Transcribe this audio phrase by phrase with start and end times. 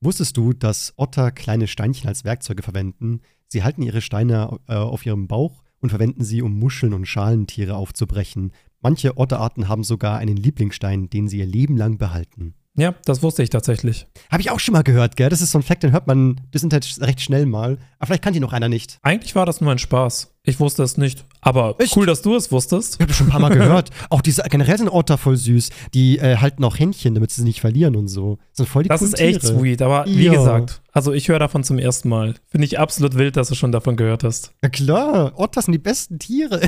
[0.00, 3.20] Wusstest du, dass Otter kleine Steinchen als Werkzeuge verwenden?
[3.48, 7.74] Sie halten ihre Steine äh, auf ihrem Bauch und verwenden sie, um Muscheln und Schalentiere
[7.74, 8.52] aufzubrechen.
[8.80, 12.54] Manche Otterarten haben sogar einen Lieblingsstein, den sie ihr Leben lang behalten.
[12.78, 14.06] Ja, das wusste ich tatsächlich.
[14.30, 15.28] Habe ich auch schon mal gehört, gell?
[15.28, 17.76] Das ist so ein Fact, den hört man das Internet recht schnell mal.
[17.98, 19.00] Aber vielleicht kann die noch einer nicht.
[19.02, 20.32] Eigentlich war das nur ein Spaß.
[20.44, 21.26] Ich wusste es nicht.
[21.40, 21.96] Aber Echt?
[21.96, 22.94] cool, dass du es wusstest.
[22.94, 23.90] Ich habe schon ein paar Mal gehört.
[24.10, 25.70] Auch diese generell sind Otter voll süß.
[25.92, 28.38] Die äh, halten auch Händchen, damit sie nicht verlieren und so.
[28.50, 29.58] Das sind voll die Das ist echt Tiere.
[29.58, 29.82] sweet.
[29.82, 30.32] Aber wie ja.
[30.32, 32.34] gesagt, also ich höre davon zum ersten Mal.
[32.46, 34.52] Finde ich absolut wild, dass du schon davon gehört hast.
[34.62, 36.60] Ja klar, Otter sind die besten Tiere.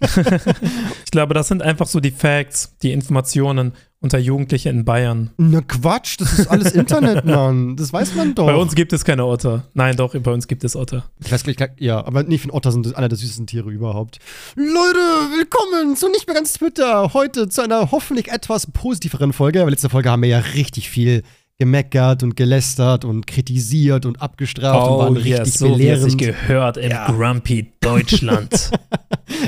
[1.04, 5.30] ich glaube, das sind einfach so die Facts, die Informationen unter Jugendliche in Bayern.
[5.38, 7.76] Na Quatsch, das ist alles Internet, Mann.
[7.76, 8.46] Das weiß man doch.
[8.46, 9.64] Bei uns gibt es keine Otter.
[9.74, 11.04] Nein, doch, bei uns gibt es Otter.
[11.24, 14.18] Ich weiß gleich, ja, aber nee, ich finde Otter sind einer der süßesten Tiere überhaupt.
[14.54, 14.98] Leute,
[15.36, 17.12] willkommen zu Nicht mehr ganz Twitter.
[17.12, 19.60] Heute zu einer hoffentlich etwas positiveren Folge.
[19.60, 21.24] Aber letzte Folge haben wir ja richtig viel
[21.58, 26.04] gemeckert und gelästert und kritisiert und abgestraft oh, und waren yes, richtig so belehrend.
[26.04, 27.10] Wie es gehört im ja.
[27.10, 28.52] Grumpy Deutschland.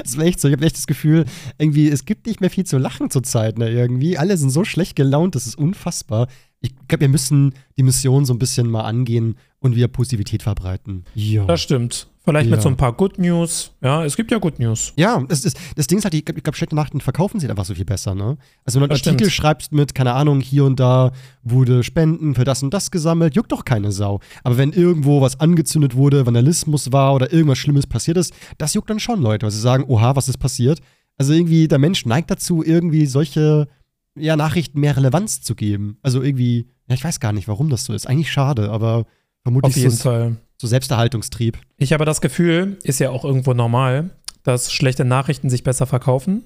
[0.02, 0.48] das ist echt so.
[0.48, 1.24] Ich habe echt das Gefühl,
[1.58, 4.18] irgendwie, es gibt nicht mehr viel zu lachen zurzeit, ne, irgendwie.
[4.18, 6.26] Alle sind so schlecht gelaunt, das ist unfassbar.
[6.60, 11.04] Ich glaube, wir müssen die Mission so ein bisschen mal angehen und wieder Positivität verbreiten.
[11.14, 11.46] Ja.
[11.46, 12.09] Das stimmt.
[12.22, 12.56] Vielleicht ja.
[12.56, 13.72] mit so ein paar Good News.
[13.80, 14.92] Ja, es gibt ja Good News.
[14.96, 17.74] Ja, das, ist, das Ding ist halt, ich glaube, schlechte Nachrichten verkaufen sich einfach so
[17.74, 18.36] viel besser, ne?
[18.64, 22.44] Also wenn du einen Artikel schreibst mit, keine Ahnung, hier und da wurde Spenden für
[22.44, 24.20] das und das gesammelt, juckt doch keine Sau.
[24.44, 28.90] Aber wenn irgendwo was angezündet wurde, Vandalismus war oder irgendwas Schlimmes passiert ist, das juckt
[28.90, 30.80] dann schon Leute, weil sie sagen, oha, was ist passiert?
[31.16, 33.66] Also irgendwie, der Mensch neigt dazu, irgendwie solche
[34.14, 35.98] ja, Nachrichten mehr Relevanz zu geben.
[36.02, 38.06] Also irgendwie, ja, ich weiß gar nicht, warum das so ist.
[38.06, 39.06] Eigentlich schade, aber
[39.42, 40.36] vermutlich Auf jeden Fall.
[40.60, 41.56] So Selbsterhaltungstrieb.
[41.78, 44.10] Ich habe das Gefühl, ist ja auch irgendwo normal,
[44.42, 46.44] dass schlechte Nachrichten sich besser verkaufen.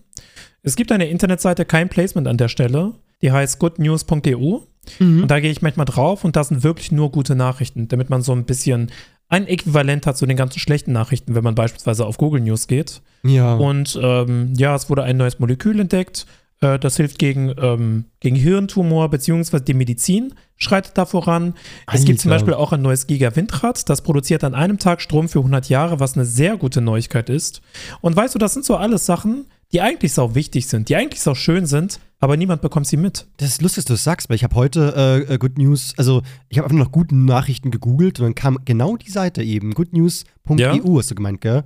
[0.62, 2.92] Es gibt eine Internetseite, kein Placement an der Stelle,
[3.22, 4.60] die heißt goodnews.eu.
[5.00, 5.22] Mhm.
[5.22, 8.22] Und da gehe ich manchmal drauf und da sind wirklich nur gute Nachrichten, damit man
[8.22, 8.92] so ein bisschen
[9.30, 13.02] ein Äquivalent hat zu den ganzen schlechten Nachrichten, wenn man beispielsweise auf Google News geht.
[13.24, 13.56] Ja.
[13.56, 16.24] Und ähm, ja, es wurde ein neues Molekül entdeckt
[16.64, 21.54] äh, das hilft gegen, ähm, gegen Hirntumor, beziehungsweise die Medizin schreitet da voran.
[21.86, 22.00] Alter.
[22.00, 25.40] Es gibt zum Beispiel auch ein neues Giga-Windrad, das produziert an einem Tag Strom für
[25.40, 27.60] 100 Jahre, was eine sehr gute Neuigkeit ist.
[28.00, 31.20] Und weißt du, das sind so alles Sachen, die eigentlich sau wichtig sind, die eigentlich
[31.20, 33.26] sau schön sind, aber niemand bekommt sie mit.
[33.38, 36.22] Das ist lustig, dass du das sagst, weil ich habe heute äh, Good News, also
[36.48, 40.56] ich habe einfach nach guten Nachrichten gegoogelt und dann kam genau die Seite eben, goodnews.eu
[40.56, 40.78] ja?
[40.96, 41.64] hast du gemeint, gell?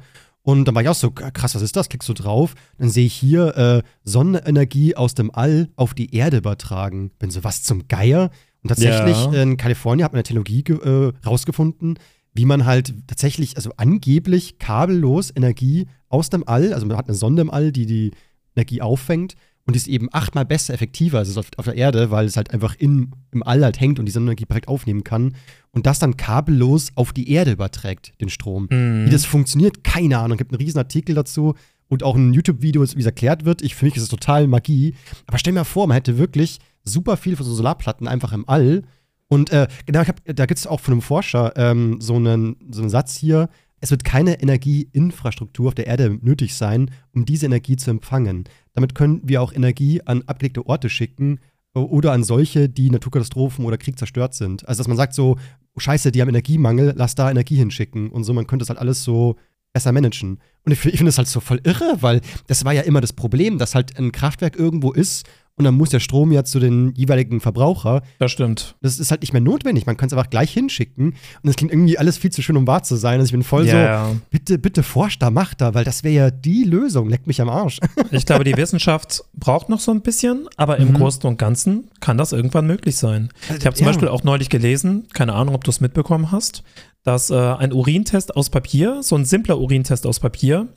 [0.48, 1.91] Und dann war ich auch so, krass, was ist das?
[1.91, 6.38] Klickst du drauf, dann sehe ich hier äh, Sonnenenergie aus dem All auf die Erde
[6.38, 7.10] übertragen.
[7.19, 8.31] Bin so, was zum Geier?
[8.62, 9.42] Und tatsächlich ja.
[9.42, 11.98] in Kalifornien hat man eine Technologie äh, rausgefunden,
[12.32, 17.15] wie man halt tatsächlich, also angeblich kabellos Energie aus dem All, also man hat eine
[17.15, 18.12] Sonde im All, die die
[18.56, 19.34] Energie auffängt
[19.68, 22.54] und die ist eben achtmal besser, effektiver als auf, auf der Erde, weil es halt
[22.54, 25.34] einfach in, im All halt hängt und die Sonnenenergie direkt aufnehmen kann
[25.72, 28.68] und das dann kabellos auf die Erde überträgt, den Strom.
[28.70, 29.04] Mhm.
[29.04, 30.36] Wie das funktioniert, keine Ahnung.
[30.36, 31.54] Es gibt einen riesen Artikel dazu
[31.86, 33.60] und auch ein YouTube-Video, wie es erklärt wird.
[33.60, 34.94] Ich, für mich ist es total Magie.
[35.26, 38.84] Aber stell mir vor, man hätte wirklich super viel von so Solarplatten einfach im All.
[39.28, 42.80] Und äh, genau, hab, da gibt es auch von einem Forscher ähm, so, einen, so
[42.80, 43.50] einen Satz hier,
[43.81, 48.44] es wird keine Energieinfrastruktur auf der Erde nötig sein, um diese Energie zu empfangen.
[48.75, 51.41] Damit können wir auch Energie an abgelegte Orte schicken
[51.75, 54.66] oder an solche, die Naturkatastrophen oder Krieg zerstört sind.
[54.69, 55.37] Also, dass man sagt so,
[55.77, 59.05] scheiße, die haben Energiemangel, lass da Energie hinschicken und so, man könnte es halt alles
[59.05, 59.37] so
[59.72, 60.41] besser managen.
[60.65, 63.12] Und ich, ich finde das halt so voll irre, weil das war ja immer das
[63.12, 65.27] Problem, dass halt ein Kraftwerk irgendwo ist
[65.58, 68.02] und dann muss der Strom ja zu den jeweiligen Verbraucher.
[68.19, 68.76] Das stimmt.
[68.80, 69.86] Das ist halt nicht mehr notwendig.
[69.86, 71.06] Man kann es einfach gleich hinschicken.
[71.08, 73.14] Und das klingt irgendwie alles viel zu schön, um wahr zu sein.
[73.14, 74.08] Also ich bin voll yeah.
[74.08, 77.08] so, bitte, bitte forscht da, macht da, weil das wäre ja die Lösung.
[77.08, 77.80] Leckt mich am Arsch.
[78.10, 80.94] Ich glaube, die Wissenschaft braucht noch so ein bisschen, aber im mhm.
[80.94, 83.28] Großen und Ganzen kann das irgendwann möglich sein.
[83.58, 83.92] Ich habe zum ja.
[83.92, 86.62] Beispiel auch neulich gelesen, keine Ahnung, ob du es mitbekommen hast,
[87.02, 90.68] dass äh, ein Urintest aus Papier, so ein simpler Urintest aus Papier,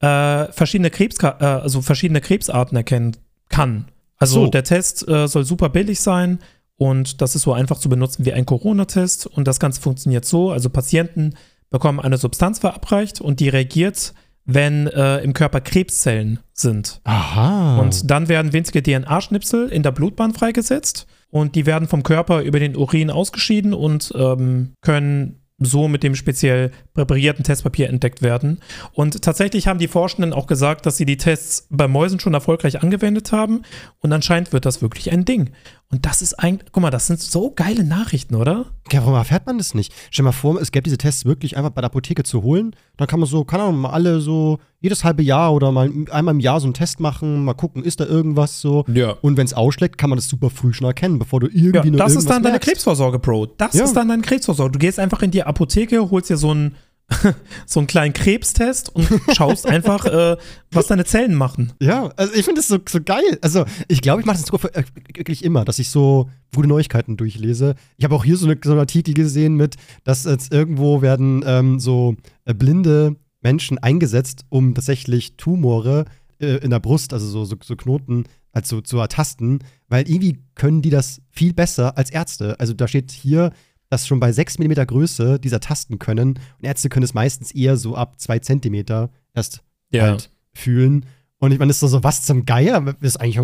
[0.00, 3.16] äh, verschiedene, Krebs, äh, also verschiedene Krebsarten erkennen
[3.48, 3.86] kann.
[4.18, 4.50] Also so.
[4.50, 6.40] der Test äh, soll super billig sein
[6.76, 9.26] und das ist so einfach zu benutzen wie ein Corona-Test.
[9.26, 11.34] Und das Ganze funktioniert so: also Patienten
[11.70, 14.14] bekommen eine Substanz verabreicht und die reagiert,
[14.44, 17.00] wenn äh, im Körper Krebszellen sind.
[17.04, 17.78] Aha.
[17.78, 22.58] Und dann werden winzige DNA-Schnipsel in der Blutbahn freigesetzt und die werden vom Körper über
[22.58, 28.60] den Urin ausgeschieden und ähm, können so mit dem speziell präparierten Testpapier entdeckt werden.
[28.92, 32.82] Und tatsächlich haben die Forschenden auch gesagt, dass sie die Tests bei Mäusen schon erfolgreich
[32.82, 33.62] angewendet haben.
[33.98, 35.50] Und anscheinend wird das wirklich ein Ding.
[35.90, 38.66] Und das ist eigentlich, guck mal, das sind so geile Nachrichten, oder?
[38.92, 39.92] Ja, warum erfährt man das nicht?
[40.10, 42.76] Stell dir mal vor, es gäbe diese Tests wirklich einfach bei der Apotheke zu holen.
[42.98, 46.34] Dann kann man so, keine Ahnung, mal alle so jedes halbe Jahr oder mal einmal
[46.34, 48.84] im Jahr so einen Test machen, mal gucken, ist da irgendwas so.
[48.92, 49.12] Ja.
[49.22, 51.84] Und wenn es ausschlägt, kann man das super früh schon erkennen, bevor du irgendwie ja,
[51.84, 53.46] nur Das ist dann deine Krebsvorsorge, Bro.
[53.56, 53.84] Das ja.
[53.84, 54.72] ist dann deine Krebsvorsorge.
[54.72, 56.76] Du gehst einfach in die Apotheke, holst dir so einen
[57.66, 60.36] so einen kleinen Krebstest und schaust einfach, äh,
[60.70, 61.72] was deine Zellen machen.
[61.80, 63.38] Ja, also ich finde das so, so geil.
[63.40, 64.84] Also ich glaube, ich mache das äh,
[65.14, 67.74] wirklich immer, dass ich so gute Neuigkeiten durchlese.
[67.96, 71.42] Ich habe auch hier so, eine, so einen Artikel gesehen mit, dass jetzt irgendwo werden
[71.46, 76.04] ähm, so äh, blinde Menschen eingesetzt, um tatsächlich Tumore
[76.40, 80.82] äh, in der Brust, also so, so, so Knoten, also zu ertasten, weil irgendwie können
[80.82, 82.58] die das viel besser als Ärzte.
[82.58, 83.52] Also da steht hier,
[83.90, 86.38] dass schon bei 6 mm Größe dieser tasten können.
[86.58, 90.02] Und Ärzte können es meistens eher so ab 2 cm erst ja.
[90.02, 91.06] halt fühlen.
[91.38, 92.80] Und ich meine, das ist so, was zum Geier?
[92.80, 93.38] Das ist eigentlich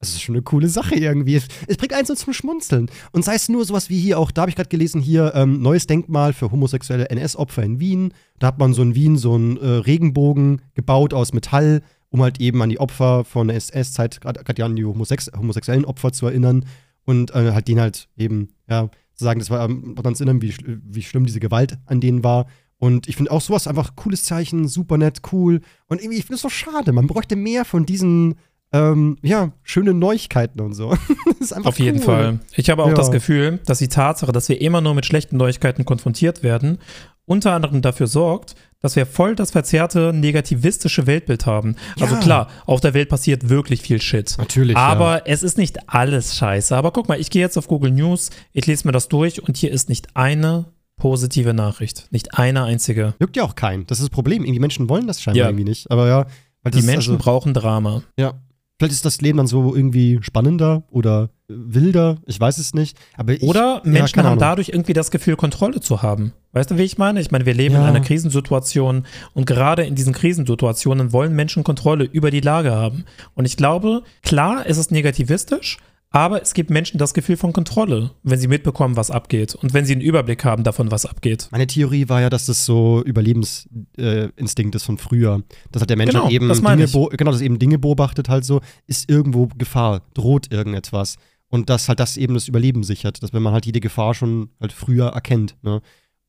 [0.00, 1.40] das ist schon eine coole Sache irgendwie.
[1.66, 2.88] Es bringt einen so zum Schmunzeln.
[3.10, 5.60] Und sei es nur sowas wie hier auch, da habe ich gerade gelesen, hier ähm,
[5.60, 8.14] neues Denkmal für homosexuelle NS-Opfer in Wien.
[8.38, 12.40] Da hat man so in Wien so einen äh, Regenbogen gebaut aus Metall, um halt
[12.40, 16.64] eben an die Opfer von der SS-Zeit, gerade an die homosex homosexuellen Opfer zu erinnern.
[17.04, 18.90] Und äh, halt den halt eben, ja,
[19.24, 22.46] sagen, das war ähm, uns erinnern, wie, wie schlimm diese Gewalt an denen war.
[22.78, 25.60] Und ich finde auch sowas einfach cooles Zeichen, super nett, cool.
[25.88, 26.92] Und irgendwie, ich finde es so schade.
[26.92, 28.36] Man bräuchte mehr von diesen,
[28.72, 30.90] ähm, ja, schönen Neuigkeiten und so.
[31.64, 31.84] Auf cool.
[31.84, 32.38] jeden Fall.
[32.54, 32.94] Ich habe auch ja.
[32.94, 36.78] das Gefühl, dass die Tatsache, dass wir immer nur mit schlechten Neuigkeiten konfrontiert werden,
[37.28, 41.76] unter anderem dafür sorgt, dass wir voll das verzerrte, negativistische Weltbild haben.
[41.94, 42.10] Also ja.
[42.10, 44.36] Also klar, auf der Welt passiert wirklich viel Shit.
[44.38, 44.76] Natürlich.
[44.76, 45.22] Aber ja.
[45.26, 46.76] es ist nicht alles scheiße.
[46.76, 49.56] Aber guck mal, ich gehe jetzt auf Google News, ich lese mir das durch und
[49.56, 50.66] hier ist nicht eine
[50.96, 52.08] positive Nachricht.
[52.10, 53.14] Nicht eine einzige.
[53.20, 53.86] Juckt ja auch keinen.
[53.86, 54.44] Das ist das Problem.
[54.44, 55.48] Irgendwie Menschen wollen das scheinbar ja.
[55.48, 55.90] irgendwie nicht.
[55.90, 56.26] Aber ja.
[56.72, 58.02] Die Menschen also, brauchen Drama.
[58.18, 58.34] Ja.
[58.78, 62.96] Vielleicht ist das Leben dann so irgendwie spannender oder wilder, ich weiß es nicht.
[63.16, 66.32] Aber ich, oder Menschen ja, haben dadurch irgendwie das Gefühl, Kontrolle zu haben.
[66.52, 67.20] Weißt du, wie ich meine?
[67.20, 67.82] Ich meine, wir leben ja.
[67.82, 73.04] in einer Krisensituation und gerade in diesen Krisensituationen wollen Menschen Kontrolle über die Lage haben.
[73.34, 75.78] Und ich glaube, klar, es ist negativistisch,
[76.10, 79.84] aber es gibt Menschen das Gefühl von Kontrolle, wenn sie mitbekommen, was abgeht und wenn
[79.84, 81.48] sie einen Überblick haben davon, was abgeht.
[81.50, 85.42] Meine Theorie war ja, dass das so Überlebensinstinkt äh, ist von früher.
[85.70, 88.46] Dass halt der Mensch genau, halt eben das Dinge, genau, dass eben Dinge beobachtet halt
[88.46, 91.16] so, ist irgendwo Gefahr, droht irgendetwas.
[91.48, 94.50] Und dass halt das eben das Überleben sichert, dass wenn man halt jede Gefahr schon
[94.60, 95.56] halt früher erkennt.
[95.62, 95.80] Ne?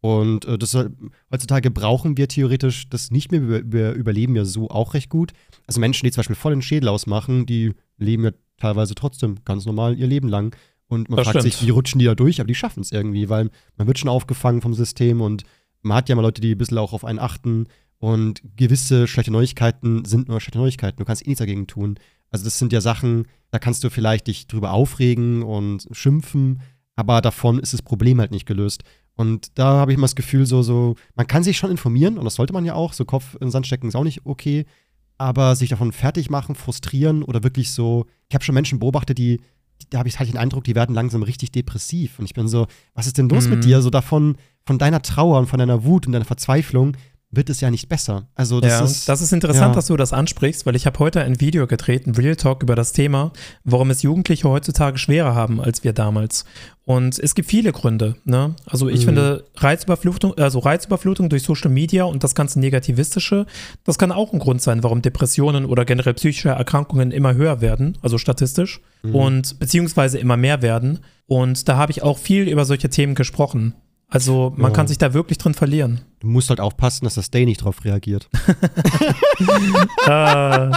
[0.02, 0.78] Und äh, das
[1.32, 3.48] heutzutage brauchen wir theoretisch das nicht mehr.
[3.48, 5.34] Wir, wir, überleben ja so auch recht gut.
[5.68, 9.66] Also Menschen, die zum Beispiel voll den Schädel ausmachen, die leben ja teilweise trotzdem ganz
[9.66, 10.56] normal ihr Leben lang.
[10.88, 11.54] Und man das fragt stimmt.
[11.54, 12.40] sich, wie rutschen die da durch?
[12.40, 15.44] Aber die schaffen es irgendwie, weil man wird schon aufgefangen vom System und
[15.82, 17.68] man hat ja mal Leute, die ein bisschen auch auf einen achten.
[18.00, 20.98] Und gewisse schlechte Neuigkeiten sind nur schlechte Neuigkeiten.
[20.98, 22.00] Du kannst eh nichts dagegen tun.
[22.32, 26.62] Also das sind ja Sachen, da kannst du vielleicht dich drüber aufregen und schimpfen,
[26.96, 28.84] aber davon ist das Problem halt nicht gelöst.
[29.16, 32.26] Und da habe ich immer das Gefühl, so, so, man kann sich schon informieren und
[32.26, 32.94] das sollte man ja auch.
[32.94, 34.66] So Kopf in den Sand stecken ist auch nicht okay
[35.20, 39.42] aber sich davon fertig machen, frustrieren oder wirklich so, ich habe schon Menschen beobachtet, die,
[39.90, 42.18] da habe ich halt den Eindruck, die werden langsam richtig depressiv.
[42.20, 43.52] Und ich bin so, was ist denn los mhm.
[43.52, 43.82] mit dir?
[43.82, 46.96] So davon, von deiner Trauer und von deiner Wut und deiner Verzweiflung,
[47.32, 48.28] wird es ja nicht besser.
[48.34, 49.76] Also das ja, ist das ist interessant, ja.
[49.76, 52.92] dass du das ansprichst, weil ich habe heute ein Video getreten, Real Talk über das
[52.92, 53.32] Thema,
[53.64, 56.46] warum es Jugendliche heutzutage schwerer haben als wir damals.
[56.86, 58.16] Und es gibt viele Gründe.
[58.26, 58.56] Ne?
[58.66, 59.06] Also ich mhm.
[59.06, 63.46] finde Reizüberflutung, also Reizüberflutung durch Social Media und das ganze Negativistische,
[63.84, 67.96] das kann auch ein Grund sein, warum Depressionen oder generell psychische Erkrankungen immer höher werden,
[68.02, 69.16] also statistisch mhm.
[69.16, 71.00] und beziehungsweise immer mehr werden.
[71.28, 73.76] Und da habe ich auch viel über solche Themen gesprochen.
[74.10, 74.76] Also man ja.
[74.76, 76.02] kann sich da wirklich drin verlieren.
[76.20, 78.28] Du musst halt aufpassen, dass das Day nicht drauf reagiert.
[80.08, 80.72] äh,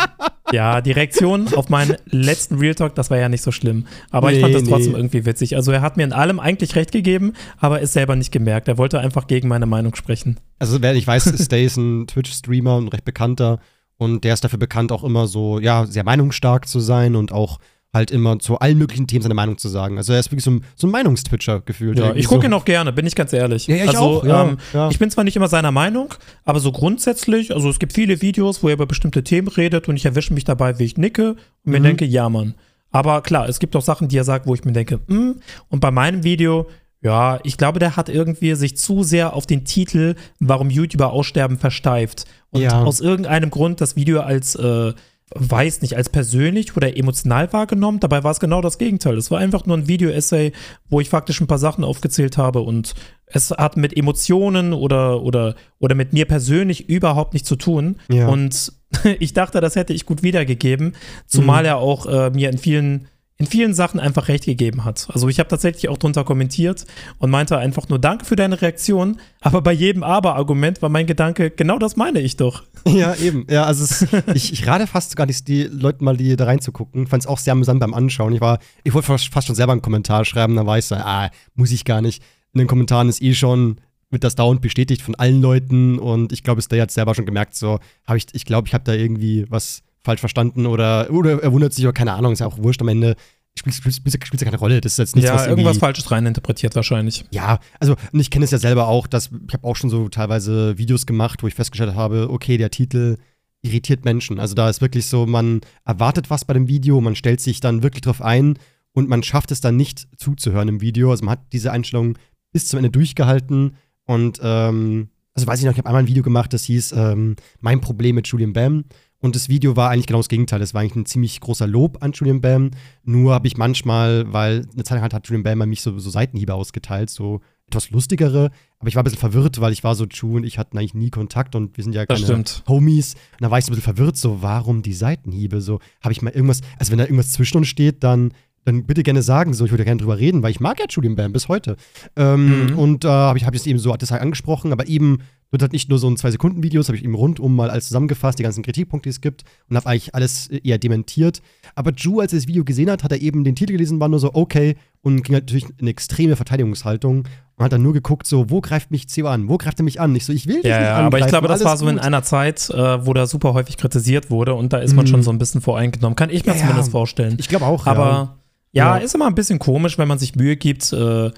[0.52, 3.86] ja, die Reaktion auf meinen letzten Real Talk, das war ja nicht so schlimm.
[4.10, 4.98] Aber nee, ich fand das trotzdem nee.
[4.98, 5.56] irgendwie witzig.
[5.56, 8.68] Also er hat mir in allem eigentlich recht gegeben, aber ist selber nicht gemerkt.
[8.68, 10.38] Er wollte einfach gegen meine Meinung sprechen.
[10.58, 13.60] Also wer nicht weiß, Stay ist ein Twitch-Streamer und recht bekannter.
[13.96, 17.58] Und der ist dafür bekannt, auch immer so, ja, sehr meinungsstark zu sein und auch
[17.92, 19.98] halt immer zu allen möglichen Themen seine Meinung zu sagen.
[19.98, 21.98] Also er ist wirklich so ein, so ein Meinungstwitcher gefühlt.
[21.98, 22.46] Ja, ich gucke so.
[22.46, 23.66] ihn auch gerne, bin ich ganz ehrlich.
[23.66, 24.24] Ja, ja ich also, auch.
[24.24, 24.88] Ja, ähm, ja.
[24.88, 28.62] Ich bin zwar nicht immer seiner Meinung, aber so grundsätzlich, also es gibt viele Videos,
[28.62, 31.38] wo er über bestimmte Themen redet und ich erwische mich dabei, wie ich nicke und
[31.64, 31.84] mir mhm.
[31.84, 32.54] denke, ja, Mann.
[32.90, 35.40] Aber klar, es gibt auch Sachen, die er sagt, wo ich mir denke, hm.
[35.68, 36.68] Und bei meinem Video,
[37.02, 41.58] ja, ich glaube, der hat irgendwie sich zu sehr auf den Titel, warum YouTuber aussterben,
[41.58, 42.24] versteift.
[42.50, 44.92] Und aus irgendeinem Grund das Video als äh,
[45.34, 48.00] weiß nicht, als persönlich oder emotional wahrgenommen.
[48.00, 49.16] Dabei war es genau das Gegenteil.
[49.16, 50.52] Es war einfach nur ein Video-Essay,
[50.88, 52.94] wo ich faktisch ein paar Sachen aufgezählt habe und
[53.26, 57.96] es hat mit Emotionen oder, oder, oder mit mir persönlich überhaupt nichts zu tun.
[58.10, 58.28] Ja.
[58.28, 58.72] Und
[59.18, 60.94] ich dachte, das hätte ich gut wiedergegeben,
[61.26, 61.66] zumal mhm.
[61.66, 63.08] er auch äh, mir in vielen
[63.38, 65.08] in vielen Sachen einfach recht gegeben hat.
[65.12, 66.84] Also ich habe tatsächlich auch drunter kommentiert
[67.18, 71.50] und meinte einfach nur Danke für deine Reaktion, aber bei jedem Aber-Argument war mein Gedanke,
[71.50, 72.62] genau das meine ich doch.
[72.84, 73.46] Ja, eben.
[73.48, 77.06] Ja, also es, ich, ich rate fast gar nicht, die Leute mal die da reinzugucken.
[77.06, 78.34] Fand es auch sehr amüsant beim Anschauen.
[78.34, 81.30] Ich war, ich wollte fast schon selber einen Kommentar schreiben, dann war ich so, ah,
[81.54, 82.22] muss ich gar nicht.
[82.52, 83.76] In den Kommentaren ist eh schon
[84.12, 87.56] wird das dauernd bestätigt von allen Leuten und ich glaube, Stay hat selber schon gemerkt,
[87.56, 91.52] so habe ich, ich glaube, ich habe da irgendwie was falsch verstanden oder, oder er
[91.52, 93.16] wundert sich oder keine Ahnung, ist ja auch wurscht am Ende.
[93.54, 94.80] Spielt, spielt, spielt, spielt ja keine Rolle.
[94.80, 97.24] Das ist jetzt nichts, ja, was irgendwas Falsches reininterpretiert wahrscheinlich.
[97.30, 100.08] Ja, also und ich kenne es ja selber auch, dass ich habe auch schon so
[100.08, 103.18] teilweise Videos gemacht, wo ich festgestellt habe, okay, der Titel
[103.60, 104.40] irritiert Menschen.
[104.40, 107.82] Also da ist wirklich so, man erwartet was bei dem Video, man stellt sich dann
[107.82, 108.58] wirklich drauf ein
[108.92, 111.10] und man schafft es dann nicht zuzuhören im Video.
[111.10, 112.18] Also man hat diese Einstellung
[112.52, 116.22] bis zum Ende durchgehalten und ähm, also weiß ich noch, ich habe einmal ein Video
[116.22, 118.84] gemacht, das hieß ähm, Mein Problem mit Julian Bam.
[119.22, 120.58] Und das Video war eigentlich genau das Gegenteil.
[120.58, 122.72] Das war eigentlich ein ziemlich großer Lob an Julian Bam.
[123.04, 126.52] Nur habe ich manchmal, weil eine Zeit lang hat Julian Bam mich so, so Seitenhiebe
[126.54, 128.50] ausgeteilt, so etwas lustigere.
[128.80, 130.94] Aber ich war ein bisschen verwirrt, weil ich war so, Ju und ich hatten eigentlich
[130.94, 133.14] nie Kontakt und wir sind ja keine Homies.
[133.14, 135.60] Und da war ich so ein bisschen verwirrt, so, warum die Seitenhiebe?
[135.60, 138.32] So, habe ich mal irgendwas, also wenn da irgendwas zwischen uns steht, dann
[138.64, 141.16] dann bitte gerne sagen, so, ich würde gerne drüber reden, weil ich mag ja Julian
[141.16, 141.76] Bam bis heute.
[142.14, 142.78] Ähm, mhm.
[142.78, 145.18] Und da äh, habe ich, hab ich es eben so deshalb angesprochen, aber eben
[145.52, 148.42] wird halt nicht nur so ein Zwei-Sekunden-Videos, habe ich eben rundum mal alles zusammengefasst, die
[148.42, 151.42] ganzen Kritikpunkte, die es gibt und habe eigentlich alles eher dementiert.
[151.74, 154.08] Aber Ju, als er das Video gesehen hat, hat er eben den Titel gelesen, war
[154.08, 157.92] nur so, okay, und ging halt natürlich in eine extreme Verteidigungshaltung und hat dann nur
[157.92, 159.48] geguckt, so, wo greift mich CEO an?
[159.48, 160.16] Wo greift er mich an?
[160.16, 161.94] Ich so, ich will dich ja, nicht ja, aber ich glaube, das war so gut.
[161.94, 165.08] in einer Zeit, äh, wo da super häufig kritisiert wurde und da ist man mm.
[165.08, 166.16] schon so ein bisschen voreingenommen.
[166.16, 167.36] Kann ich mir ja, zumindest vorstellen.
[167.38, 168.36] Ich glaube auch, aber ja.
[168.74, 171.30] Ja, ja, ist immer ein bisschen komisch, wenn man sich Mühe gibt, äh,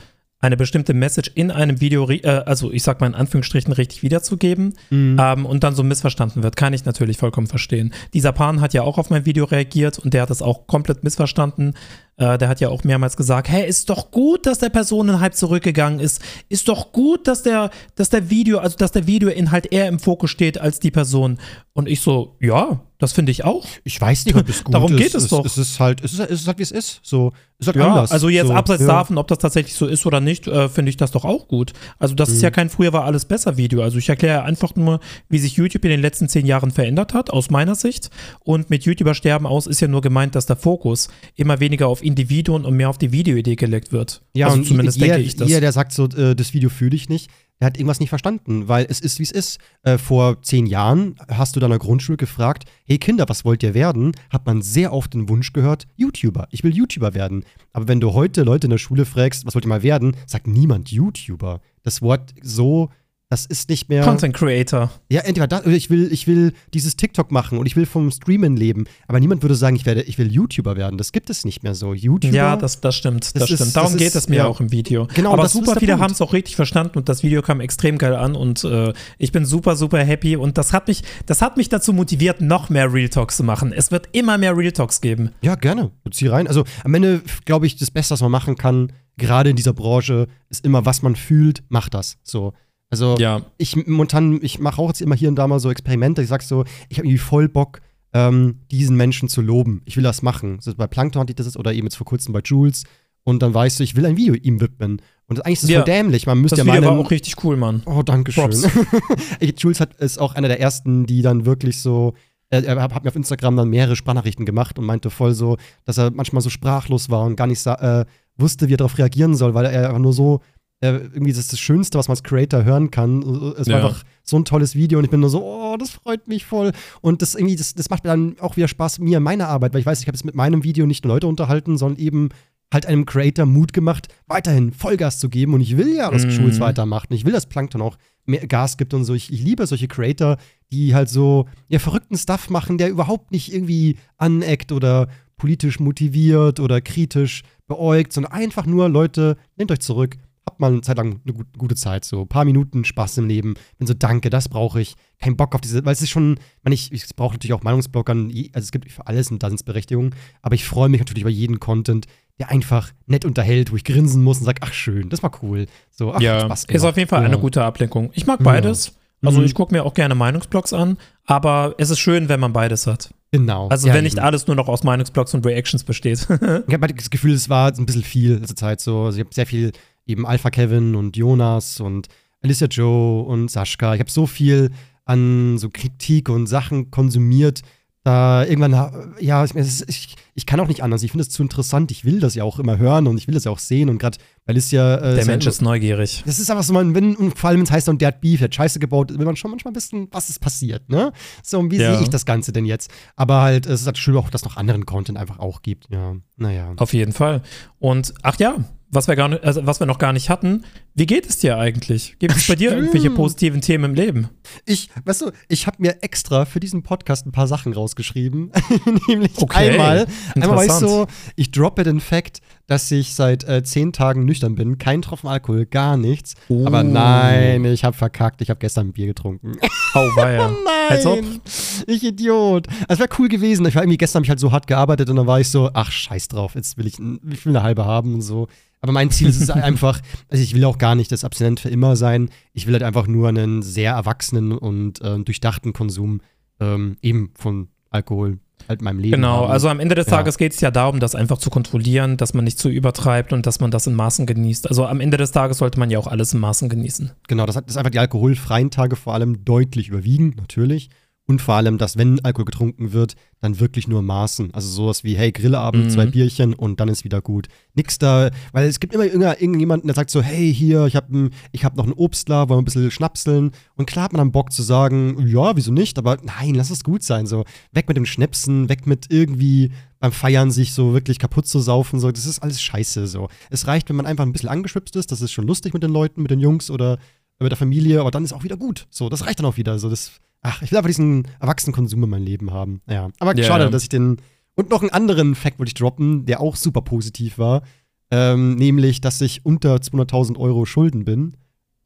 [0.45, 4.75] eine bestimmte Message in einem Video, äh, also ich sag mal in Anführungsstrichen, richtig wiederzugeben
[4.91, 5.17] mhm.
[5.19, 6.57] ähm, und dann so missverstanden wird.
[6.57, 7.95] Kann ich natürlich vollkommen verstehen.
[8.13, 11.03] Dieser Pan hat ja auch auf mein Video reagiert und der hat es auch komplett
[11.03, 11.75] missverstanden.
[12.17, 16.01] Äh, der hat ja auch mehrmals gesagt, hey, ist doch gut, dass der Personenhype zurückgegangen
[16.01, 16.21] ist.
[16.49, 20.31] Ist doch gut, dass der, dass der Video, also dass der Videoinhalt eher im Fokus
[20.31, 21.39] steht als die Person.
[21.73, 23.67] Und ich so, ja, das finde ich auch.
[23.83, 24.99] Ich weiß nicht, ob es gut Darum ist.
[24.99, 25.45] geht es, es doch.
[25.45, 27.01] Es ist halt, es ist, es ist halt, wie es ist.
[27.03, 28.13] So, es ist halt ja, anders.
[28.13, 28.87] Also jetzt so, abseits ja.
[28.87, 31.73] davon, ob das tatsächlich so ist oder nicht, äh, finde ich das doch auch gut.
[31.99, 32.37] Also das mhm.
[32.37, 33.83] ist ja kein früher war alles besser Video.
[33.83, 37.31] Also ich erkläre einfach nur, wie sich YouTube in den letzten zehn Jahren verändert hat,
[37.31, 38.11] aus meiner Sicht.
[38.39, 42.04] Und mit YouTuber sterben aus ist ja nur gemeint, dass der Fokus immer weniger auf
[42.05, 44.23] Individuen und mehr auf die Videoidee gelegt wird.
[44.35, 45.49] Ja, also und zumindest jeder, denke ich das.
[45.49, 47.31] Jeder, der sagt so, äh, das Video fühle ich nicht,
[47.61, 49.59] der hat irgendwas nicht verstanden, weil es ist, wie es ist.
[49.83, 54.13] Äh, vor zehn Jahren hast du deiner Grundschule gefragt, hey Kinder, was wollt ihr werden?
[54.31, 56.49] Hat man sehr oft den Wunsch gehört, YouTuber.
[56.51, 57.45] Ich will YouTuber werden.
[57.73, 60.47] Aber wenn du heute Leute in der Schule fragst, was wollt ihr mal werden, sagt
[60.47, 61.61] niemand YouTuber.
[61.83, 62.91] Das Wort so
[63.31, 64.05] das ist nicht mehr.
[64.05, 64.91] Content Creator.
[65.11, 68.11] Ja, entweder das, oder ich will, ich will dieses TikTok machen und ich will vom
[68.11, 68.85] Streamen leben.
[69.09, 70.99] Aber niemand würde sagen, ich, werde, ich will YouTuber werden.
[70.99, 71.95] Das gibt es nicht mehr so.
[71.95, 72.35] YouTuber.
[72.35, 73.25] Ja, das, das stimmt.
[73.25, 73.61] Das, das stimmt.
[73.61, 74.47] Ist, Darum das geht es mir ja.
[74.47, 75.09] auch im Video.
[75.15, 78.15] Genau, Aber super viele haben es auch richtig verstanden und das Video kam extrem geil
[78.15, 80.37] an und äh, ich bin super, super happy.
[80.37, 83.73] Und das hat mich, das hat mich dazu motiviert, noch mehr Real Talks zu machen.
[83.73, 85.31] Es wird immer mehr Real Talks geben.
[85.41, 85.91] Ja, gerne.
[86.11, 86.47] Zieh rein.
[86.47, 90.29] Also am Ende, glaube ich, das Beste, was man machen kann, gerade in dieser Branche,
[90.51, 92.19] ist immer, was man fühlt, macht das.
[92.23, 92.53] So.
[92.91, 93.43] Also ja.
[93.59, 96.23] ich momentan, ich mache auch jetzt immer hier und da mal so Experimente.
[96.23, 97.81] Ich sag so, ich habe irgendwie voll Bock,
[98.13, 99.83] ähm, diesen Menschen zu loben.
[99.85, 100.59] Ich will das machen.
[100.61, 102.85] So bei Plankton hatte ich das oder eben jetzt vor kurzem bei Jules.
[103.25, 105.01] Und dann weißt du, ich will ein Video ihm widmen.
[105.27, 105.79] Und eigentlich ist das ja.
[105.81, 106.27] voll dämlich.
[106.27, 107.83] Man müsste das ja Video war auch richtig cool, Mann.
[107.87, 108.53] Oh, danke schön.
[109.57, 112.15] Jules hat, ist auch einer der ersten, die dann wirklich so
[112.63, 116.11] er hat mir auf Instagram dann mehrere Sprachnachrichten gemacht und meinte voll so, dass er
[116.11, 118.05] manchmal so sprachlos war und gar nicht äh,
[118.37, 120.41] wusste, wie er darauf reagieren soll, weil er einfach nur so
[120.81, 123.23] äh, irgendwie das ist das Schönste, was man als Creator hören kann.
[123.59, 123.87] Es war ja.
[123.87, 126.73] einfach so ein tolles Video und ich bin nur so, oh, das freut mich voll.
[127.01, 129.73] Und das irgendwie, das, das macht mir dann auch wieder Spaß, mir in meiner Arbeit,
[129.73, 132.29] weil ich weiß, ich habe es mit meinem Video nicht nur Leute unterhalten, sondern eben
[132.73, 135.55] halt einem Creator Mut gemacht, weiterhin Vollgas zu geben.
[135.55, 136.31] Und ich will ja, dass mhm.
[136.31, 137.11] Jules weitermacht.
[137.11, 139.15] Und ich will, dass Plankton auch mehr Gas gibt und so.
[139.15, 140.39] Ich, ich liebe solche Creator,
[140.73, 146.61] die halt so ja, verrückten Stuff machen, der überhaupt nicht irgendwie aneckt oder politisch motiviert
[146.61, 150.17] oder kritisch beäugt, sondern einfach nur, Leute, nehmt euch zurück,
[150.47, 153.55] hab mal eine Zeit lang eine gute Zeit, so ein paar Minuten Spaß im Leben.
[153.79, 154.95] Bin so, danke, das brauche ich.
[155.21, 158.27] Kein Bock auf diese, weil es ist schon, man, ich, ich brauche natürlich auch Meinungsblockern,
[158.53, 162.07] also es gibt für alles eine Daseinsberechtigung, aber ich freue mich natürlich über jeden Content,
[162.39, 165.67] der einfach nett unterhält, wo ich grinsen muss und sage, ach schön, das war cool.
[165.91, 166.77] So, ach, ja, Spaß gemacht.
[166.77, 167.29] ist auf jeden Fall ja.
[167.29, 168.11] eine gute Ablenkung.
[168.15, 168.89] Ich mag beides.
[168.89, 168.93] Ja.
[169.29, 169.47] Also mhm.
[169.47, 173.15] ich gucke mir auch gerne Meinungsblogs an, aber es ist schön, wenn man beides hat.
[173.31, 173.69] Genau.
[173.69, 176.21] Also ja, wenn nicht alles nur noch aus Meinungsblogs und Reactions besteht.
[176.31, 179.03] ich habe halt das Gefühl, es war ein bisschen viel letzte Zeit so.
[179.03, 179.73] Also ich habe sehr viel
[180.07, 182.09] eben Alpha Kevin und Jonas und
[182.43, 183.95] Alicia Joe und Sascha.
[183.95, 184.71] Ich habe so viel
[185.05, 187.63] an so Kritik und Sachen konsumiert,
[188.05, 191.03] da irgendwann, ja, ich, ich kann auch nicht anders.
[191.03, 191.91] Ich finde es zu interessant.
[191.91, 193.89] Ich will das ja auch immer hören und ich will das ja auch sehen.
[193.89, 194.97] Und gerade, weil es ja.
[194.97, 196.23] Äh, der Mensch ist neugierig.
[196.27, 198.21] Das ist einfach so, man, wenn, und vor allem, wenn es heißt, und der hat
[198.21, 201.13] Beef, der hat Scheiße gebaut, will man schon manchmal wissen, was ist passiert, ne?
[201.43, 201.95] So, und wie ja.
[201.95, 202.91] sehe ich das Ganze denn jetzt?
[203.17, 205.89] Aber halt, es ist halt schön auch, dass es noch anderen Content einfach auch gibt.
[205.91, 206.75] Ja, naja.
[206.77, 207.41] Auf jeden Fall.
[207.79, 208.57] Und, ach ja,
[208.95, 210.65] was wir, gar nicht, also was wir noch gar nicht hatten.
[210.95, 212.17] Wie geht es dir eigentlich?
[212.19, 214.29] Gibt es bei dir irgendwelche positiven Themen im Leben?
[214.65, 218.53] Ich, weißt du, ich habe mir extra für diesen Podcast ein paar Sachen rausgeschrieben.
[219.09, 223.63] Nämlich okay, einmal, einmal war ich so, ich droppe den Fakt, dass ich seit äh,
[223.63, 224.79] zehn Tagen nüchtern bin.
[224.79, 226.35] Kein Tropfen Alkohol, gar nichts.
[226.49, 226.67] Uh.
[226.67, 228.41] Aber nein, ich habe verkackt.
[228.41, 229.53] Ich habe gestern ein Bier getrunken.
[229.97, 230.51] Oh, weia.
[230.91, 231.41] nein,
[231.87, 232.67] ich Idiot.
[232.89, 233.65] Es wäre cool gewesen.
[233.65, 235.71] Ich war irgendwie gestern habe ich halt so hart gearbeitet und dann war ich so,
[235.73, 238.49] ach scheiß drauf, jetzt will ich, ich will eine halbe haben und so.
[238.81, 241.69] Aber mein Ziel ist es einfach, also ich will auch gar nicht das Abstinent für
[241.69, 242.29] immer sein.
[242.55, 246.21] Ich will halt einfach nur einen sehr erwachsenen und äh, durchdachten Konsum
[246.59, 249.17] ähm, eben von Alkohol halt in meinem Leben.
[249.17, 249.53] Genau, haben.
[249.53, 250.39] also am Ende des Tages ja.
[250.39, 253.61] geht es ja darum, das einfach zu kontrollieren, dass man nicht zu übertreibt und dass
[253.61, 254.69] man das in Maßen genießt.
[254.69, 257.13] Also am Ende des Tages sollte man ja auch alles in Maßen genießen.
[257.29, 260.91] Genau, das hat das einfach die alkoholfreien Tage vor allem deutlich überwiegen, natürlich.
[261.27, 264.53] Und vor allem, dass wenn Alkohol getrunken wird, dann wirklich nur Maßen.
[264.53, 265.91] Also sowas wie, hey, Grillabend, mhm.
[265.91, 267.49] zwei Bierchen und dann ist wieder gut.
[267.75, 271.65] Nix da, weil es gibt immer irgendjemanden, der sagt so, hey, hier, ich habe ich
[271.65, 273.53] hab noch einen Obstler, wollen wir ein bisschen schnapseln.
[273.75, 276.85] Und klar hat man dann Bock zu sagen, ja, wieso nicht, aber nein, lass es
[276.85, 277.27] gut sein.
[277.27, 281.61] So, weg mit dem Schnäpsen, weg mit irgendwie beim Feiern sich so wirklich kaputt zu
[281.61, 282.01] saufen.
[282.01, 283.07] So, das ist alles scheiße.
[283.07, 283.29] So.
[283.49, 285.91] Es reicht, wenn man einfach ein bisschen angeschwipst ist, das ist schon lustig mit den
[285.91, 286.99] Leuten, mit den Jungs oder
[287.41, 288.87] mit der Familie, aber dann ist auch wieder gut.
[288.91, 289.79] So, das reicht dann auch wieder.
[289.79, 292.83] So, das Ach, ich will einfach diesen erwachsenen Konsum in meinem Leben haben.
[292.87, 293.09] Ja.
[293.19, 293.47] Aber yeah.
[293.47, 294.19] schade, dass ich den.
[294.55, 297.63] Und noch einen anderen Fact wollte ich droppen, der auch super positiv war.
[298.11, 301.37] Ähm, nämlich, dass ich unter 200.000 Euro Schulden bin.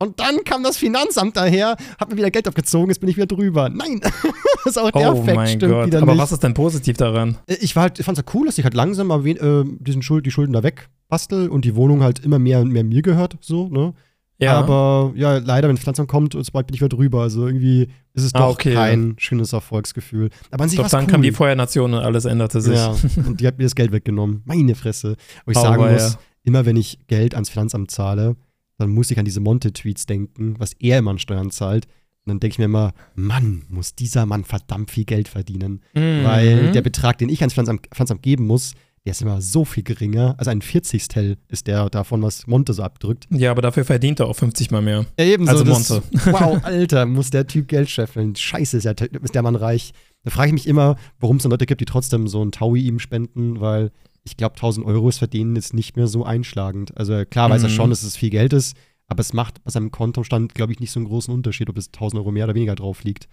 [0.01, 3.27] Und dann kam das Finanzamt daher, hat mir wieder Geld abgezogen, jetzt bin ich wieder
[3.27, 3.69] drüber.
[3.69, 4.13] Nein, das
[4.67, 5.87] ist auch der oh Fact, stimmt Gott.
[5.87, 6.23] wieder Aber nicht.
[6.23, 7.39] was ist denn positiv daran?
[7.47, 10.03] Äh, ich, halt, ich fand es ja cool, dass ich halt langsam aber äh, diesen
[10.03, 13.39] Schuld, die Schulden da wegbastel und die Wohnung halt immer mehr und mehr mir gehört,
[13.41, 13.95] so, ne?
[14.41, 14.57] Ja.
[14.59, 17.23] Aber ja, leider, wenn Pflanzung kommt, sobald bin ich wieder drüber.
[17.23, 19.15] Also irgendwie ist es ah, doch okay, kein ja.
[19.19, 20.31] schönes Erfolgsgefühl.
[20.51, 21.11] Aber an sich Doch dann cool.
[21.11, 22.77] kam die Feuernation und alles änderte sich.
[22.77, 22.95] Ja,
[23.27, 24.43] und die hat mir das Geld weggenommen.
[24.45, 25.17] Meine Fresse.
[25.43, 26.19] Aber ich oh, sagen muss, ja.
[26.45, 28.37] immer wenn ich Geld ans Finanzamt zahle,
[28.79, 31.87] dann muss ich an diese Monte-Tweets denken, was er immer an Steuern zahlt.
[32.25, 35.83] Und dann denke ich mir immer, Mann, muss dieser Mann verdammt viel Geld verdienen.
[35.95, 36.25] Mhm.
[36.25, 38.75] Weil der Betrag, den ich ans Finanzamt, Finanzamt geben muss,
[39.05, 40.35] der ist immer so viel geringer.
[40.39, 41.07] Also ein 40
[41.49, 43.27] ist der davon, was Monte so abdrückt.
[43.31, 45.07] Ja, aber dafür verdient er auch 50 mal mehr.
[45.19, 45.53] Ja, ebenso.
[45.53, 46.03] Also Monte.
[46.13, 48.35] Das, wow, Alter, muss der Typ Geld scheffeln.
[48.37, 49.93] Scheiße, ist, ja, ist der Mann reich.
[50.25, 52.81] Da frage ich mich immer, warum es dann Leute gibt, die trotzdem so ein Taui
[52.81, 53.91] ihm spenden, weil
[54.25, 56.97] ich glaube, 1000 Euro ist den jetzt nicht mehr so einschlagend.
[56.97, 57.69] Also klar weiß mhm.
[57.69, 60.81] er schon, dass es viel Geld ist, aber es macht bei seinem Kontostand, glaube ich,
[60.81, 63.29] nicht so einen großen Unterschied, ob es 1000 Euro mehr oder weniger drauf liegt.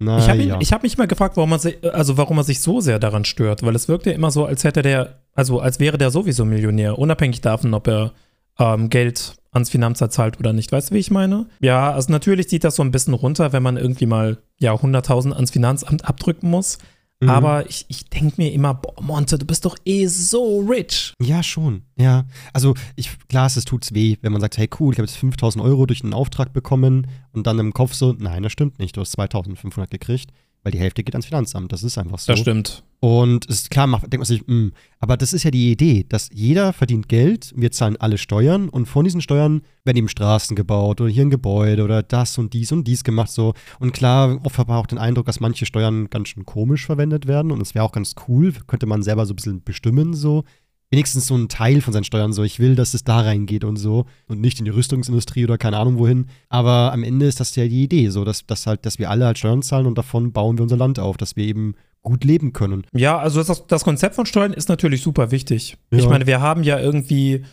[0.00, 0.58] Na, ich habe ja.
[0.60, 3.64] hab mich mal gefragt, warum man sich, also warum er sich so sehr daran stört,
[3.64, 6.98] weil es wirkt ja immer so, als hätte der, also als wäre der sowieso Millionär,
[6.98, 8.12] unabhängig davon, ob er
[8.60, 10.70] ähm, Geld ans Finanzamt zahlt oder nicht.
[10.70, 11.46] Weißt du, wie ich meine?
[11.60, 15.32] Ja, also natürlich zieht das so ein bisschen runter, wenn man irgendwie mal ja 100.000
[15.32, 16.78] ans Finanzamt abdrücken muss.
[17.20, 17.30] Mhm.
[17.30, 21.14] Aber ich, ich denke mir immer, boah, Monte, du bist doch eh so rich.
[21.20, 21.82] Ja, schon.
[21.96, 22.26] Ja.
[22.52, 25.64] Also, ich, klar, es tut's weh, wenn man sagt, hey, cool, ich habe jetzt 5000
[25.64, 29.00] Euro durch einen Auftrag bekommen und dann im Kopf so, nein, das stimmt nicht, du
[29.00, 31.72] hast 2500 gekriegt weil die Hälfte geht ans Finanzamt.
[31.72, 32.32] Das ist einfach so.
[32.32, 32.82] Das stimmt.
[33.00, 35.70] Und es ist klar, macht, denkt man sich, mh, hm, aber das ist ja die
[35.70, 40.08] Idee, dass jeder verdient Geld, wir zahlen alle Steuern und von diesen Steuern werden eben
[40.08, 43.54] Straßen gebaut oder hier ein Gebäude oder das und dies und dies gemacht so.
[43.78, 47.28] Und klar, oft habe ich auch den Eindruck, dass manche Steuern ganz schön komisch verwendet
[47.28, 50.42] werden und es wäre auch ganz cool, könnte man selber so ein bisschen bestimmen so
[50.90, 53.76] wenigstens so ein Teil von seinen Steuern so, ich will, dass es da reingeht und
[53.76, 56.26] so und nicht in die Rüstungsindustrie oder keine Ahnung wohin.
[56.48, 59.26] Aber am Ende ist das ja die Idee, so dass, dass halt, dass wir alle
[59.26, 62.52] halt Steuern zahlen und davon bauen wir unser Land auf, dass wir eben gut leben
[62.52, 62.86] können.
[62.94, 65.76] Ja, also das, das Konzept von Steuern ist natürlich super wichtig.
[65.90, 65.98] Ja.
[65.98, 67.44] Ich meine, wir haben ja irgendwie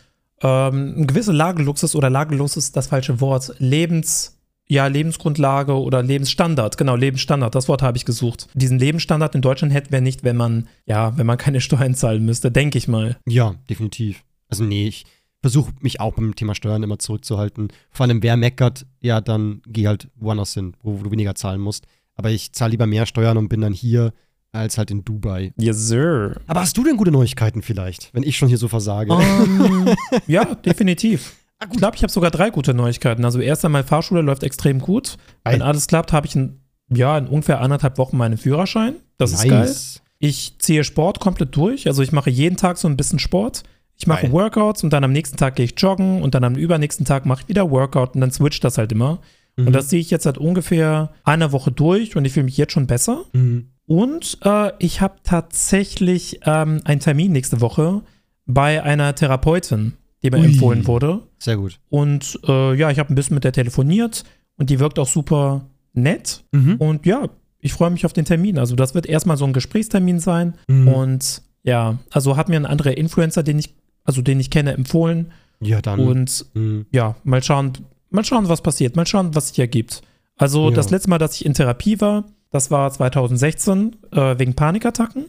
[0.41, 4.34] ähm, eine gewisse Lageluxus oder Lageluxus ist das falsche Wort, Lebens
[4.67, 8.47] ja, Lebensgrundlage oder Lebensstandard, genau, Lebensstandard, das Wort habe ich gesucht.
[8.53, 12.25] Diesen Lebensstandard in Deutschland hätten wir nicht, wenn man, ja, wenn man keine Steuern zahlen
[12.25, 13.17] müsste, denke ich mal.
[13.27, 14.23] Ja, definitiv.
[14.49, 15.05] Also nee, ich
[15.41, 17.67] versuche mich auch beim Thema Steuern immer zurückzuhalten.
[17.91, 21.61] Vor allem, wer meckert, ja, dann geh halt woanders hin, wo, wo du weniger zahlen
[21.61, 21.85] musst.
[22.15, 24.13] Aber ich zahle lieber mehr Steuern und bin dann hier
[24.55, 25.53] als halt in Dubai.
[25.57, 26.39] Yes, sir.
[26.47, 29.11] Aber hast du denn gute Neuigkeiten vielleicht, wenn ich schon hier so versage?
[29.11, 29.93] Um,
[30.27, 31.35] ja, definitiv.
[31.59, 33.23] Ah, ich glaube, ich habe sogar drei gute Neuigkeiten.
[33.23, 35.17] Also erst einmal, Fahrschule läuft extrem gut.
[35.43, 38.95] Wenn alles klappt, habe ich in, ja, in ungefähr anderthalb Wochen meinen Führerschein.
[39.17, 39.43] Das nice.
[39.43, 39.75] ist geil.
[40.19, 41.87] Ich ziehe Sport komplett durch.
[41.87, 43.63] Also ich mache jeden Tag so ein bisschen Sport.
[43.97, 47.05] Ich mache Workouts und dann am nächsten Tag gehe ich joggen und dann am übernächsten
[47.05, 49.19] Tag mache ich wieder Workout und dann switcht das halt immer.
[49.55, 49.67] Mhm.
[49.67, 52.73] Und das ziehe ich jetzt seit ungefähr einer Woche durch und ich fühle mich jetzt
[52.73, 53.23] schon besser.
[53.33, 53.69] Mhm.
[53.85, 58.01] Und äh, ich habe tatsächlich ähm, einen Termin nächste Woche
[58.45, 59.93] bei einer Therapeutin,
[60.31, 60.45] mir Ui.
[60.45, 61.21] empfohlen wurde.
[61.39, 61.79] Sehr gut.
[61.89, 64.23] Und äh, ja, ich habe ein bisschen mit der telefoniert
[64.57, 66.43] und die wirkt auch super nett.
[66.51, 66.75] Mhm.
[66.75, 68.57] Und ja, ich freue mich auf den Termin.
[68.59, 70.55] Also das wird erstmal so ein Gesprächstermin sein.
[70.67, 70.87] Mhm.
[70.87, 75.31] Und ja, also hat mir ein anderer Influencer, den ich, also den ich kenne, empfohlen.
[75.61, 75.99] Ja, dann.
[75.99, 76.85] Und Mhm.
[76.91, 77.73] ja, mal schauen,
[78.11, 80.01] mal schauen, was passiert, mal schauen, was sich ergibt.
[80.37, 80.75] Also Ja.
[80.75, 85.25] das letzte Mal, dass ich in Therapie war, das war 2016 äh, wegen Panikattacken.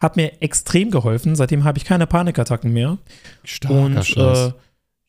[0.00, 1.36] Hat mir extrem geholfen.
[1.36, 2.98] Seitdem habe ich keine Panikattacken mehr.
[3.44, 4.52] Starker Und äh,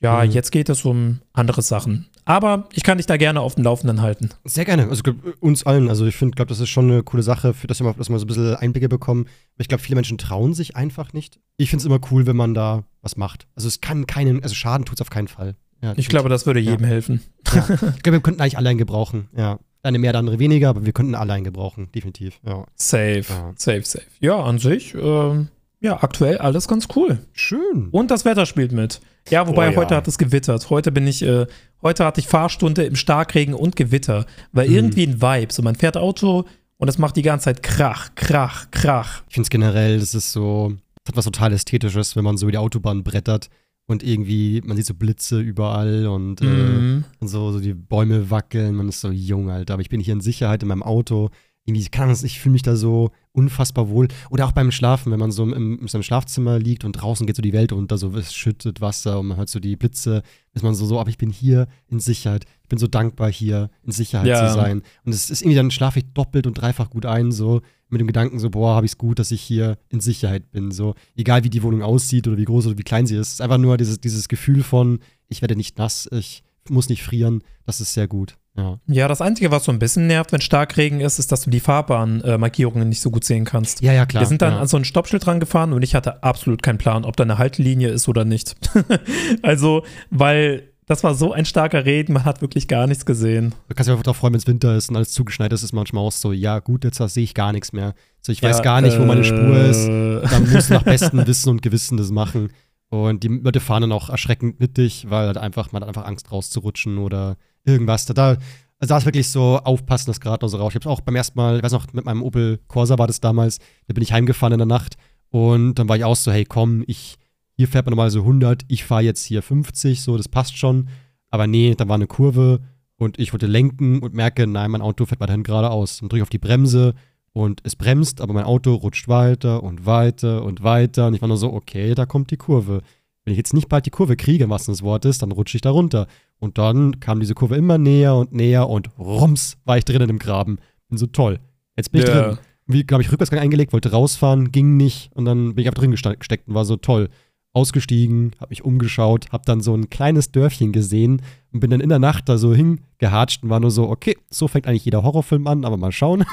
[0.02, 0.32] ja, Mhm.
[0.32, 2.08] jetzt geht es um andere Sachen.
[2.26, 4.30] Aber ich kann dich da gerne auf dem Laufenden halten.
[4.46, 4.88] Sehr gerne.
[4.88, 5.02] Also
[5.40, 5.90] uns allen.
[5.90, 8.10] Also ich finde, glaube, das ist schon eine coole Sache, für dass wir mal, dass
[8.10, 9.28] wir so ein bisschen Einblicke bekommen.
[9.58, 11.40] Ich glaube, viele Menschen trauen sich einfach nicht.
[11.58, 13.48] Ich finde es immer cool, wenn man da was macht.
[13.56, 15.56] Also es kann keinen, also Schaden tut es auf keinen Fall.
[15.82, 16.72] Ja, Ich glaube, das würde Ja.
[16.72, 17.22] jedem helfen.
[17.54, 17.62] ja.
[17.70, 19.28] ich glaube, wir könnten eigentlich alle einen gebrauchen.
[19.36, 19.60] Ja.
[19.84, 22.40] Eine mehr, der andere weniger, aber wir könnten alle einen gebrauchen, definitiv.
[22.46, 22.66] Ja.
[22.76, 23.54] Safe, Ja.
[23.56, 24.06] safe, safe.
[24.20, 25.48] Ja, an sich, ähm,
[25.80, 27.18] ja, aktuell alles ganz cool.
[27.34, 27.90] Schön.
[27.92, 29.02] Und das Wetter spielt mit.
[29.30, 29.78] Ja, wobei Oh ja.
[29.78, 30.70] heute hat es gewittert.
[30.70, 31.48] Heute bin ich, äh,
[31.82, 34.26] heute hatte ich Fahrstunde im Starkregen und Gewitter.
[34.52, 34.76] Weil Mhm.
[34.76, 35.52] irgendwie ein Vibe.
[35.52, 36.46] So, man fährt Auto
[36.78, 39.24] und es macht die ganze Zeit Krach, Krach, Krach.
[39.30, 42.46] Ich finde es generell, das ist so, das hat was total Ästhetisches, wenn man so
[42.46, 43.50] über die Autobahn brettert
[43.92, 47.04] und irgendwie, man sieht so Blitze überall und, äh, Mhm.
[47.20, 50.14] und so, so die Bäume wackeln, man ist so jung, Alter, aber ich bin hier
[50.14, 51.30] in Sicherheit in meinem Auto.
[51.66, 54.08] Irgendwie, kann das, ich fühle mich da so unfassbar wohl.
[54.32, 57.36] Oder auch beim Schlafen, wenn man so im, in seinem Schlafzimmer liegt und draußen geht
[57.36, 60.24] so die Welt unter, so es schüttet Wasser und man hört so die Blitze,
[60.54, 62.46] ist man so, so, aber ich bin hier in Sicherheit.
[62.64, 64.48] Ich bin so dankbar, hier in Sicherheit Ja.
[64.48, 64.82] zu sein.
[65.06, 68.08] Und es ist irgendwie, dann schlafe ich doppelt und dreifach gut ein, so mit dem
[68.08, 70.72] Gedanken so, boah, habe ich es gut, dass ich hier in Sicherheit bin.
[70.72, 73.28] So, egal wie die Wohnung aussieht oder wie groß oder wie klein sie ist.
[73.28, 77.04] Es ist einfach nur dieses, dieses Gefühl von, ich werde nicht nass, ich muss nicht
[77.04, 77.44] frieren.
[77.66, 78.38] Das ist sehr gut.
[78.58, 78.80] Ja.
[78.88, 81.62] Ja, das Einzige, was so ein bisschen nervt, wenn Starkregen ist, ist, dass du die
[81.62, 83.82] Fahrbahnmarkierungen nicht so gut sehen kannst.
[83.82, 84.24] Ja, ja, klar.
[84.24, 84.60] Wir sind dann ja.
[84.60, 87.38] an so ein Stoppschild dran gefahren und ich hatte absolut keinen Plan, ob da eine
[87.38, 88.56] Haltelinie ist oder nicht.
[89.42, 93.54] also, weil das war so ein starker Regen, man hat wirklich gar nichts gesehen.
[93.70, 95.74] Du kannst dich einfach darauf freuen, wenn es Winter ist und alles zugeschneit ist, ist
[95.74, 97.94] manchmal auch so, ja gut, jetzt sehe ich gar nichts mehr.
[98.22, 99.88] So, ich weiß Ja, gar nicht, wo meine Spur ist.
[99.88, 102.50] äh, Dann musst du nach bestem Wissen und Gewissen das machen.
[102.90, 106.06] Und die Leute fahren dann auch erschreckend mit dich, weil halt einfach, man hat einfach
[106.06, 108.06] Angst rauszurutschen oder irgendwas.
[108.06, 108.40] Da, also
[108.86, 110.72] da ist wirklich so aufpassen, das gerade noch so raus.
[110.72, 113.22] Ich hab's auch beim ersten Mal, ich weiß noch, mit meinem Opel Corsa war das
[113.22, 114.96] damals, da bin ich heimgefahren in der Nacht
[115.30, 117.16] und dann war ich auch so, hey komm, ich,
[117.58, 120.90] hier fährt man normal so 100, ich fahre jetzt hier 50, so, das passt schon.
[121.30, 122.60] Aber nee, da war eine Kurve
[122.98, 126.02] und ich wollte lenken und merke, nein, mein Auto fährt weiterhin geradeaus.
[126.02, 126.94] Und drücke auf die Bremse
[127.34, 131.08] und es bremst, aber mein Auto rutscht weiter und weiter und weiter.
[131.08, 132.82] Und ich war nur so, okay, da kommt die Kurve.
[133.24, 135.62] Wenn ich jetzt nicht bald die Kurve kriege, was das Wort ist, dann rutsche ich
[135.62, 136.08] da runter.
[136.40, 140.20] Und dann kam diese Kurve immer näher und näher und rums war ich drinnen im
[140.20, 140.58] Graben.
[140.90, 141.40] Bin so toll.
[141.78, 142.30] Jetzt bin ich Ja.
[142.30, 142.38] drin.
[142.68, 145.92] Wie, glaube ich, Rückwärtsgang eingelegt, wollte rausfahren, ging nicht und dann bin ich einfach drin
[145.92, 147.10] gesteckt und war so toll.
[147.54, 151.90] Ausgestiegen, habe mich umgeschaut, habe dann so ein kleines Dörfchen gesehen und bin dann in
[151.90, 155.48] der Nacht da so hingehatscht und war nur so, okay, so fängt eigentlich jeder Horrorfilm
[155.48, 156.24] an, aber mal schauen.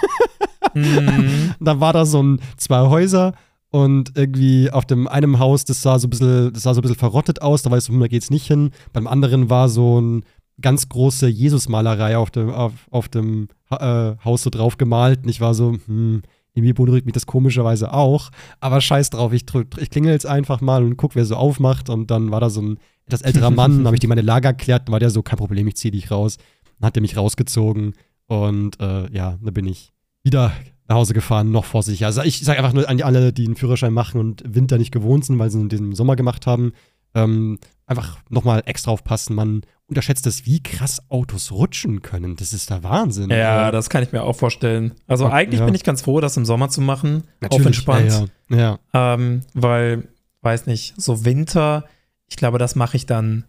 [0.74, 1.08] Mhm.
[1.08, 3.34] Und dann war da so ein zwei Häuser
[3.70, 6.82] und irgendwie auf dem einen Haus, das sah so ein bisschen, das sah so ein
[6.82, 8.70] bisschen verrottet aus, da weißt du, da geht's nicht hin.
[8.92, 10.24] Beim anderen war so ein
[10.60, 15.40] ganz große Jesusmalerei auf dem, auf, auf dem äh, Haus so drauf gemalt und ich
[15.40, 16.22] war so, hm,
[16.58, 20.60] irgendwie beunruhigt mich das komischerweise auch, aber scheiß drauf, ich, drück, ich klingel jetzt einfach
[20.60, 23.84] mal und guck, wer so aufmacht und dann war da so ein etwas älterer Mann,
[23.86, 26.10] habe ich die meine Lage erklärt, dann war der so, kein Problem, ich zieh dich
[26.10, 26.36] raus.
[26.78, 27.94] Dann hat er mich rausgezogen
[28.26, 29.92] und äh, ja, da bin ich
[30.22, 30.52] wieder
[30.88, 32.06] nach Hause gefahren, noch vorsichtig.
[32.06, 34.92] Also ich sage einfach nur an die alle, die einen Führerschein machen und Winter nicht
[34.92, 36.72] gewohnt sind, weil sie ihn diesen Sommer gemacht haben,
[37.14, 39.34] ähm, einfach nochmal extra aufpassen.
[39.34, 42.36] Man unterschätzt es, wie krass Autos rutschen können.
[42.36, 43.30] Das ist der Wahnsinn.
[43.30, 44.92] Ja, Also, das kann ich mir auch vorstellen.
[45.06, 45.32] Also Ja.
[45.32, 47.24] eigentlich bin ich ganz froh, das im Sommer zu machen.
[47.48, 48.28] Auf entspannt.
[48.50, 48.78] Ja, ja.
[48.92, 49.14] ja.
[49.14, 50.08] Ähm, weil,
[50.42, 51.84] weiß nicht, so Winter,
[52.28, 53.44] ich glaube, das mache ich dann,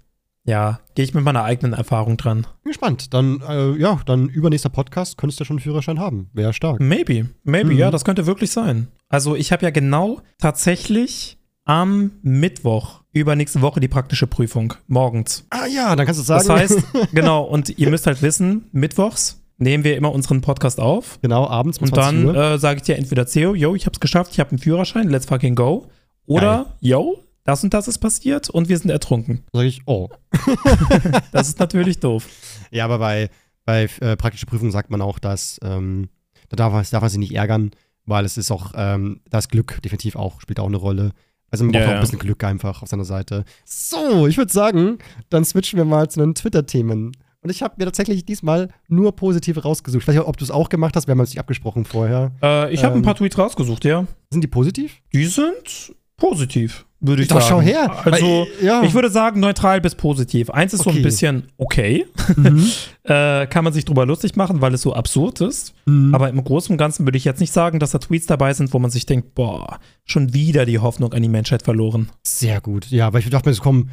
[0.45, 2.43] ja, gehe ich mit meiner eigenen Erfahrung dran.
[2.63, 3.13] Bin gespannt.
[3.13, 6.29] Dann, äh, ja, dann übernächster Podcast könntest du schon einen Führerschein haben.
[6.33, 6.79] Wäre stark.
[6.79, 7.77] Maybe, maybe, Mhm.
[7.77, 8.87] ja, das könnte wirklich sein.
[9.09, 11.37] Also ich habe ja genau tatsächlich
[11.69, 15.45] am Mittwoch übernächste Woche die praktische Prüfung, morgens.
[15.51, 16.47] Ah ja, dann kannst du sagen.
[16.47, 21.19] Das heißt, genau, und ihr müsst halt wissen, mittwochs nehmen wir immer unseren Podcast auf.
[21.21, 23.99] genau, abends um Und 20 dann äh, sage ich dir entweder Theo, yo, ich hab's
[23.99, 25.85] geschafft, ich habe einen Führerschein, let's fucking go.
[26.25, 29.43] Oder, yo, das und das ist passiert und wir sind ertrunken.
[29.53, 30.09] sage ich, oh.
[31.31, 32.27] Das ist natürlich doof.
[32.71, 33.29] Ja, aber bei,
[33.65, 36.09] bei äh, praktische Prüfung sagt man auch, dass ähm,
[36.49, 37.69] da darf man, darf man sich nicht ärgern,
[38.07, 41.11] weil es ist auch, ähm, das Glück definitiv auch, spielt auch eine Rolle.
[41.51, 43.43] Also man braucht Ja, auch ein bisschen Glück einfach auf seiner Seite.
[43.65, 47.11] So, ich würde sagen, dann switchen wir mal zu den Twitter-Themen.
[47.41, 50.07] Und ich habe mir tatsächlich diesmal nur positive rausgesucht.
[50.07, 51.07] Nicht, ob du es auch gemacht hast.
[51.07, 52.31] Wir haben uns nicht abgesprochen vorher.
[52.43, 54.05] Äh, ich habe ähm, ein paar Tweets rausgesucht, ja.
[54.29, 55.01] Sind die positiv?
[55.13, 57.49] Die sind positiv, würde ich Doch, sagen.
[57.49, 58.05] schau her.
[58.05, 58.83] Also, Weil, ja.
[58.83, 60.49] ich würde sagen, neutral bis positiv.
[60.49, 61.03] Eins ist so ein Okay.
[61.03, 62.05] bisschen okay.
[62.35, 62.65] Mhm.
[63.03, 65.73] äh, kann man sich drüber lustig machen, weil es so absurd ist.
[65.85, 66.13] Mhm.
[66.13, 68.73] Aber im Großen und Ganzen würde ich jetzt nicht sagen, dass da Tweets dabei sind,
[68.73, 72.09] wo man sich denkt, boah, schon wieder die Hoffnung an die Menschheit verloren.
[72.23, 72.87] Sehr gut.
[72.89, 73.89] Ja, weil ich dachte mir, es kommen,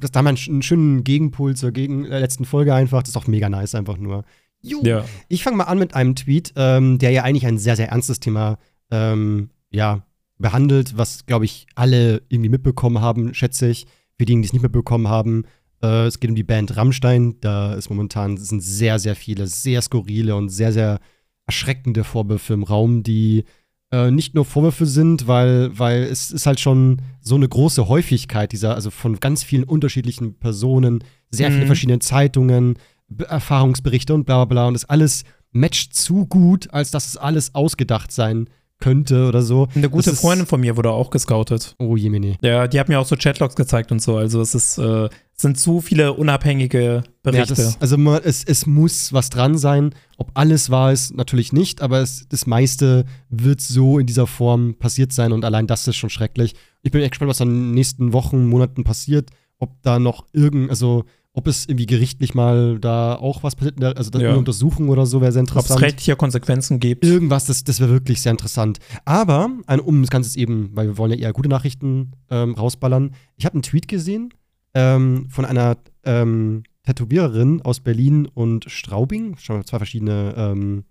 [0.00, 3.00] das da mal einen schönen Gegenpol zur gegen, äh, letzten Folge einfach.
[3.00, 4.24] Das ist doch mega nice, einfach nur.
[4.62, 5.04] Ja.
[5.28, 8.20] Ich fange mal an mit einem Tweet, ähm, der ja eigentlich ein sehr, sehr ernstes
[8.20, 8.58] Thema
[8.90, 10.02] ähm, ja,
[10.38, 13.86] behandelt, was, glaube ich, alle irgendwie mitbekommen haben, schätze ich.
[14.18, 15.44] Für diejenigen, die es nicht mitbekommen haben,
[15.82, 17.36] äh, es geht um die Band Rammstein.
[17.40, 21.00] Da ist momentan sind sehr, sehr viele, sehr skurrile und sehr, sehr
[21.46, 23.44] erschreckende Vorwürfe im Raum, die
[23.92, 28.52] äh, nicht nur Vorwürfe sind, weil, weil es ist halt schon so eine große Häufigkeit
[28.52, 31.68] dieser, also von ganz vielen unterschiedlichen Personen, sehr viele Mhm.
[31.68, 34.66] verschiedene Zeitungen, Be- Erfahrungsberichte und bla bla bla.
[34.66, 39.68] Und das alles matcht zu gut, als dass es alles ausgedacht sein könnte oder so.
[39.74, 41.74] Eine gute Das Freundin von mir wurde auch gescoutet.
[41.78, 42.36] Oh Jemini.
[42.42, 44.16] Ja, die hat mir auch so Chatlogs gezeigt und so.
[44.16, 47.54] Also es ist, äh, sind zu viele unabhängige Berichte.
[47.54, 49.94] Ja, das, also man, es, es muss was dran sein.
[50.18, 54.74] Ob alles wahr ist, natürlich nicht, aber es, das meiste wird so in dieser Form
[54.74, 56.54] passiert sein und allein das ist schon schrecklich.
[56.82, 59.30] Ich bin echt gespannt, was dann in den nächsten Wochen, Monaten passiert.
[59.58, 61.04] Ob da noch irgend, also
[61.36, 64.30] ob es irgendwie gerichtlich mal da auch was passiert, also Ja.
[64.30, 65.82] eine Untersuchung oder so wäre sehr Ob es interessant.
[65.82, 67.04] rechtliche Konsequenzen gibt.
[67.04, 68.78] Irgendwas, das, das wäre wirklich sehr interessant.
[69.04, 73.14] Aber, ein, um das Ganze eben, weil wir wollen ja eher gute Nachrichten ähm, rausballern.
[73.36, 74.32] Ich habe einen Tweet gesehen
[74.72, 80.84] ähm, von einer ähm, Tätowiererin aus Berlin und Straubing, schon zwei verschiedene ähm,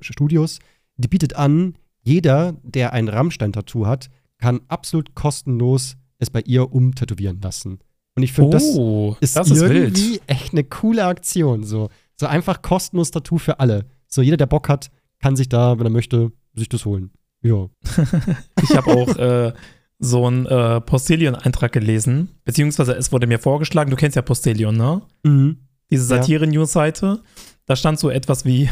[0.00, 0.58] Studios.
[0.96, 7.40] Die bietet an, jeder, der ein Rammstein-Tattoo hat, kann absolut kostenlos es bei ihr umtätowieren
[7.40, 7.78] lassen.
[8.16, 10.22] Und ich finde, das oh, ist das ist irgendwie wild.
[10.26, 11.64] echt eine coole Aktion.
[11.64, 11.88] So.
[12.16, 13.86] so einfach kostenlos Tattoo für alle.
[14.06, 17.10] So jeder, der Bock hat, kann sich da, wenn er möchte, sich das holen.
[17.42, 17.68] Ja.
[18.62, 19.52] Ich habe auch äh,
[19.98, 25.02] so einen äh, Postilion-Eintrag gelesen, beziehungsweise es wurde mir vorgeschlagen, du kennst ja Postilion, ne?
[25.22, 25.58] Mhm.
[25.90, 26.04] Diese.
[26.04, 27.20] Satire-News-Seite.
[27.66, 28.70] Da stand so etwas wie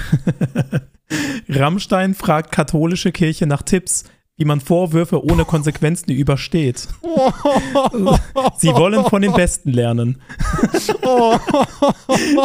[1.49, 4.05] Rammstein fragt katholische Kirche nach Tipps,
[4.43, 6.89] wie man Vorwürfe ohne Konsequenzen übersteht.
[8.59, 10.21] Sie wollen von den Besten lernen.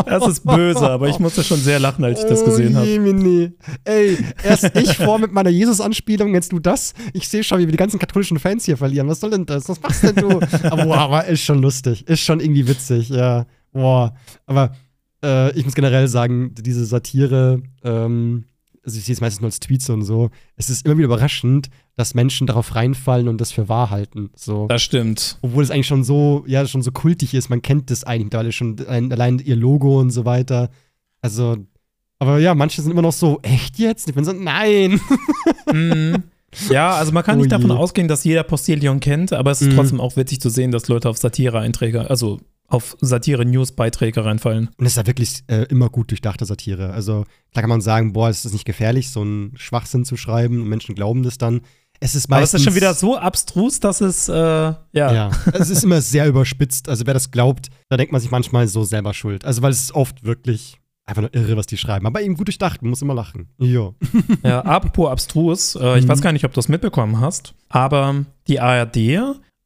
[0.06, 2.88] Das ist böse, aber ich musste schon sehr lachen, als ich das gesehen oh, habe.
[2.88, 3.52] Jemini.
[3.84, 6.94] Ey, erst ich vor mit meiner Jesus-Anspielung, jetzt du das.
[7.14, 9.08] Ich sehe schon, wie wir die ganzen katholischen Fans hier verlieren.
[9.08, 9.68] Was soll denn das?
[9.70, 10.40] Was machst denn du?
[10.64, 12.08] aber, boah, aber ist schon lustig.
[12.08, 13.46] Ist schon irgendwie witzig, ja.
[13.74, 14.14] Boah.
[14.46, 14.72] Aber
[15.24, 18.46] äh, ich muss generell sagen, diese Satire, ähm,
[18.88, 21.70] also ich sehe es meistens nur als Tweets und so, es ist immer wieder überraschend,
[21.98, 24.30] dass Menschen darauf reinfallen und das für wahr halten.
[24.34, 24.68] So.
[24.70, 25.38] Das stimmt.
[25.42, 27.50] Obwohl es eigentlich schon so, ja, schon so kultig ist.
[27.50, 30.70] Man kennt das eigentlich mittlerweile schon, allein, ihr Logo und so weiter.
[31.22, 31.58] Also,
[32.20, 34.08] aber ja, manche sind immer noch so, echt jetzt?
[34.08, 35.00] Ich bin so, nein.
[35.72, 36.24] Mhm.
[36.70, 39.68] Ja, also man kann Oh nicht davon ausgehen, dass jeder Postillon kennt, aber es ist
[39.72, 39.76] Mhm.
[39.76, 44.70] trotzdem auch witzig zu sehen, dass Leute auf Satire-Einträge, also auf Satire-News-Beiträge reinfallen.
[44.78, 46.92] Und es ist ja wirklich äh, immer gut durchdachte Satire.
[46.92, 50.62] Also, klar kann man sagen, boah, ist das nicht gefährlich, so einen Schwachsinn zu schreiben
[50.62, 51.62] und Menschen glauben das dann.
[52.00, 52.60] Es ist Aber es meistens.
[52.62, 54.76] ist schon wieder so abstrus, dass es, äh, ja.
[54.94, 56.90] Ja, es ist immer sehr überspitzt.
[56.90, 59.46] Also, wer das glaubt, da denkt man sich manchmal so selber schuld.
[59.46, 62.06] Also, weil es ist oft wirklich einfach nur irre, was die schreiben.
[62.06, 63.48] Aber eben gut durchdacht, man muss immer lachen.
[63.60, 63.96] Jo.
[64.44, 66.10] Ja, apropos abstrus, äh, ich Mhm.
[66.10, 68.96] weiß gar nicht, ob du es mitbekommen hast, aber die ARD,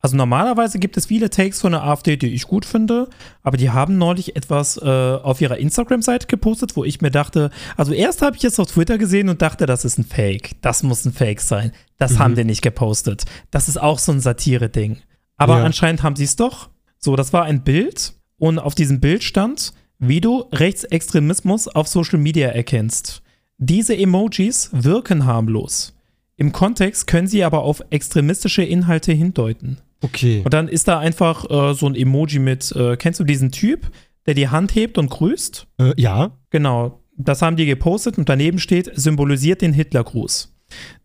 [0.02, 3.08] also normalerweise gibt es viele Takes von der AfD, die ich gut finde,
[3.44, 7.94] aber die haben neulich etwas äh, auf ihrer Instagram-Seite gepostet, wo ich mir dachte, also
[7.94, 11.06] erst habe ich es auf Twitter gesehen und dachte, das ist ein Fake, das muss
[11.06, 12.20] ein Fake sein, das Mhm.
[12.20, 14.98] haben die nicht gepostet, das ist auch so ein Satire-Ding.
[15.38, 15.64] Aber Ja.
[15.64, 16.70] anscheinend haben sie es doch.
[16.98, 22.18] So, das war ein Bild und auf diesem Bild stand, wie du Rechtsextremismus auf Social
[22.20, 23.22] Media erkennst.
[23.58, 25.94] Diese Emojis wirken harmlos.
[26.38, 29.78] Im Kontext können sie aber auf extremistische Inhalte hindeuten.
[30.02, 30.42] Okay.
[30.44, 33.92] Und dann ist da einfach äh, so ein Emoji mit, äh, kennst du diesen Typ,
[34.26, 35.68] der die Hand hebt und grüßt?
[35.80, 36.32] Äh, ja.
[36.50, 40.54] Genau, das haben die gepostet und daneben steht, symbolisiert den Hitlergruß.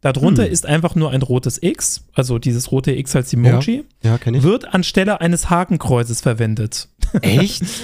[0.00, 0.52] Darunter Hm.
[0.52, 4.44] ist einfach nur ein rotes X, also dieses rote X als Emoji, Ja, kenne ich.
[4.44, 6.88] wird anstelle eines Hakenkreuzes verwendet.
[7.22, 7.62] Echt?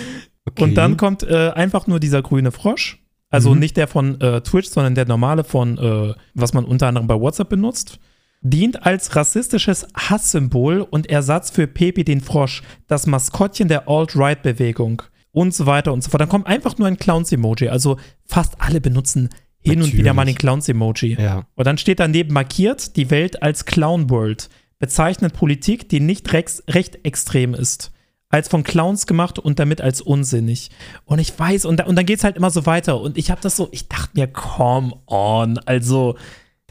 [0.44, 0.64] Okay.
[0.64, 3.00] Und dann kommt äh, einfach nur dieser grüne Frosch.
[3.30, 3.60] Also Mhm.
[3.60, 7.14] nicht der von äh, Twitch, sondern der normale von, äh, was man unter anderem bei
[7.14, 8.00] WhatsApp benutzt.
[8.42, 15.54] Dient als rassistisches Hasssymbol und Ersatz für Pepe den Frosch, das Maskottchen der Alt-Right-Bewegung und
[15.54, 16.20] so weiter und so fort.
[16.20, 17.68] Dann kommt einfach nur ein Clowns-Emoji.
[17.68, 19.28] Also fast alle benutzen
[19.64, 20.38] hin und wieder mal den Natürlich.
[20.38, 21.16] Clowns-Emoji.
[21.20, 21.46] Ja.
[21.54, 24.50] Und dann steht daneben markiert, die Welt als Clown World
[24.80, 27.92] bezeichnet Politik, die nicht rechts, recht extrem ist.
[28.32, 30.70] als von Clowns gemacht und damit als unsinnig.
[31.04, 32.98] Und ich weiß, und, da, und dann geht es halt immer so weiter.
[33.00, 36.16] Und ich habe das so, ich dachte mir, come on, also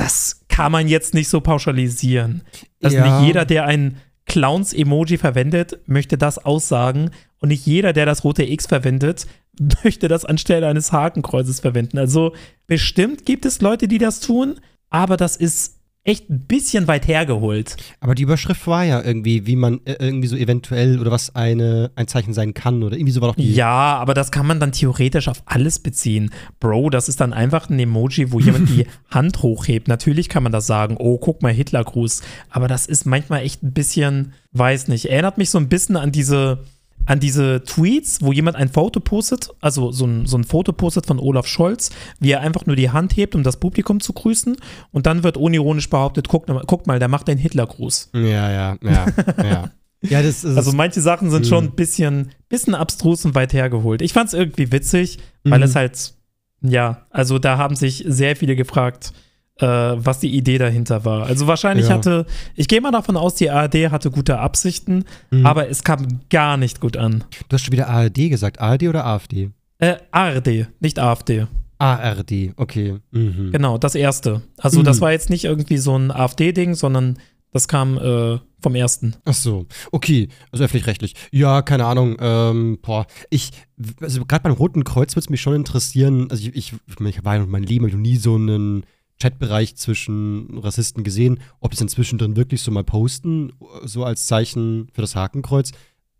[0.02, 2.42] das kann man jetzt nicht so pauschalisieren.
[2.80, 3.20] Dass ja.
[3.20, 7.12] nicht jeder, der ein Clowns-Emoji verwendet, möchte das aussagen.
[7.40, 9.28] Und nicht jeder, der das rote X verwendet,
[9.84, 12.00] möchte das anstelle eines Hakenkreuzes verwenden.
[12.00, 12.34] Also
[12.66, 14.60] bestimmt gibt es Leute, die das tun,
[14.90, 17.78] aber das ist echt ein bisschen weit hergeholt.
[18.00, 21.92] Aber die Überschrift war ja irgendwie, wie man äh, irgendwie so eventuell oder was eine,
[21.96, 23.54] ein Zeichen sein kann oder irgendwie so war doch die.
[23.54, 26.32] Ja, aber das kann man dann theoretisch auf alles beziehen.
[26.60, 29.88] Bro, das ist dann einfach ein Emoji, wo jemand die Hand hochhebt.
[29.88, 32.22] Natürlich kann man das sagen, oh, guck mal, Hitlergruß.
[32.50, 36.12] Aber das ist manchmal echt ein bisschen, weiß nicht, erinnert mich so ein bisschen an
[36.12, 36.64] diese
[37.06, 41.06] an diese Tweets, wo jemand ein Foto postet, also so ein, so ein Foto postet
[41.06, 44.58] von Olaf Scholz, wie er einfach nur die Hand hebt, um das Publikum zu grüßen.
[44.92, 48.12] Und dann wird unironisch behauptet, guck, guck mal, der macht einen Hitlergruß.
[48.14, 49.06] Ja, ja, ja,
[49.38, 49.72] ja.
[50.02, 54.02] ja das ist, also manche Sachen sind schon ein bisschen, bisschen abstrus und weit hergeholt.
[54.02, 55.66] Ich fand es irgendwie witzig, weil mhm.
[55.66, 56.14] es halt,
[56.62, 59.14] ja, also da haben sich sehr viele gefragt,
[59.62, 61.26] äh, was die Idee dahinter war.
[61.26, 61.96] Also wahrscheinlich ja.
[61.96, 65.46] hatte, ich gehe mal davon aus, die ARD hatte gute Absichten, mhm.
[65.46, 67.24] aber es kam gar nicht gut an.
[67.50, 69.52] Du hast schon wieder ARD gesagt, ARD oder AfD?
[69.78, 71.48] Äh, ARD, nicht AfD.
[71.80, 72.98] ARD, okay.
[73.12, 73.52] Mhm.
[73.52, 74.44] Genau, das erste.
[74.58, 74.84] Also mhm.
[74.84, 77.18] das war jetzt nicht irgendwie so ein AfD-Ding, sondern
[77.52, 79.16] das kam äh, vom ersten.
[79.26, 81.16] Ach so, okay, also öffentlich-rechtlich.
[81.32, 82.18] Ja, keine Ahnung.
[82.20, 83.52] Ähm, boah, ich,
[84.00, 86.28] also gerade beim Roten Kreuz würde es mich schon interessieren.
[86.30, 86.74] Also ich, ich,
[87.06, 88.84] ich war mein Leben noch nie so einen
[89.22, 91.40] Chatbereich zwischen Rassisten gesehen.
[91.60, 93.54] Ob es inzwischen drin wirklich so mal posten,
[93.84, 95.72] so als Zeichen für das Hakenkreuz,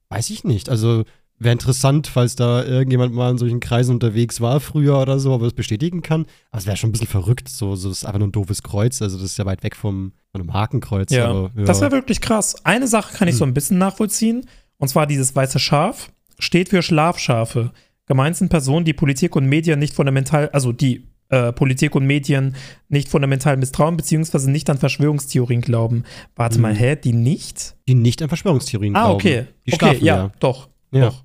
[0.10, 0.70] weiß ich nicht.
[0.70, 1.04] Also
[1.40, 5.46] wäre interessant, falls da irgendjemand mal in solchen Kreisen unterwegs war früher oder so, aber
[5.46, 6.26] das bestätigen kann.
[6.52, 8.62] Aber es wäre schon ein bisschen verrückt, so, so das ist einfach nur ein doofes
[8.62, 9.02] Kreuz.
[9.02, 11.12] Also das ist ja weit weg vom, von einem Hakenkreuz.
[11.12, 11.64] Ja, aber, ja.
[11.64, 12.64] das wäre wirklich krass.
[12.64, 13.40] Eine Sache kann ich hm.
[13.40, 14.46] so ein bisschen nachvollziehen,
[14.78, 17.72] und zwar dieses weiße Schaf steht für Schlafschafe.
[18.08, 22.56] Gemeint sind Personen, die Politik und Medien nicht fundamental, also die äh, Politik und Medien
[22.90, 26.04] nicht fundamental misstrauen, beziehungsweise nicht an Verschwörungstheorien glauben.
[26.36, 26.62] Warte mhm.
[26.62, 27.76] mal, hä, die nicht?
[27.88, 29.14] Die nicht an Verschwörungstheorien ah, glauben.
[29.14, 29.46] Ah, okay.
[29.66, 30.70] Die okay, ja, ja, doch.
[30.92, 31.06] Ja.
[31.06, 31.24] Doch.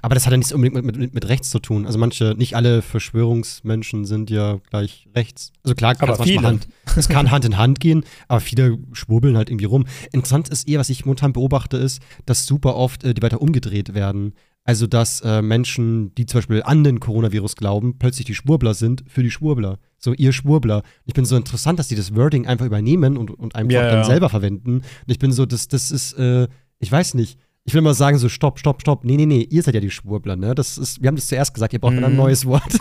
[0.00, 1.86] Aber das hat ja nichts unbedingt mit, mit, mit, rechts zu tun.
[1.86, 5.52] Also manche, nicht alle Verschwörungsmenschen sind ja gleich rechts.
[5.64, 6.42] Also klar, aber viele.
[6.42, 9.86] Hand, es kann Hand in Hand gehen, aber viele schwurbeln halt irgendwie rum.
[10.12, 13.94] Interessant ist eher, was ich momentan beobachte, ist, dass super oft äh, die weiter umgedreht
[13.94, 14.34] werden.
[14.64, 19.02] Also, dass äh, Menschen, die zum Beispiel an den Coronavirus glauben, plötzlich die Schwurbler sind
[19.08, 19.78] für die Schwurbler.
[19.98, 20.82] So, ihr Schwurbler.
[21.04, 23.98] Ich bin so interessant, dass die das Wording einfach übernehmen und, und einfach ja, dann
[23.98, 24.04] ja.
[24.04, 24.76] selber verwenden.
[24.76, 26.46] Und ich bin so, das, das ist, äh,
[26.78, 27.38] ich weiß nicht.
[27.64, 29.04] Ich will mal sagen, so, stopp, stopp, stopp.
[29.04, 30.54] Nee, nee, nee, ihr seid ja die Schwurbler, ne?
[30.54, 32.04] Das ist, wir haben das zuerst gesagt, ihr braucht mm.
[32.04, 32.76] ein neues Wort.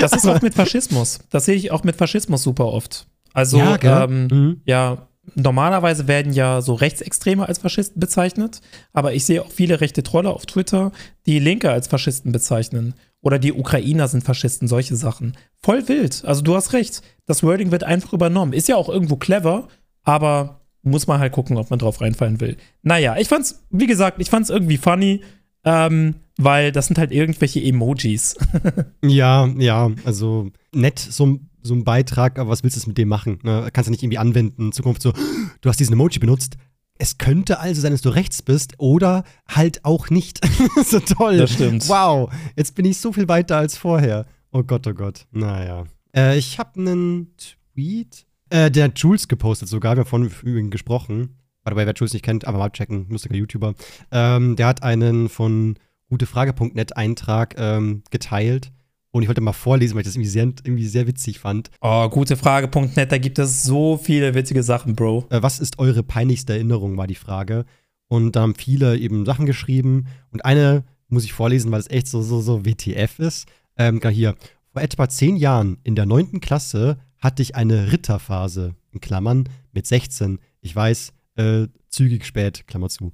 [0.00, 1.20] das ist auch mit Faschismus.
[1.30, 3.06] Das sehe ich auch mit Faschismus super oft.
[3.32, 4.60] Also, ja, ähm, mhm.
[4.64, 8.60] ja normalerweise werden ja so Rechtsextreme als Faschisten bezeichnet,
[8.92, 10.92] aber ich sehe auch viele rechte Trolle auf Twitter,
[11.26, 12.94] die Linke als Faschisten bezeichnen.
[13.22, 15.36] Oder die Ukrainer sind Faschisten, solche Sachen.
[15.62, 16.24] Voll wild.
[16.24, 17.02] Also du hast recht.
[17.26, 18.54] Das Wording wird einfach übernommen.
[18.54, 19.68] Ist ja auch irgendwo clever,
[20.04, 22.56] aber muss man halt gucken, ob man drauf reinfallen will.
[22.82, 25.20] Naja, ich fand's, wie gesagt, ich fand's irgendwie funny,
[25.64, 28.36] ähm, weil das sind halt irgendwelche Emojis.
[29.04, 33.08] ja, ja, also nett, so ein so ein Beitrag, aber was willst du mit dem
[33.08, 33.38] machen?
[33.42, 33.68] Ne?
[33.72, 34.66] Kannst du nicht irgendwie anwenden.
[34.66, 35.12] In Zukunft so,
[35.60, 36.56] du hast diesen Emoji benutzt.
[36.98, 40.40] Es könnte also sein, dass du rechts bist oder halt auch nicht.
[40.84, 41.38] so toll.
[41.38, 41.88] Das stimmt.
[41.88, 44.26] Wow, jetzt bin ich so viel weiter als vorher.
[44.52, 45.26] Oh Gott, oh Gott.
[45.30, 45.84] Naja.
[46.14, 49.96] Äh, ich habe einen Tweet, äh, der Jules gepostet sogar.
[49.96, 51.39] Wir haben vorhin über ihn gesprochen.
[51.64, 53.74] By the way, wer Jules nicht kennt, aber mal checken, lustiger YouTuber.
[54.10, 55.76] Ähm, der hat einen von
[56.08, 58.72] gutefrage.net Eintrag ähm, geteilt
[59.12, 61.70] und ich wollte mal vorlesen, weil ich das irgendwie sehr, irgendwie sehr witzig fand.
[61.80, 65.26] Oh, gute Frage.net, da gibt es so viele witzige Sachen, Bro.
[65.30, 67.64] Äh, was ist eure peinlichste Erinnerung, war die Frage.
[68.08, 70.06] Und da haben viele eben Sachen geschrieben.
[70.30, 73.48] Und eine muss ich vorlesen, weil es echt so, so, so WTF ist.
[73.76, 74.36] Ähm, hier.
[74.72, 79.86] Vor etwa zehn Jahren in der neunten Klasse hatte ich eine Ritterphase, in Klammern, mit
[79.86, 80.38] 16.
[80.60, 83.12] Ich weiß, äh, zügig spät, Klammer zu.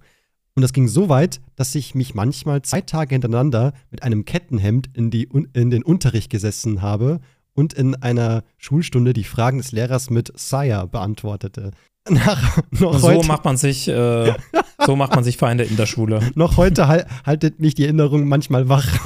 [0.55, 4.89] Und das ging so weit, dass ich mich manchmal zwei Tage hintereinander mit einem Kettenhemd
[4.95, 7.21] in, die, in den Unterricht gesessen habe
[7.53, 11.73] und in einer Schulstunde die Fragen des Lehrers mit Sire beantwortete.
[12.09, 14.33] Nach, so heute, macht man sich, äh,
[14.87, 16.21] so macht man sich Feinde in der Schule.
[16.37, 16.87] Noch heute
[17.27, 18.87] haltet mich die Erinnerung manchmal wach.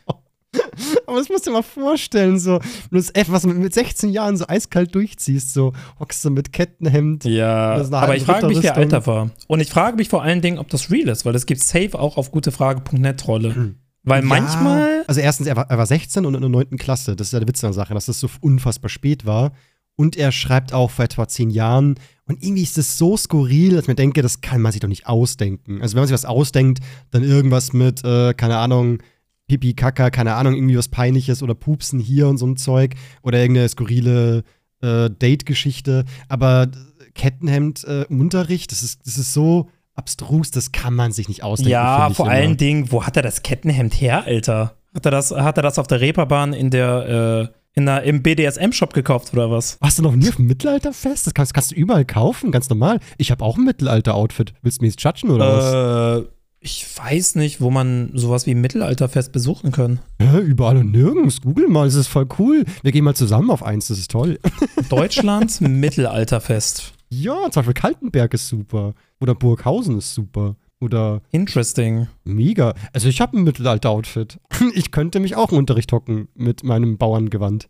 [1.06, 4.10] Aber das musst du dir mal vorstellen, so, du das F, was du mit 16
[4.10, 7.24] Jahren so eiskalt durchziehst, so, hockst du mit Kettenhemd.
[7.24, 9.30] Ja, aber ich frage mich, wer Alter war.
[9.46, 11.98] Und ich frage mich vor allen Dingen, ob das real ist, weil es gibt safe
[11.98, 13.54] auch auf gutefrage.net Trolle.
[13.54, 13.74] Hm.
[14.02, 15.04] Weil ja, manchmal.
[15.06, 16.76] Also, erstens, er war, er war 16 und in der 9.
[16.76, 17.16] Klasse.
[17.16, 19.52] Das ist ja der Witz an der Sache, dass das so unfassbar spät war.
[19.96, 21.94] und er schreibt auch vor etwa zehn Jahren.
[22.26, 24.88] Und irgendwie ist das so skurril, dass ich mir denke, das kann man sich doch
[24.88, 25.82] nicht ausdenken.
[25.82, 28.98] Also wenn man sich was ausdenkt, dann irgendwas mit, äh, keine Ahnung,
[29.46, 32.94] Pipi, Kaka, keine Ahnung, irgendwie was Peinliches oder Pupsen hier und so ein Zeug.
[33.22, 34.44] Oder irgendeine skurrile
[34.80, 36.04] äh, Date-Geschichte.
[36.28, 36.68] Aber
[37.14, 41.70] Kettenhemd äh, Unterricht, das ist, das ist so abstrus, das kann man sich nicht ausdenken.
[41.70, 42.34] Ja, vor immer.
[42.34, 44.76] allen Dingen, wo hat er das Kettenhemd her, Alter?
[44.94, 48.22] Hat er das, hat er das auf der Reeperbahn in der, äh, in der, im
[48.22, 49.80] BDSM-Shop gekauft oder was?
[49.80, 51.26] Warst du noch nie auf dem Mittelalterfest?
[51.26, 53.00] Das kannst, kannst du überall kaufen, ganz normal.
[53.18, 54.54] Ich habe auch ein Mittelalter-Outfit.
[54.62, 56.26] Willst du mich jetzt judgen oder äh, was?
[56.66, 60.00] Ich weiß nicht, wo man sowas wie Mittelalterfest besuchen kann.
[60.18, 61.42] Ja, überall und nirgends.
[61.42, 62.64] Google mal, das ist voll cool.
[62.82, 64.38] Wir gehen mal zusammen auf eins, das ist toll.
[64.88, 66.94] Deutschlands Mittelalterfest.
[67.10, 68.94] Ja, zum Beispiel Kaltenberg ist super.
[69.20, 70.56] Oder Burghausen ist super.
[70.80, 71.20] Oder.
[71.32, 72.06] Interesting.
[72.24, 72.72] Mega.
[72.94, 74.38] Also, ich habe ein Mittelalter-Outfit.
[74.74, 77.68] Ich könnte mich auch im Unterricht hocken mit meinem Bauerngewand.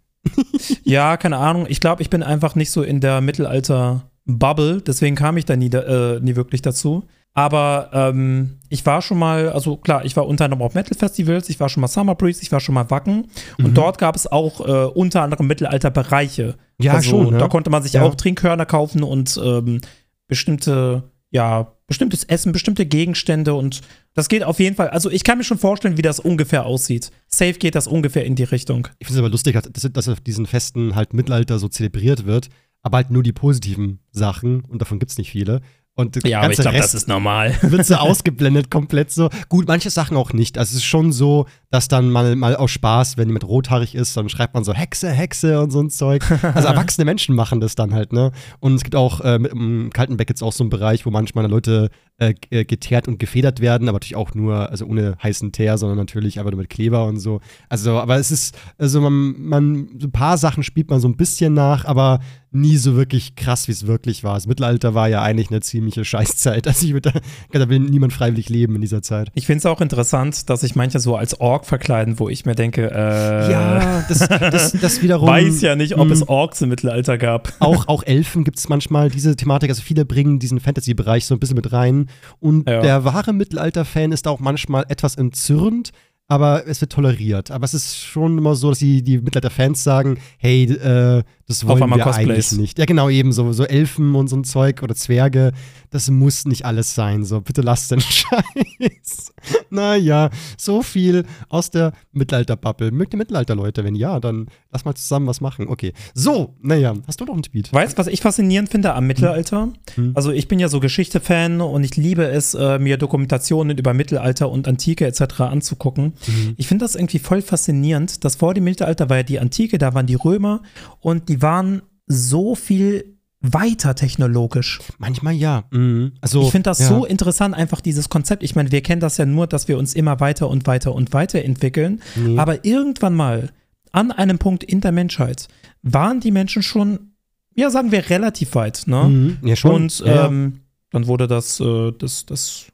[0.84, 1.66] ja, keine Ahnung.
[1.68, 4.82] Ich glaube, ich bin einfach nicht so in der Mittelalter-Bubble.
[4.82, 7.02] Deswegen kam ich da nie, äh, nie wirklich dazu.
[7.36, 11.58] Aber ähm, ich war schon mal, also klar, ich war unter anderem auf Metal-Festivals, ich
[11.58, 13.26] war schon mal Summer Breeze, ich war schon mal Wacken.
[13.58, 13.74] Und mhm.
[13.74, 16.54] dort gab es auch äh, unter anderem Mittelalter-Bereiche.
[16.80, 17.32] Ja, also, schon.
[17.32, 17.38] Ne?
[17.38, 18.02] Da konnte man sich ja.
[18.02, 19.80] auch Trinkhörner kaufen und ähm,
[20.28, 23.82] bestimmte, ja, bestimmtes Essen, bestimmte Gegenstände und
[24.14, 24.88] das geht auf jeden Fall.
[24.90, 27.10] Also ich kann mir schon vorstellen, wie das ungefähr aussieht.
[27.26, 28.88] Safe geht das ungefähr in die Richtung.
[29.00, 32.48] Ich finde es aber lustig, dass, dass auf diesen Festen halt Mittelalter so zelebriert wird,
[32.82, 35.60] aber halt nur die positiven Sachen und davon gibt es nicht viele.
[35.96, 37.54] Und ja, aber ich glaube, das ist normal.
[37.62, 39.30] Wird so ausgeblendet, komplett so.
[39.48, 40.58] Gut, manche Sachen auch nicht.
[40.58, 44.16] Also es ist schon so, dass dann mal, mal aus Spaß, wenn jemand rothaarig ist,
[44.16, 46.24] dann schreibt man so Hexe, Hexe und so ein Zeug.
[46.42, 48.32] Also erwachsene Menschen machen das dann halt, ne?
[48.58, 51.46] Und es gibt auch äh, mit im Kaltenbeck jetzt auch so einen Bereich, wo manchmal
[51.46, 55.78] Leute äh, äh, geteert und gefedert werden, aber natürlich auch nur, also ohne heißen Teer,
[55.78, 57.40] sondern natürlich einfach nur mit Kleber und so.
[57.68, 61.16] Also, aber es ist, also man, man, so ein paar Sachen spielt man so ein
[61.16, 62.20] bisschen nach, aber
[62.54, 64.34] nie so wirklich krass, wie es wirklich war.
[64.34, 66.66] Das Mittelalter war ja eigentlich eine ziemliche Scheißzeit.
[66.74, 67.12] Also ich würde
[67.52, 69.28] da, da will niemand freiwillig leben in dieser Zeit.
[69.34, 72.54] Ich finde es auch interessant, dass sich manche so als Ork verkleiden, wo ich mir
[72.54, 75.28] denke, äh, ja, das, das, das wiederum.
[75.28, 76.28] Weiß ja nicht, ob es hm.
[76.28, 77.52] Orks im Mittelalter gab.
[77.60, 79.70] Auch, auch Elfen gibt es manchmal diese Thematik.
[79.70, 82.08] Also viele bringen diesen Fantasy-Bereich so ein bisschen mit rein.
[82.40, 82.80] Und ja.
[82.80, 85.90] der wahre Mittelalter-Fan ist auch manchmal etwas entzürnt,
[86.26, 87.50] aber es wird toleriert.
[87.50, 91.80] Aber es ist schon immer so, dass die, die Mittelalter-Fans sagen, hey, äh, das wollen
[91.80, 92.16] wir Cosplays.
[92.16, 92.78] eigentlich nicht.
[92.78, 95.52] Ja, genau, eben so, so Elfen und so ein Zeug oder Zwerge,
[95.90, 97.24] das muss nicht alles sein.
[97.24, 98.00] So, bitte lasst den
[98.80, 99.32] Scheiß.
[99.70, 102.90] naja, so viel aus der Mittelalter-Bubble.
[102.90, 103.84] Mögt ihr Mittelalter-Leute?
[103.84, 105.68] Wenn ja, dann lass mal zusammen was machen.
[105.68, 105.92] Okay.
[106.14, 107.72] So, naja, hast du noch einen Tweet?
[107.72, 109.68] Weißt du, was ich faszinierend finde am Mittelalter?
[109.94, 110.12] Hm.
[110.14, 114.50] Also, ich bin ja so Geschichte-Fan und ich liebe es, äh, mir Dokumentationen über Mittelalter
[114.50, 115.40] und Antike etc.
[115.40, 116.14] anzugucken.
[116.26, 116.54] Mhm.
[116.56, 119.94] Ich finde das irgendwie voll faszinierend, dass vor dem Mittelalter war ja die Antike, da
[119.94, 120.62] waren die Römer
[121.00, 124.80] und die waren so viel weiter technologisch.
[124.98, 125.64] Manchmal ja.
[125.70, 126.12] Mhm.
[126.20, 126.88] Also, ich finde das ja.
[126.88, 128.42] so interessant, einfach dieses Konzept.
[128.42, 131.12] Ich meine, wir kennen das ja nur, dass wir uns immer weiter und weiter und
[131.12, 132.00] weiter entwickeln.
[132.16, 132.38] Mhm.
[132.38, 133.50] Aber irgendwann mal,
[133.92, 135.48] an einem Punkt in der Menschheit,
[135.82, 137.12] waren die Menschen schon,
[137.54, 138.84] ja, sagen wir, relativ weit.
[138.86, 139.04] Ne?
[139.04, 139.38] Mhm.
[139.42, 139.74] Ja, schon.
[139.74, 140.60] Und ähm,
[140.90, 142.66] dann wurde das, äh, das, das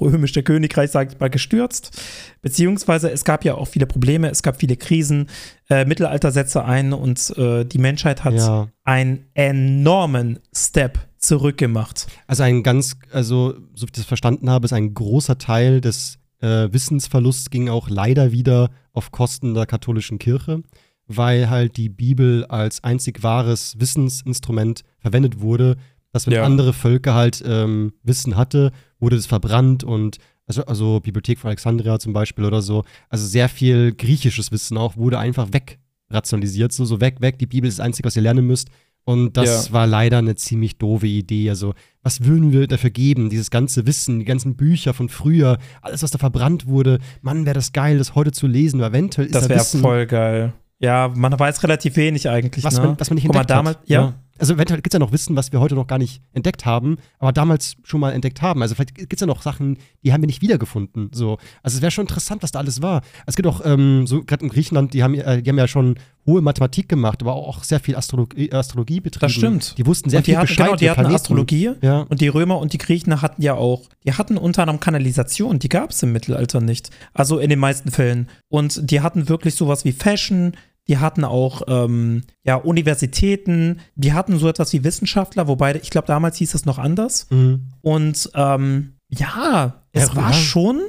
[0.00, 2.00] römische Königreich, sag ich mal, gestürzt.
[2.42, 5.28] Beziehungsweise es gab ja auch viele Probleme, es gab viele Krisen,
[5.68, 8.68] äh, Mittelalter setzte ein und äh, die Menschheit hat ja.
[8.84, 12.06] einen enormen Step zurückgemacht.
[12.26, 16.18] Also ein ganz, also so wie ich das verstanden habe, ist ein großer Teil des
[16.40, 20.62] äh, Wissensverlusts ging auch leider wieder auf Kosten der katholischen Kirche,
[21.06, 25.76] weil halt die Bibel als einzig wahres Wissensinstrument verwendet wurde,
[26.12, 26.44] dass wenn ja.
[26.44, 28.72] andere Völker halt ähm, Wissen hatte,
[29.04, 32.84] wurde das verbrannt und also, also Bibliothek von Alexandria zum Beispiel oder so.
[33.08, 37.38] Also sehr viel griechisches Wissen auch wurde einfach wegrationalisiert, so, so weg, weg.
[37.38, 38.68] Die Bibel ist das Einzige, was ihr lernen müsst.
[39.06, 39.72] Und das ja.
[39.74, 41.50] war leider eine ziemlich doofe Idee.
[41.50, 43.28] Also, was würden wir dafür geben?
[43.28, 47.00] Dieses ganze Wissen, die ganzen Bücher von früher, alles, was da verbrannt wurde.
[47.20, 48.80] Mann, wäre das geil, das heute zu lesen.
[48.80, 50.54] Eventuell ist das wäre voll geil.
[50.78, 52.64] Ja, man weiß relativ wenig eigentlich.
[52.64, 52.86] Was, ne?
[52.86, 53.88] man, was man nicht entdeckt Guck mal, damals, hat.
[53.88, 54.00] ja.
[54.00, 56.66] ja also eventuell gibt es ja noch Wissen, was wir heute noch gar nicht entdeckt
[56.66, 58.62] haben, aber damals schon mal entdeckt haben.
[58.62, 61.10] Also vielleicht gibt es ja noch Sachen, die haben wir nicht wiedergefunden.
[61.12, 61.38] So.
[61.62, 63.02] Also es wäre schon interessant, was da alles war.
[63.26, 65.96] Es gibt auch, ähm, so gerade in Griechenland, die haben, äh, die haben ja schon
[66.26, 69.20] hohe Mathematik gemacht, aber auch sehr viel Astrologie, Astrologie betrieben.
[69.20, 69.78] Das stimmt.
[69.78, 70.66] Die wussten sehr und viel hatten, Bescheid.
[70.66, 71.14] Genau, die hatten Planeten.
[71.16, 72.00] Astrologie ja.
[72.00, 75.68] und die Römer und die Griechen hatten ja auch, die hatten unter anderem Kanalisation, die
[75.68, 76.90] gab es im Mittelalter nicht.
[77.12, 78.28] Also in den meisten Fällen.
[78.48, 80.54] Und die hatten wirklich sowas wie Fashion,
[80.88, 86.06] die hatten auch ähm, ja, Universitäten, die hatten so etwas wie Wissenschaftler, wobei ich glaube,
[86.06, 87.26] damals hieß es noch anders.
[87.30, 87.68] Mhm.
[87.80, 90.80] Und ähm, ja, es ja, war schon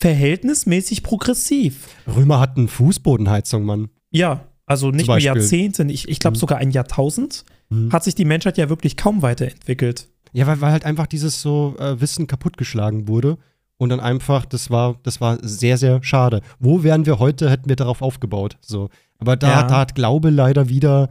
[0.00, 1.88] verhältnismäßig progressiv.
[2.06, 3.88] Römer hatten Fußbodenheizung, Mann.
[4.10, 6.40] Ja, Also nicht nur Jahrzehnte, ich, ich glaube mhm.
[6.40, 7.92] sogar ein Jahrtausend, mhm.
[7.92, 10.08] hat sich die Menschheit ja wirklich kaum weiterentwickelt.
[10.32, 13.38] Ja, weil, weil halt einfach dieses so äh, Wissen kaputtgeschlagen wurde.
[13.76, 16.40] Und dann einfach, das war, das war sehr, sehr schade.
[16.60, 18.56] Wo wären wir heute, hätten wir darauf aufgebaut.
[18.60, 18.88] So.
[19.24, 19.62] Aber da, ja.
[19.62, 21.08] da hat Glaube leider wieder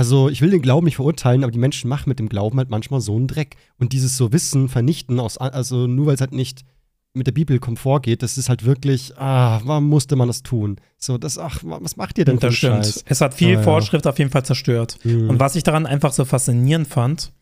[0.00, 2.70] also ich will den Glauben nicht verurteilen, aber die Menschen machen mit dem Glauben halt
[2.70, 3.56] manchmal so einen Dreck.
[3.78, 6.64] Und dieses so Wissen vernichten, aus, also nur weil es halt nicht
[7.12, 10.76] mit der Bibel Komfort geht, das ist halt wirklich, ah, warum musste man das tun?
[10.96, 12.86] So, das, ach, was macht ihr denn das stimmt.
[12.86, 13.04] Scheiß?
[13.06, 14.10] Es hat viel ah, Fortschritt ja.
[14.10, 14.96] auf jeden Fall zerstört.
[15.02, 15.28] Mhm.
[15.28, 17.32] Und was ich daran einfach so faszinierend fand,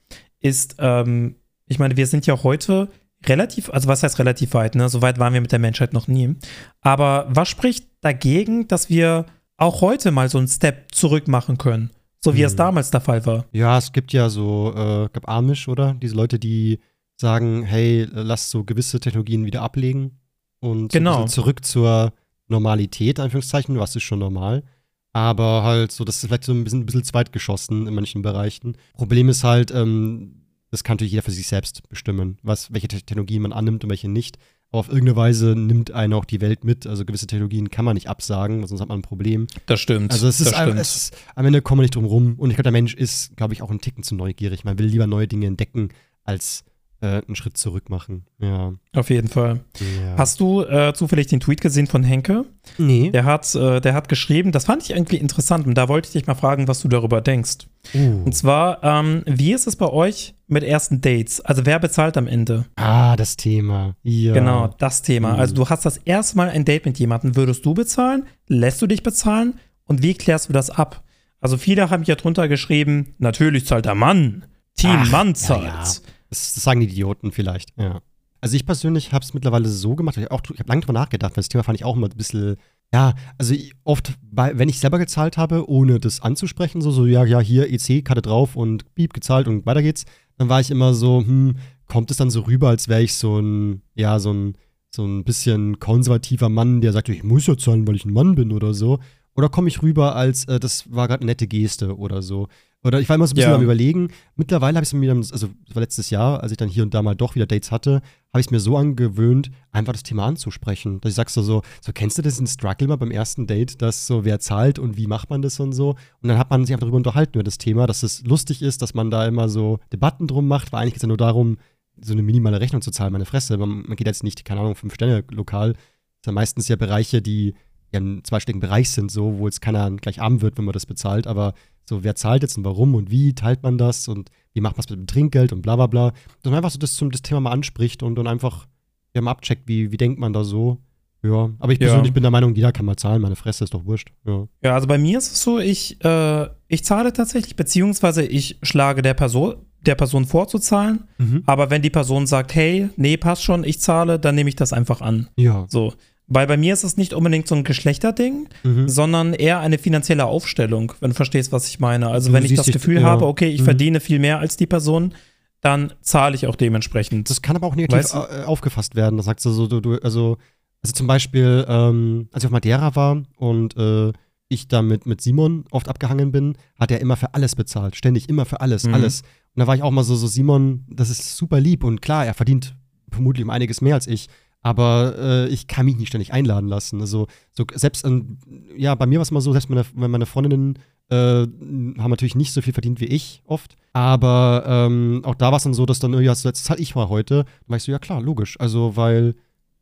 [0.40, 1.36] ist, ähm,
[1.66, 2.88] ich meine, wir sind ja heute
[3.26, 4.88] relativ, also was heißt relativ weit, ne?
[4.88, 6.34] So weit waren wir mit der Menschheit noch nie.
[6.80, 9.26] Aber was spricht dagegen, dass wir
[9.58, 11.90] auch heute mal so einen Step zurück machen können?
[12.20, 12.46] So wie hm.
[12.46, 13.44] es damals der Fall war.
[13.52, 15.94] Ja, es gibt ja so, äh, gab Amish, oder?
[15.94, 16.80] Diese Leute, die
[17.20, 20.18] sagen, hey, lass so gewisse Technologien wieder ablegen
[20.60, 21.22] und genau.
[21.22, 22.12] so zurück zur
[22.48, 24.64] Normalität, Anführungszeichen, was ist schon normal.
[25.12, 28.76] Aber halt so, das ist vielleicht so ein bisschen, ein bisschen zweitgeschossen in manchen Bereichen.
[28.94, 33.42] Problem ist halt, ähm, das kann natürlich jeder für sich selbst bestimmen, was, welche Technologien
[33.42, 34.38] man annimmt und welche nicht.
[34.70, 36.86] Aber auf irgendeine Weise nimmt einen auch die Welt mit.
[36.86, 39.46] Also gewisse Technologien kann man nicht absagen, sonst hat man ein Problem.
[39.66, 40.12] Das stimmt.
[40.12, 42.34] Also es ist, ein, es ist am Ende kommen wir nicht drum rum.
[42.36, 44.64] Und ich glaube, der Mensch ist, glaube ich, auch ein Ticken zu neugierig.
[44.64, 45.88] Man will lieber neue Dinge entdecken,
[46.24, 46.64] als
[47.00, 48.24] äh, einen Schritt zurück machen.
[48.38, 48.72] Ja.
[48.94, 49.60] Auf jeden Fall.
[49.78, 50.16] Ja.
[50.16, 52.44] Hast du äh, zufällig den Tweet gesehen von Henke?
[52.76, 53.10] Nee.
[53.10, 56.12] Der hat, äh, der hat geschrieben, das fand ich irgendwie interessant und da wollte ich
[56.12, 57.66] dich mal fragen, was du darüber denkst.
[57.94, 58.24] Uh.
[58.24, 61.40] Und zwar, ähm, wie ist es bei euch mit ersten Dates?
[61.40, 62.64] Also wer bezahlt am Ende?
[62.76, 63.94] Ah, das Thema.
[64.02, 64.34] Ja.
[64.34, 65.34] Genau, das Thema.
[65.34, 65.40] Mhm.
[65.40, 67.36] Also du hast das erste Mal ein Date mit jemandem.
[67.36, 68.26] Würdest du bezahlen?
[68.48, 69.54] Lässt du dich bezahlen?
[69.84, 71.04] Und wie klärst du das ab?
[71.40, 74.44] Also viele haben hier drunter geschrieben, natürlich zahlt der Mann.
[74.76, 75.64] Team Ach, Mann zahlt.
[75.64, 76.12] Ja, ja.
[76.30, 78.00] Das, das sagen die Idioten vielleicht, ja.
[78.40, 81.42] Also ich persönlich habe es mittlerweile so gemacht, ich habe hab lange drüber nachgedacht, weil
[81.42, 82.56] das Thema fand ich auch immer ein bisschen,
[82.92, 87.24] ja, also oft, bei, wenn ich selber gezahlt habe, ohne das anzusprechen, so, so ja,
[87.24, 90.04] ja, hier EC-Karte drauf und Piep gezahlt und weiter geht's,
[90.36, 91.56] dann war ich immer so, hm,
[91.86, 94.54] kommt es dann so rüber, als wäre ich so ein, ja, so ein,
[94.90, 98.34] so ein bisschen konservativer Mann, der sagt, ich muss ja zahlen, weil ich ein Mann
[98.34, 99.00] bin oder so.
[99.34, 102.48] Oder komme ich rüber als, äh, das war gerade eine nette Geste oder so.
[102.84, 103.56] Oder ich war immer so ein bisschen ja.
[103.56, 104.08] am Überlegen.
[104.36, 106.94] Mittlerweile habe ich es mir, also das war letztes Jahr, als ich dann hier und
[106.94, 108.02] da mal doch wieder Dates hatte,
[108.32, 111.00] habe ich es mir so angewöhnt, einfach das Thema anzusprechen.
[111.00, 113.82] Dass ich sage so, so, so, kennst du das in Struggle mal beim ersten Date,
[113.82, 115.90] dass so, wer zahlt und wie macht man das und so?
[116.22, 118.80] Und dann hat man sich einfach darüber unterhalten, über das Thema, dass es lustig ist,
[118.80, 121.58] dass man da immer so Debatten drum macht, weil eigentlich geht es ja nur darum,
[122.00, 123.56] so eine minimale Rechnung zu zahlen, meine Fresse.
[123.56, 125.72] Man, man geht jetzt nicht, keine Ahnung, fünf Sterne lokal.
[125.72, 127.54] Das sind meistens ja Bereiche, die
[127.92, 130.86] ja im zweistelligen Bereich sind, so, wo jetzt keiner gleich arm wird, wenn man das
[130.86, 131.54] bezahlt, aber
[131.88, 134.84] so, wer zahlt jetzt und warum und wie teilt man das und wie macht man
[134.84, 136.10] es mit dem Trinkgeld und bla bla bla.
[136.42, 138.66] Dass man einfach so das, zum, das Thema mal anspricht und dann einfach
[139.14, 140.78] ja, mal abcheckt, wie, wie denkt man da so.
[141.22, 142.12] Ja, aber ich persönlich ja.
[142.12, 144.12] bin der Meinung, jeder kann mal zahlen, meine Fresse ist doch wurscht.
[144.24, 148.58] Ja, ja also bei mir ist es so, ich, äh, ich zahle tatsächlich, beziehungsweise ich
[148.62, 151.42] schlage der Person, der Person vorzuzahlen, mhm.
[151.46, 154.72] aber wenn die Person sagt, hey, nee, passt schon, ich zahle, dann nehme ich das
[154.72, 155.28] einfach an.
[155.36, 155.66] Ja.
[155.68, 155.92] So.
[156.30, 158.88] Weil bei mir ist es nicht unbedingt so ein Geschlechterding, mhm.
[158.88, 162.08] sondern eher eine finanzielle Aufstellung, wenn du verstehst, was ich meine.
[162.08, 163.64] Also, du wenn ich das Gefühl dich, habe, okay, ich mhm.
[163.64, 165.14] verdiene viel mehr als die Person,
[165.62, 167.30] dann zahle ich auch dementsprechend.
[167.30, 168.18] Das kann aber auch negativ weißt du?
[168.18, 169.16] Äh, aufgefasst werden.
[169.16, 170.36] Da sagst du so, du, du, also,
[170.82, 174.12] also zum Beispiel, ähm, als ich auf Madeira war und äh,
[174.50, 177.96] ich da mit, mit Simon oft abgehangen bin, hat er immer für alles bezahlt.
[177.96, 178.94] Ständig, immer für alles, mhm.
[178.94, 179.22] alles.
[179.54, 182.26] Und da war ich auch mal so, so, Simon, das ist super lieb und klar,
[182.26, 182.76] er verdient
[183.10, 184.28] vermutlich um einiges mehr als ich
[184.62, 187.00] aber äh, ich kann mich nicht ständig einladen lassen.
[187.00, 188.38] Also, so selbst, ähm,
[188.76, 190.78] ja, bei mir war es mal so, selbst meine, meine Freundinnen
[191.10, 193.76] äh, haben natürlich nicht so viel verdient wie ich oft.
[193.92, 197.08] Aber ähm, auch da war es dann so, dass dann, ja, jetzt zahle ich mal
[197.08, 197.44] heute.
[197.44, 198.58] Dann war ich so, ja klar, logisch.
[198.60, 199.34] Also, weil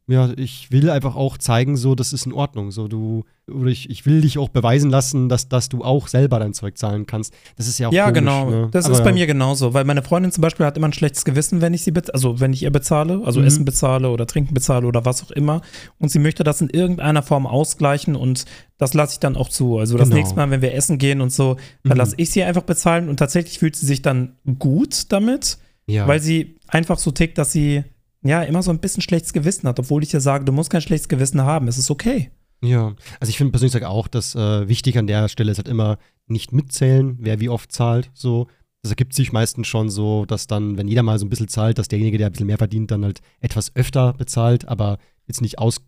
[0.09, 2.71] ja, ich will einfach auch zeigen, so, das ist in Ordnung.
[2.71, 6.39] So, du, oder ich, ich will dich auch beweisen lassen, dass, dass du auch selber
[6.39, 7.35] dein Zeug zahlen kannst.
[7.57, 8.51] Das ist ja auch Ja, komisch, genau.
[8.51, 8.69] Ne?
[8.71, 9.15] Das Aber ist bei ja.
[9.15, 11.93] mir genauso, weil meine Freundin zum Beispiel hat immer ein schlechtes Gewissen, wenn ich sie
[12.13, 13.47] also wenn ich ihr bezahle, also mhm.
[13.47, 15.61] Essen bezahle oder Trinken bezahle oder was auch immer.
[15.99, 18.45] Und sie möchte das in irgendeiner Form ausgleichen und
[18.79, 19.79] das lasse ich dann auch zu.
[19.79, 20.19] Also das genau.
[20.19, 21.99] nächste Mal, wenn wir essen gehen und so, dann mhm.
[21.99, 26.07] lasse ich sie einfach bezahlen und tatsächlich fühlt sie sich dann gut damit, ja.
[26.07, 27.83] weil sie einfach so tickt, dass sie
[28.27, 30.81] ja, immer so ein bisschen schlechtes Gewissen hat, obwohl ich ja sage, du musst kein
[30.81, 32.31] schlechtes Gewissen haben, es ist okay.
[32.63, 35.99] Ja, also ich finde persönlich auch, dass äh, wichtig an der Stelle ist halt immer
[36.27, 38.49] nicht mitzählen, wer wie oft zahlt, so.
[38.83, 41.79] Das ergibt sich meistens schon so, dass dann, wenn jeder mal so ein bisschen zahlt,
[41.79, 45.59] dass derjenige, der ein bisschen mehr verdient, dann halt etwas öfter bezahlt, aber jetzt nicht,
[45.59, 45.83] aus,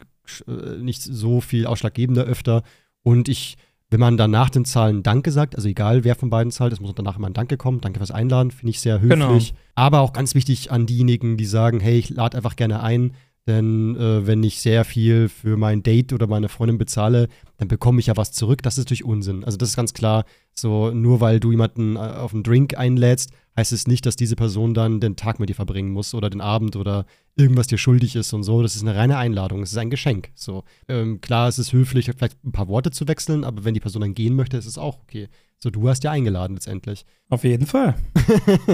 [0.49, 2.65] äh, nicht so viel ausschlaggebender öfter.
[3.03, 3.57] Und ich
[3.91, 6.81] wenn man dann nach den Zahlen Danke sagt, also egal wer von beiden zahlt, es
[6.81, 7.81] muss danach immer ein Danke kommen.
[7.81, 9.49] Danke fürs Einladen, finde ich sehr höflich.
[9.49, 9.61] Genau.
[9.75, 13.13] Aber auch ganz wichtig an diejenigen, die sagen, hey, ich lade einfach gerne ein,
[13.49, 17.99] Denn äh, wenn ich sehr viel für mein Date oder meine Freundin bezahle, dann bekomme
[17.99, 18.63] ich ja was zurück.
[18.63, 19.43] Das ist natürlich Unsinn.
[19.43, 23.33] Also das ist ganz klar, so nur weil du jemanden äh, auf einen Drink einlädst,
[23.59, 26.41] heißt es nicht, dass diese Person dann den Tag mit dir verbringen muss oder den
[26.41, 27.07] Abend oder
[27.37, 28.63] irgendwas dir schuldig ist und so.
[28.63, 30.31] Das ist eine reine Einladung, es ist ein Geschenk.
[30.37, 33.81] So ähm, klar, es ist höflich, vielleicht ein paar Worte zu wechseln, aber wenn die
[33.81, 35.29] Person dann gehen möchte, ist es auch okay.
[35.59, 37.05] So, du hast ja eingeladen letztendlich.
[37.31, 37.97] Auf jeden Fall.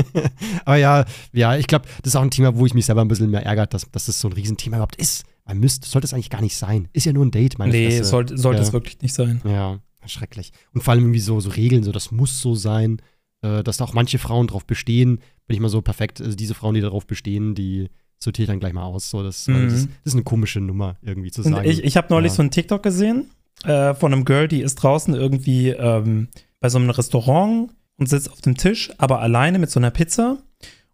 [0.67, 3.09] aber ja, ja, ich glaube, das ist auch ein Thema, wo ich mich selber ein
[3.09, 5.25] bisschen mehr ärgert, dass, dass das so ein Riesenthema überhaupt ist.
[5.47, 6.89] Man müsste, sollte es eigentlich gar nicht sein.
[6.93, 8.67] Ist ja nur ein Date, meine Nee, sollte, sollte ja.
[8.67, 9.41] es wirklich nicht sein.
[9.47, 10.53] Ja, schrecklich.
[10.75, 13.01] Und vor allem irgendwie so, so Regeln, so das muss so sein,
[13.45, 15.19] äh, dass da auch manche Frauen drauf bestehen.
[15.47, 18.61] Bin ich mal so perfekt, also diese Frauen, die darauf bestehen, die sortiere ich dann
[18.61, 19.11] gleich mal aus.
[19.11, 19.65] So, das, mhm.
[19.65, 21.69] das, ist, das, ist, eine komische Nummer, irgendwie zu sagen.
[21.69, 22.37] Ich, ich habe neulich ja.
[22.37, 23.31] so einen TikTok gesehen
[23.65, 26.29] äh, von einem Girl, die ist draußen irgendwie ähm,
[26.61, 30.39] bei so einem Restaurant und sitzt auf dem Tisch, aber alleine mit so einer Pizza.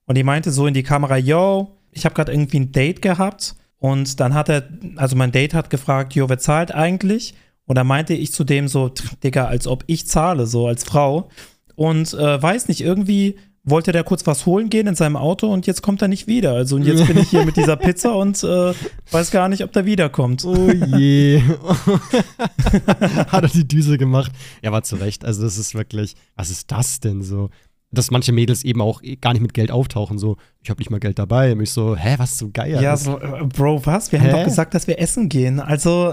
[0.07, 3.55] Und die meinte so in die Kamera, yo, ich habe gerade irgendwie ein Date gehabt.
[3.79, 7.35] Und dann hat er, also mein Date hat gefragt, yo, wer zahlt eigentlich?
[7.65, 8.91] Und da meinte ich zu dem so,
[9.23, 11.31] Digga, als ob ich zahle, so als Frau.
[11.81, 15.67] Und äh, weiß nicht, irgendwie wollte der kurz was holen gehen in seinem Auto und
[15.67, 16.53] jetzt kommt er nicht wieder.
[16.53, 18.75] Also und jetzt bin ich hier mit dieser Pizza und äh,
[19.11, 20.45] weiß gar nicht, ob der wiederkommt.
[20.45, 21.41] Oh je.
[23.29, 24.31] Hat er die Düse gemacht.
[24.63, 25.25] Ja, war zu Recht.
[25.25, 27.49] Also das ist wirklich, was ist das denn so?
[27.91, 31.01] Dass manche Mädels eben auch gar nicht mit Geld auftauchen, so, ich habe nicht mal
[31.01, 31.53] Geld dabei.
[31.53, 32.79] Und ich so, hä, was so geil.
[32.83, 34.13] Ja, so, äh, Bro, was?
[34.13, 34.27] Wir hä?
[34.27, 35.61] haben doch gesagt, dass wir essen gehen.
[35.61, 36.13] Also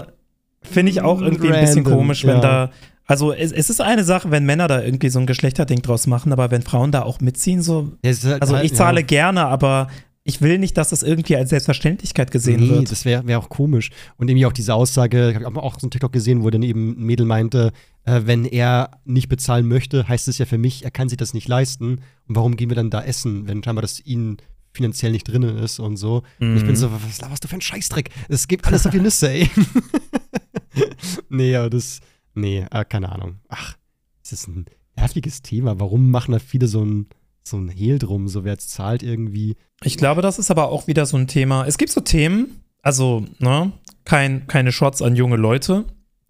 [0.62, 2.40] finde ich auch irgendwie Random, ein bisschen komisch, wenn ja.
[2.40, 2.70] da
[3.08, 6.30] also es, es, ist eine Sache, wenn Männer da irgendwie so ein Geschlechterding draus machen,
[6.30, 7.92] aber wenn Frauen da auch mitziehen, so.
[8.04, 9.06] Halt also ich zahle ja.
[9.06, 9.88] gerne, aber
[10.24, 12.80] ich will nicht, dass das irgendwie als Selbstverständlichkeit gesehen nee, wird.
[12.80, 13.88] Nee, das wäre wär auch komisch.
[14.18, 17.00] Und irgendwie auch diese Aussage, habe ich auch so ein TikTok gesehen, wo dann eben
[17.00, 17.72] ein Mädel meinte,
[18.04, 21.32] äh, wenn er nicht bezahlen möchte, heißt es ja für mich, er kann sich das
[21.32, 22.02] nicht leisten.
[22.28, 24.36] Und warum gehen wir dann da essen, wenn scheinbar das ihnen
[24.74, 26.24] finanziell nicht drin ist und so.
[26.40, 26.50] Mhm.
[26.50, 26.76] Und ich bin mhm.
[26.76, 28.10] so, was laberst du für ein Scheißdreck?
[28.28, 29.50] Es gibt alles so viel Nüsse, ey.
[31.30, 32.00] nee, aber das
[32.40, 33.36] Nee, äh, keine Ahnung.
[33.48, 33.76] Ach,
[34.22, 34.66] es ist ein
[34.96, 35.80] nerviges Thema.
[35.80, 37.06] Warum machen da viele so ein,
[37.42, 38.28] so ein Hehl drum?
[38.28, 39.56] So, wer jetzt zahlt irgendwie?
[39.82, 41.66] Ich glaube, das ist aber auch wieder so ein Thema.
[41.66, 43.72] Es gibt so Themen, also, ne,
[44.04, 45.84] kein, keine Shots an junge Leute,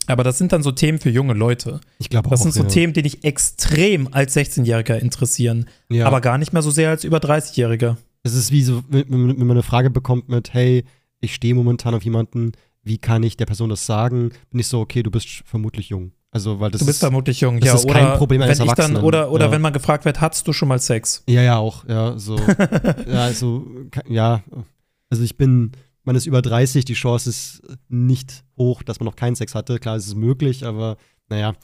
[0.06, 1.80] aber das sind dann so Themen für junge Leute.
[1.98, 2.30] Ich glaube auch.
[2.30, 2.68] Das sind so ja.
[2.68, 6.06] Themen, die dich extrem als 16-Jähriger interessieren, ja.
[6.06, 7.96] aber gar nicht mehr so sehr als über 30-Jähriger.
[8.22, 10.84] Es ist wie so, wenn man eine Frage bekommt mit, hey,
[11.20, 12.52] ich stehe momentan auf jemanden,
[12.82, 14.30] wie kann ich der Person das sagen?
[14.50, 16.12] Bin ich so, okay, du bist vermutlich jung.
[16.30, 17.74] Also, weil das du bist ist, vermutlich jung, das ja.
[17.74, 19.50] ist kein Problem eines wenn ich dann, Oder, oder ja.
[19.50, 21.22] wenn man gefragt wird, hattest du schon mal Sex?
[21.26, 22.36] Ja, ja, auch, ja, so.
[23.06, 23.66] ja, also,
[24.06, 24.42] ja.
[25.08, 25.72] Also ich bin,
[26.04, 29.78] man ist über 30, die Chance ist nicht hoch, dass man noch keinen Sex hatte.
[29.78, 30.98] Klar, es ist möglich, aber
[31.30, 31.54] naja.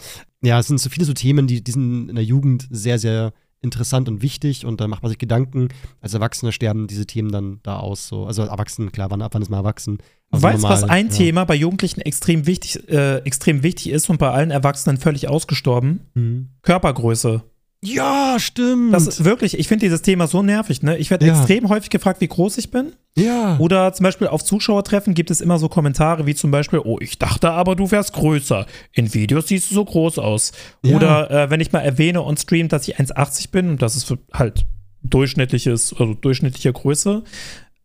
[0.43, 3.33] Ja, es sind so viele so Themen, die, die sind in der Jugend sehr, sehr
[3.65, 5.69] interessant und wichtig und da macht man sich Gedanken.
[6.01, 8.07] Als Erwachsene sterben diese Themen dann da aus.
[8.07, 8.27] So.
[8.27, 9.99] Also Erwachsene, klar, wann, wann ist man erwachsen?
[10.31, 11.13] Also weißt du, was ein ja.
[11.13, 16.01] Thema bei Jugendlichen extrem wichtig, äh, extrem wichtig ist und bei allen Erwachsenen völlig ausgestorben?
[16.15, 16.51] Mhm.
[16.63, 17.43] Körpergröße.
[17.87, 18.95] Ja, stimmt.
[18.95, 20.97] Das ist wirklich, ich finde dieses Thema so nervig, ne?
[20.97, 21.37] Ich werde ja.
[21.37, 22.93] extrem häufig gefragt, wie groß ich bin.
[23.17, 23.59] Ja.
[23.59, 27.19] Oder zum Beispiel auf Zuschauertreffen gibt es immer so Kommentare wie zum Beispiel, oh, ich
[27.19, 28.67] dachte aber, du wärst größer.
[28.93, 30.53] In Videos siehst du so groß aus.
[30.83, 30.97] Ja.
[30.97, 34.13] Oder äh, wenn ich mal erwähne on Stream, dass ich 1,80 bin und das ist
[34.33, 34.67] halt
[35.05, 37.23] durchschnittliches, also durchschnittliche Größe,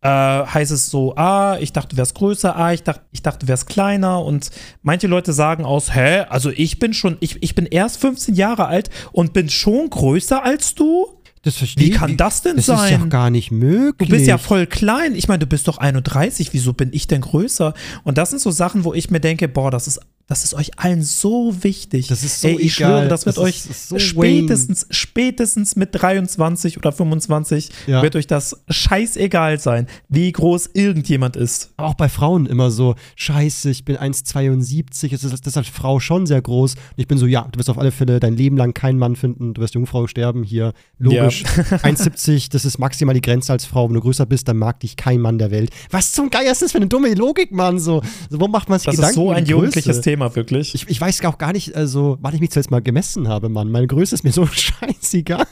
[0.02, 3.46] äh, heißt es so, ah, ich dachte, du wärst größer, ah, ich dachte, ich dachte,
[3.46, 4.24] du wärst kleiner.
[4.24, 4.50] Und
[4.82, 8.68] manche Leute sagen aus, hä, also ich bin schon, ich, ich bin erst 15 Jahre
[8.68, 11.08] alt und bin schon größer als du?
[11.42, 12.78] Das verstehe Wie kann das denn das sein?
[12.78, 14.10] Das ist doch gar nicht möglich.
[14.10, 15.16] Du bist ja voll klein.
[15.16, 16.52] Ich meine, du bist doch 31.
[16.52, 17.74] Wieso bin ich denn größer?
[18.04, 20.78] Und das sind so Sachen, wo ich mir denke, boah, das ist das ist euch
[20.78, 22.08] allen so wichtig.
[22.08, 23.00] Das ist so Ey, ich egal.
[23.00, 28.04] schwöre, das wird das euch so spätestens, spätestens mit 23 oder 25 ja.
[28.04, 31.72] wird euch das scheißegal sein, wie groß irgendjemand ist.
[31.78, 36.28] Auch bei Frauen immer so, scheiße, ich bin 1,72, das ist, ist als Frau schon
[36.28, 36.76] sehr groß.
[36.76, 39.16] Und ich bin so, ja, du wirst auf alle Fälle dein Leben lang keinen Mann
[39.16, 40.74] finden, du wirst Jungfrau sterben hier.
[41.00, 41.42] Logisch.
[41.42, 41.64] Ja.
[41.78, 43.88] 1,70, das ist maximal die Grenze als Frau.
[43.90, 45.72] Wenn du größer bist, dann mag dich kein Mann der Welt.
[45.90, 47.80] Was zum Geier ist das für eine dumme Logik, Mann?
[47.80, 49.02] So, so wo macht man sich das Gedanken?
[49.02, 50.19] Das ist so ein jugendliches Thema.
[50.20, 50.76] Thema, wirklich.
[50.76, 53.72] Ich, ich weiß auch gar nicht, also, wann ich mich zuletzt mal gemessen habe, Mann.
[53.72, 55.46] Meine Größe ist mir so scheißegal.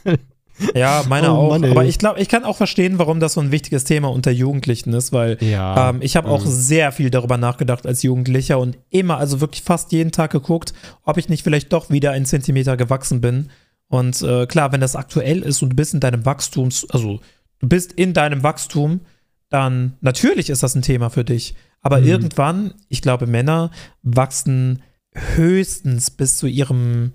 [0.74, 1.49] Ja, meine oh, auch.
[1.51, 4.32] Mann, aber ich glaube, ich kann auch verstehen, warum das so ein wichtiges Thema unter
[4.32, 5.91] Jugendlichen ist, weil ja.
[5.91, 6.49] ähm, ich habe auch mhm.
[6.49, 11.18] sehr viel darüber nachgedacht als Jugendlicher und immer, also wirklich fast jeden Tag geguckt, ob
[11.18, 13.49] ich nicht vielleicht doch wieder einen Zentimeter gewachsen bin.
[13.88, 17.20] Und äh, klar, wenn das aktuell ist und du bist in deinem Wachstums, also
[17.59, 19.01] du bist in deinem Wachstum,
[19.49, 21.55] dann natürlich ist das ein Thema für dich.
[21.88, 22.07] Aber mhm.
[22.07, 23.71] irgendwann, ich glaube, Männer
[24.03, 24.81] wachsen
[25.13, 27.13] höchstens bis zu ihrem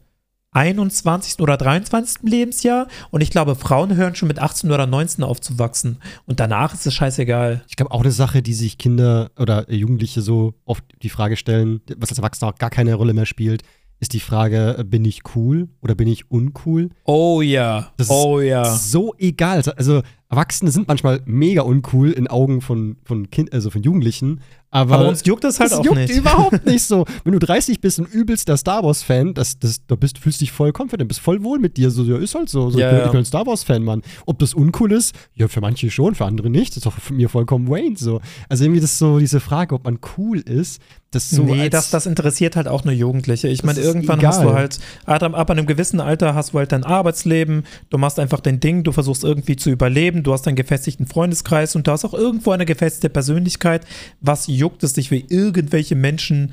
[0.53, 1.41] 21.
[1.41, 2.23] oder 23.
[2.23, 6.87] Lebensjahr und ich glaube, Frauen hören schon mit 18 oder 19 aufzuwachsen und danach ist
[6.87, 7.62] es scheißegal.
[7.68, 11.83] Ich glaube auch eine Sache, die sich Kinder oder Jugendliche so oft die Frage stellen,
[11.99, 13.62] was als Erwachsener auch gar keine Rolle mehr spielt,
[14.01, 16.89] ist die Frage, bin ich cool oder bin ich uncool?
[17.05, 18.64] Oh ja, das oh ja.
[18.64, 19.62] So egal.
[19.77, 20.03] Also
[20.33, 24.41] Erwachsene sind manchmal mega uncool in Augen von, von, kind, also von Jugendlichen.
[24.70, 26.11] Aber, aber uns juckt es halt auch juckt nicht.
[26.16, 27.05] überhaupt nicht so.
[27.22, 30.72] Wenn du 30 bist und übelster Star Wars-Fan, das, das, da bist, fühlst dich voll
[30.72, 31.91] confident, bist voll wohl mit dir.
[31.91, 32.70] So, ja, ist halt so.
[32.70, 33.05] so Ja, ich, bin, ja.
[33.05, 34.01] ich bin ein Star Wars-Fan, Mann.
[34.24, 35.14] Ob das uncool ist?
[35.35, 36.70] Ja, für manche schon, für andere nicht.
[36.70, 38.22] Das ist doch für mir vollkommen Wayne so.
[38.49, 40.80] Also irgendwie das ist so diese Frage, ob man cool ist.
[41.12, 43.47] Das so nee, als, das, das interessiert halt auch nur Jugendliche.
[43.49, 44.55] Ich Das meine, irgendwann hast du egal.
[44.55, 48.61] halt, ab, ab einem gewissen Alter hast du halt dein Arbeitsleben, du machst einfach dein
[48.61, 52.14] Ding, du versuchst irgendwie zu überleben, du hast einen gefestigten Freundeskreis und du hast auch
[52.14, 53.87] irgendwo eine gefestigte Persönlichkeit.
[54.20, 56.53] Was juckt es dich, wie irgendwelche Menschen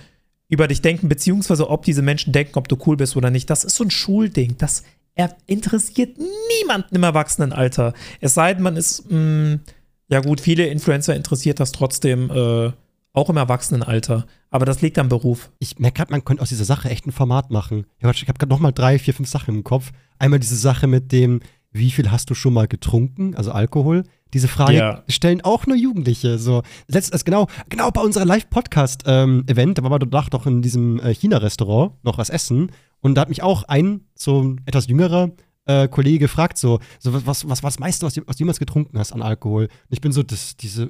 [0.50, 3.50] über dich denken, beziehungsweise ob diese Menschen denken, ob du cool bist oder nicht.
[3.50, 4.56] Das ist so ein Schulding.
[4.58, 4.84] Das
[5.16, 7.94] er interessiert niemanden im Erwachsenenalter.
[8.20, 9.60] Es sei denn, man ist, mh,
[10.08, 12.72] ja gut, viele Influencer interessiert das trotzdem äh,
[13.14, 14.26] auch im Erwachsenenalter.
[14.50, 15.52] Aber das liegt am Beruf.
[15.60, 17.86] ich merke gerade, man könnte aus dieser Sache echt ein Format machen.
[17.98, 19.92] Ich habe hab gerade nochmal drei, vier, fünf Sachen im Kopf.
[20.18, 21.42] Einmal diese Sache mit dem,
[21.72, 24.04] wie viel hast du schon mal getrunken, also Alkohol.
[24.34, 25.04] Diese Frage Ja.
[25.08, 26.38] stellen auch nur Jugendliche.
[26.38, 31.00] So, letztes, also genau, genau bei unserer Live-Podcast-Event, da waren wir danach doch in diesem
[31.00, 32.72] äh, China-Restaurant noch was essen.
[33.02, 35.32] Und da hat mich auch ein, so ein etwas jüngerer
[35.66, 38.60] äh, Kollege gefragt, so, so was, was, was das meiste, was du, was du jemals
[38.60, 39.64] getrunken hast an Alkohol?
[39.66, 40.90] Und ich bin so, das, diese,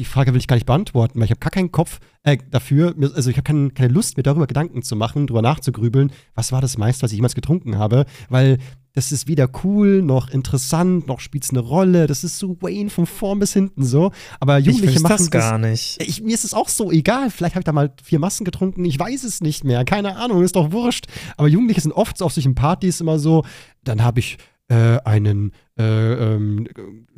[0.00, 2.94] die Frage will ich gar nicht beantworten, weil ich habe gar keinen Kopf äh, dafür,
[3.14, 6.60] also ich habe kein, keine Lust, mir darüber Gedanken zu machen, darüber nachzugrübeln, was war
[6.60, 8.58] das meiste, was ich jemals getrunken habe, weil
[8.92, 12.90] das ist weder cool, noch interessant, noch spielt es eine Rolle, das ist so Wayne
[12.90, 16.02] von vorn bis hinten so, aber Jugendliche ich machen das gar nicht.
[16.02, 17.30] ich, mir ist es auch so egal.
[17.30, 18.84] Vielleicht habe ich da mal vier Massen getrunken.
[18.84, 19.84] Ich weiß es nicht mehr.
[19.84, 21.06] Keine Ahnung, ist doch wurscht.
[21.36, 23.44] Aber Jugendliche sind oft so auf solchen Partys immer so.
[23.84, 24.38] Dann habe ich
[24.70, 26.68] äh, einen äh, ähm,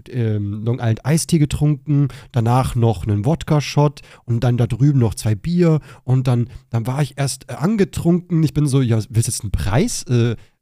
[0.08, 5.34] ähm, Long Island Eistee getrunken, danach noch einen Wodka-Shot und dann da drüben noch zwei
[5.34, 8.42] Bier und dann, dann war ich erst äh, angetrunken.
[8.42, 10.04] Ich bin so, ja, willst du jetzt einen Preis?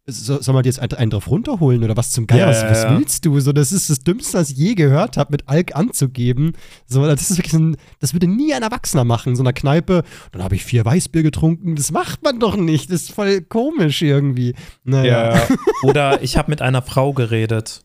[0.06, 2.40] So, soll man dir jetzt einen, drauf runterholen oder was zum Geier?
[2.40, 2.98] Ja, was, ja, was ja.
[2.98, 3.38] willst du?
[3.38, 6.52] So, das ist das Dümmste, was ich je gehört habe, mit Alk anzugeben.
[6.86, 10.02] So, das ist wirklich ein, das würde nie ein Erwachsener machen, in so einer Kneipe.
[10.32, 11.76] Dann habe ich vier Weißbier getrunken.
[11.76, 12.90] Das macht man doch nicht.
[12.90, 14.54] Das ist voll komisch irgendwie.
[14.84, 15.36] Naja.
[15.36, 15.48] Ja.
[15.82, 17.84] Oder ich habe mit einer Frau geredet.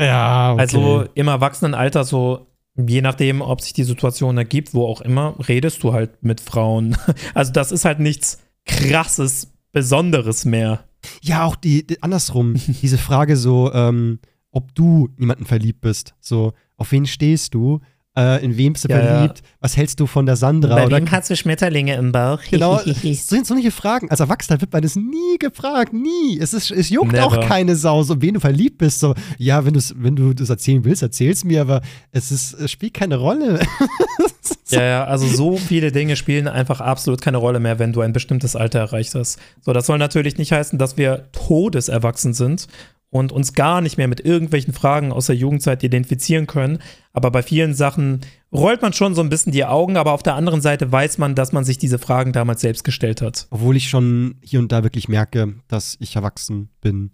[0.00, 0.60] Ja, okay.
[0.60, 2.46] Also im Erwachsenenalter so,
[2.76, 6.96] je nachdem, ob sich die Situation ergibt, wo auch immer, redest du halt mit Frauen.
[7.34, 10.84] Also das ist halt nichts krasses, Besonderes mehr.
[11.20, 14.20] Ja, auch die, die andersrum, diese Frage so, ähm,
[14.50, 16.14] ob du niemanden verliebt bist.
[16.20, 17.80] So, auf wen stehst du?
[18.16, 19.04] Äh, in wem bist du Ja, ja.
[19.06, 19.42] verliebt?
[19.60, 20.84] Was hältst du von der Sandra?
[20.84, 22.40] Oder, hast du Schmetterlinge im Bauch?
[22.50, 24.08] genau, das sind solche Fragen.
[24.08, 26.38] Als Erwachsener wird man das nie gefragt, nie.
[26.40, 27.26] Es, ist, es juckt Never.
[27.26, 29.00] auch keine Sau, so wen du verliebt bist.
[29.00, 32.94] So, ja, wenn, wenn du das erzählen willst, erzähl's mir, aber es, ist, es spielt
[32.94, 33.60] keine Rolle.
[34.70, 38.12] Ja, ja, also so viele Dinge spielen einfach absolut keine Rolle mehr, wenn du ein
[38.12, 39.38] bestimmtes Alter erreicht hast.
[39.60, 42.66] So, das soll natürlich nicht heißen, dass wir todeserwachsen sind
[43.14, 46.80] und uns gar nicht mehr mit irgendwelchen Fragen aus der Jugendzeit identifizieren können.
[47.12, 50.34] Aber bei vielen Sachen rollt man schon so ein bisschen die Augen, aber auf der
[50.34, 53.46] anderen Seite weiß man, dass man sich diese Fragen damals selbst gestellt hat.
[53.50, 57.12] Obwohl ich schon hier und da wirklich merke, dass ich erwachsen bin.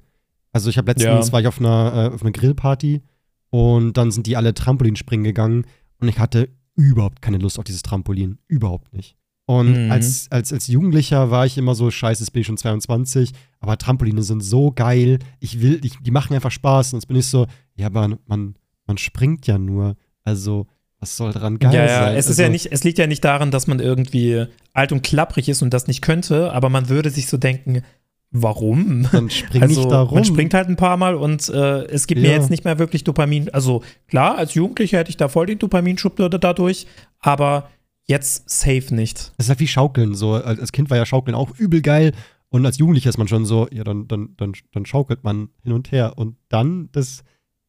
[0.53, 1.33] Also ich habe letztens, Ja.
[1.35, 3.03] war ich auf einer, äh, auf einer Grillparty
[3.51, 5.67] und dann sind die alle Trampolinspringen gegangen
[6.01, 8.39] und ich hatte überhaupt keine Lust auf dieses Trampolin.
[8.49, 9.17] Überhaupt nicht.
[9.51, 9.91] Und Mhm.
[9.91, 13.77] als, als, als Jugendlicher war ich immer so, scheiße, jetzt bin ich schon 22, aber
[13.79, 15.19] Trampoline sind so geil.
[15.41, 16.93] Ich will, ich, die machen einfach Spaß.
[16.93, 18.55] Und jetzt bin ich so, ja, aber man,
[18.87, 19.97] man springt ja nur.
[20.23, 20.67] Also,
[21.01, 22.15] was soll dran geil ja, ja, sein?
[22.17, 25.03] es ist also, ja nicht, es liegt ja nicht daran, dass man irgendwie alt und
[25.03, 27.83] klapprig ist und das nicht könnte, aber man würde sich so denken,
[28.31, 29.09] warum?
[29.11, 30.15] Dann spring also, nicht da rum.
[30.15, 32.37] Man springt halt ein paar Mal und äh, es gibt mir Ja.
[32.37, 33.49] jetzt nicht mehr wirklich Dopamin.
[33.53, 36.87] Also klar, als Jugendlicher hätte ich da voll den Dopaminschub da- dadurch,
[37.19, 37.69] aber
[38.11, 39.33] jetzt safe nicht.
[39.39, 40.15] Es ist halt wie Schaukeln.
[40.15, 42.13] So, als Kind war ja Schaukeln auch übel geil.
[42.51, 45.73] Und als Jugendlicher ist man schon so, ja, dann, dann, dann, dann schaukelt man hin
[45.73, 46.19] und her.
[46.19, 47.23] Und dann, das,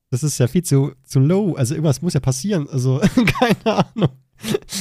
[0.09, 1.53] das ist ja viel zu, zu low.
[1.53, 2.67] Also irgendwas muss ja passieren.
[2.67, 2.99] Also,
[3.39, 4.09] keine Ahnung.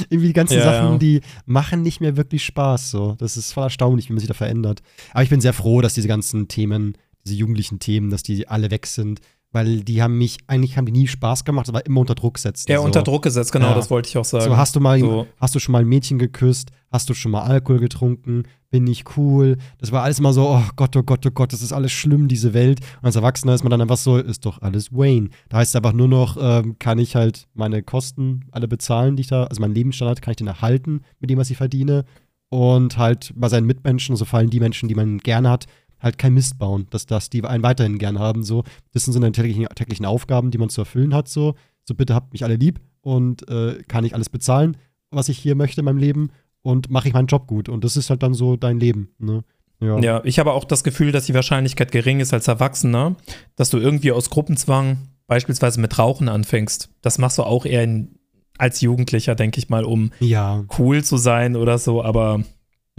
[0.09, 0.99] Irgendwie die ganzen Ja, Sachen, ja.
[0.99, 2.91] die machen nicht mehr wirklich Spaß.
[2.91, 3.15] So.
[3.19, 4.81] Das ist voll erstaunlich, wie man sich da verändert.
[5.13, 6.97] Aber ich bin sehr froh, dass diese ganzen Themen,
[7.27, 9.21] diese jugendlichen Themen, dass die alle weg sind.
[9.53, 12.71] Weil die haben mich, eigentlich haben die nie Spaß gemacht, aber immer unter Druck setzen.
[12.71, 12.85] Ja, so.
[12.85, 13.75] unter Druck gesetzt, genau, Ja.
[13.75, 14.45] das wollte ich auch sagen.
[14.45, 15.27] So, hast du mal, So.
[15.41, 16.71] hast du schon mal ein Mädchen geküsst?
[16.93, 18.45] Hast du schon mal Alkohol getrunken?
[18.71, 19.57] Bin ich cool?
[19.79, 22.29] Das war alles immer so, oh Gott, oh Gott, oh Gott, das ist alles schlimm,
[22.29, 22.79] diese Welt.
[23.01, 25.31] Und als Erwachsener ist man dann einfach so, ist doch alles Wayne.
[25.49, 29.23] Da heißt es einfach nur noch, ähm, kann ich halt meine Kosten alle bezahlen, die
[29.23, 32.05] ich da, also meinen Lebensstandard, kann ich den erhalten mit dem, was ich verdiene?
[32.53, 35.67] Und halt bei seinen Mitmenschen, so fallen die Menschen, die man gerne hat,
[36.01, 38.43] halt kein Mist bauen, dass das die einen weiterhin gern haben.
[38.43, 41.29] So, das sind so eine täglichen, täglichen Aufgaben, die man zu erfüllen hat.
[41.29, 44.77] So, so bitte habt mich alle lieb und äh, kann ich alles bezahlen,
[45.11, 46.31] was ich hier möchte in meinem Leben
[46.63, 47.69] und mache ich meinen Job gut.
[47.69, 49.15] Und das ist halt dann so dein Leben.
[49.19, 49.45] Ne?
[49.81, 49.99] Ja.
[49.99, 53.17] ja, ich habe auch das Gefühl, dass die Wahrscheinlichkeit gering ist als Erwachsener,
[53.57, 56.91] dass du irgendwie aus Gruppenzwang beispielsweise mit Rauchen anfängst.
[57.01, 58.19] Das machst du auch eher in,
[58.59, 60.65] als Jugendlicher, denke ich mal, um ja.
[60.79, 62.45] cool zu sein oder so, aber.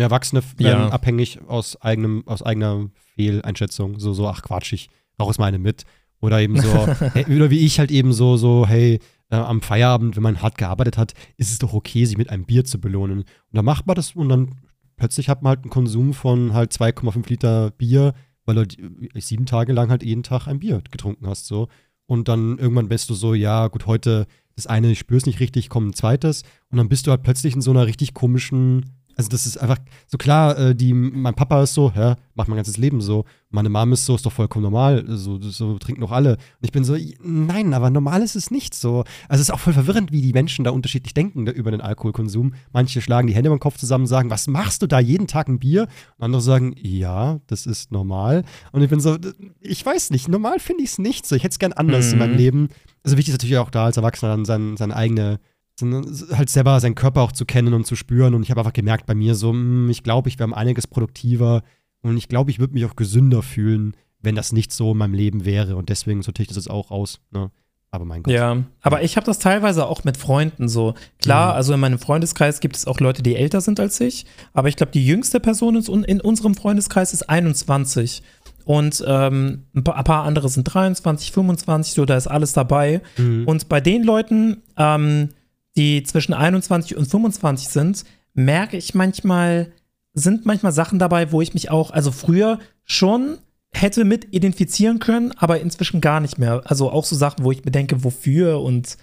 [0.02, 0.90] Ja, Erwachsene werden ja.
[0.90, 4.00] abhängig aus, eigenem, aus eigener Fehleinschätzung.
[4.00, 4.90] So, so, ach Quatsch, ich
[5.20, 5.84] rauche es meine mit.
[6.22, 9.00] Oder eben so, hey, oder wie ich halt eben so, so, hey,
[9.30, 12.46] äh, am Feierabend, wenn man hart gearbeitet hat, ist es doch okay, sich mit einem
[12.46, 13.20] Bier zu belohnen.
[13.20, 14.56] Und dann macht man das und dann
[14.98, 18.14] plötzlich hat man halt einen Konsum von halt 2,5 Liter Bier,
[18.46, 21.68] weil du äh, sieben Tage lang halt jeden Tag ein Bier getrunken hast, so.
[22.08, 24.26] Und dann irgendwann bist du so, ja, gut, heute
[24.56, 26.44] das eine, ich spür's nicht richtig, kommt ein zweites.
[26.70, 28.86] Und dann bist du halt plötzlich in so einer richtig komischen
[29.16, 32.56] also das ist einfach so klar, äh, die, mein Papa ist so, ja, macht mein
[32.56, 33.26] ganzes Leben so.
[33.50, 36.34] Meine Mom ist so, ist doch vollkommen normal, so, so trinken doch alle.
[36.34, 39.04] Und ich bin so, nein, aber normal ist es nicht so.
[39.28, 41.82] Also es ist auch voll verwirrend, wie die Menschen da unterschiedlich denken da, über den
[41.82, 42.54] Alkoholkonsum.
[42.72, 45.28] Manche schlagen die Hände über den Kopf zusammen und sagen, was machst du da jeden
[45.28, 45.88] Tag ein Bier?
[46.18, 48.44] Und andere sagen, ja, das ist normal.
[48.72, 49.18] Und ich bin so,
[49.60, 51.36] ich weiß nicht, normal finde ich es nicht so.
[51.36, 52.14] Ich hätte es gern anders mhm.
[52.14, 52.38] in meinem mhm.
[52.38, 52.70] Leben.
[53.04, 55.40] Also wichtig ist natürlich auch da als Erwachsener dann sein, seine eigene
[55.82, 58.34] halt selber seinen Körper auch zu kennen und zu spüren.
[58.34, 60.88] Und ich habe einfach gemerkt bei mir so, hm, ich glaube, ich wäre um einiges
[60.88, 61.64] produktiver
[62.02, 65.14] und ich glaube, ich würde mich auch gesünder fühlen, wenn das nicht so in meinem
[65.14, 65.76] Leben wäre.
[65.76, 67.20] Und deswegen sortiere ich das jetzt auch aus.
[67.32, 67.52] Ne?
[67.94, 68.34] Aber mein Gott.
[68.34, 70.94] Ja, aber ich habe das teilweise auch mit Freunden so.
[71.22, 71.58] Klar, mhm.
[71.58, 74.26] also in meinem Freundeskreis gibt es auch Leute, die älter sind als ich.
[74.54, 78.24] Aber ich glaube, die jüngste Person in unserem Freundeskreis ist 21.
[78.64, 83.02] Und ähm, ein paar andere sind 23, 25, so, da ist alles dabei.
[83.18, 83.46] Mhm.
[83.46, 85.30] Und bei den Leuten, ähm,
[85.76, 88.04] die zwischen 21 und 25 sind,
[88.34, 89.72] merke ich manchmal,
[90.14, 93.38] sind manchmal Sachen dabei, wo ich mich auch, also früher schon
[93.74, 96.62] hätte mit identifizieren können, aber inzwischen gar nicht mehr.
[96.66, 98.98] Also auch so Sachen, wo ich bedenke, wofür und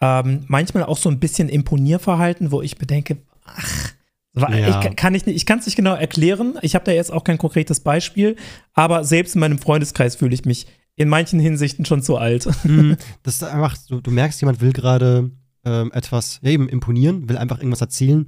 [0.00, 3.92] ähm, manchmal auch so ein bisschen Imponierverhalten, wo ich bedenke, ach,
[4.36, 4.80] ja.
[4.80, 6.58] ich kann ich ich kann es nicht genau erklären.
[6.62, 8.36] Ich habe da jetzt auch kein konkretes Beispiel,
[8.74, 12.48] aber selbst in meinem Freundeskreis fühle ich mich in manchen Hinsichten schon zu alt.
[12.64, 12.96] Mhm.
[13.22, 15.30] Das ist einfach, du, du merkst, jemand will gerade
[15.68, 18.24] ähm, etwas, ja eben imponieren, will einfach irgendwas erzählen,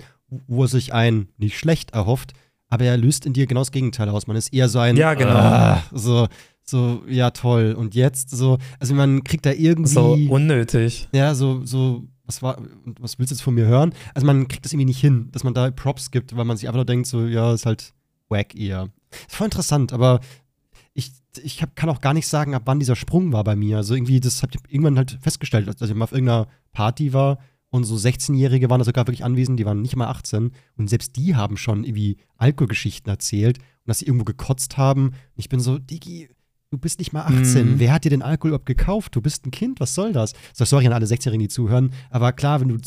[0.47, 2.35] wo er sich ein nicht schlecht erhofft,
[2.69, 4.27] aber er löst in dir genau das Gegenteil aus.
[4.27, 5.31] Man ist eher so ein, ja, genau.
[5.31, 6.29] Ah, so,
[6.63, 7.75] so, ja, toll.
[7.77, 9.93] Und jetzt so, also man kriegt da irgendwie.
[9.93, 11.09] So unnötig.
[11.13, 12.63] Ja, so, so, was war,
[13.01, 13.93] was willst du jetzt von mir hören?
[14.15, 16.69] Also man kriegt das irgendwie nicht hin, dass man da Props gibt, weil man sich
[16.69, 17.93] einfach nur denkt, so, ja, ist halt
[18.29, 18.89] wack eher.
[19.29, 20.21] Ist voll interessant, aber
[21.43, 23.79] ich, hab, kann auch gar nicht sagen, ab wann dieser Sprung war bei mir.
[23.79, 27.39] Also irgendwie, das habe ich irgendwann halt festgestellt, als ich mal auf irgendeiner Party war
[27.71, 31.17] und so 16-Jährige waren da sogar wirklich anwesend, die waren nicht mal 18 und selbst
[31.17, 35.07] die haben schon irgendwie Alkoholgeschichten erzählt und dass sie irgendwo gekotzt haben.
[35.07, 36.29] Und ich bin so, Digi,
[36.71, 37.77] du bist nicht mal 18.
[37.77, 37.79] Mm.
[37.79, 39.15] Wer hat dir den Alkohol überhaupt gekauft?
[39.15, 40.33] Du bist ein Kind, was soll das?
[40.53, 42.79] So, sorry an alle 16-Jährigen, die zuhören, aber klar, wenn du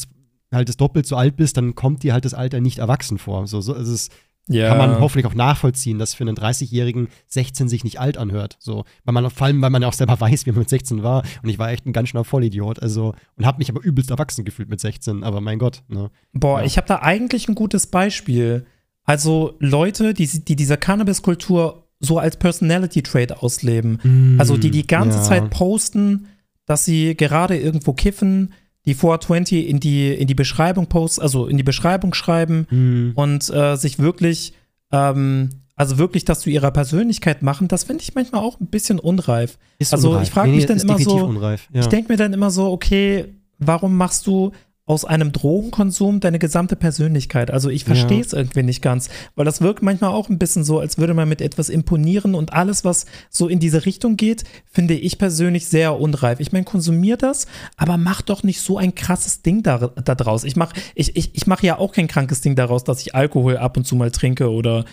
[0.52, 3.48] halt das doppelt so alt bist, dann kommt dir halt das Alter nicht erwachsen vor.
[3.48, 4.12] So, so es ist
[4.48, 4.70] ja.
[4.70, 8.58] kann man hoffentlich auch nachvollziehen, dass für einen 30-Jährigen 16 sich nicht alt anhört.
[8.60, 11.04] So, weil man vor allem, weil man ja auch selber weiß, wie man mit 16
[11.04, 11.24] war.
[11.42, 12.82] Und ich war echt ein ganz schöner Vollidiot.
[12.82, 15.24] Also, und habe mich aber übelst erwachsen gefühlt mit 16.
[15.24, 15.84] Aber mein Gott.
[15.88, 16.12] Ne?
[16.34, 16.66] Boah, ja.
[16.66, 18.66] ich habe da eigentlich ein gutes Beispiel.
[19.06, 24.00] Also Leute, die, die diese Cannabis-Kultur so als Personality-Trait ausleben.
[24.04, 25.24] Mm, also die die ganze ja.
[25.24, 26.28] Zeit posten,
[26.66, 28.54] dass sie gerade irgendwo kiffen,
[28.86, 33.12] die 420 in die, in die Beschreibung post, also in die Beschreibung schreiben mhm.
[33.16, 34.54] und äh, sich wirklich,
[34.92, 39.00] ähm, also wirklich das zu ihrer Persönlichkeit machen, das finde ich manchmal auch ein bisschen
[39.00, 39.58] unreif.
[39.80, 40.24] Ist also unreif.
[40.24, 41.58] ich frage mich nee, dann immer so, ja.
[41.74, 44.52] ich denke mir dann immer so, okay, warum machst du
[44.86, 47.52] aus einem Drogenkonsum deine gesamte Persönlichkeit.
[47.52, 48.40] Also ich verstehe es ja.
[48.40, 51.42] irgendwie nicht ganz, weil das wirkt manchmal auch ein bisschen so, als würde man mit
[51.42, 56.42] etwas imponieren und alles, was so in diese Richtung geht, finde ich persönlich sehr unreif.
[56.42, 60.44] Ich meine, konsumier das, aber mach doch nicht so ein krasses Ding da, da draus.
[60.44, 63.58] Ich mache ich, ich, ich mach ja auch kein krankes Ding daraus, dass ich Alkohol
[63.58, 64.84] ab und zu mal trinke oder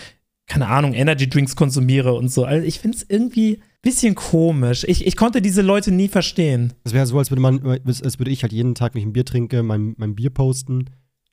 [0.50, 2.44] keine Ahnung, Energy Drinks konsumiere und so.
[2.44, 4.84] Also ich finde es irgendwie bisschen komisch.
[4.86, 6.72] Ich, ich konnte diese Leute nie verstehen.
[6.82, 9.12] Es wäre so, als würde man, als würde ich halt jeden Tag, wenn ich ein
[9.12, 10.90] Bier trinke, mein, mein Bier posten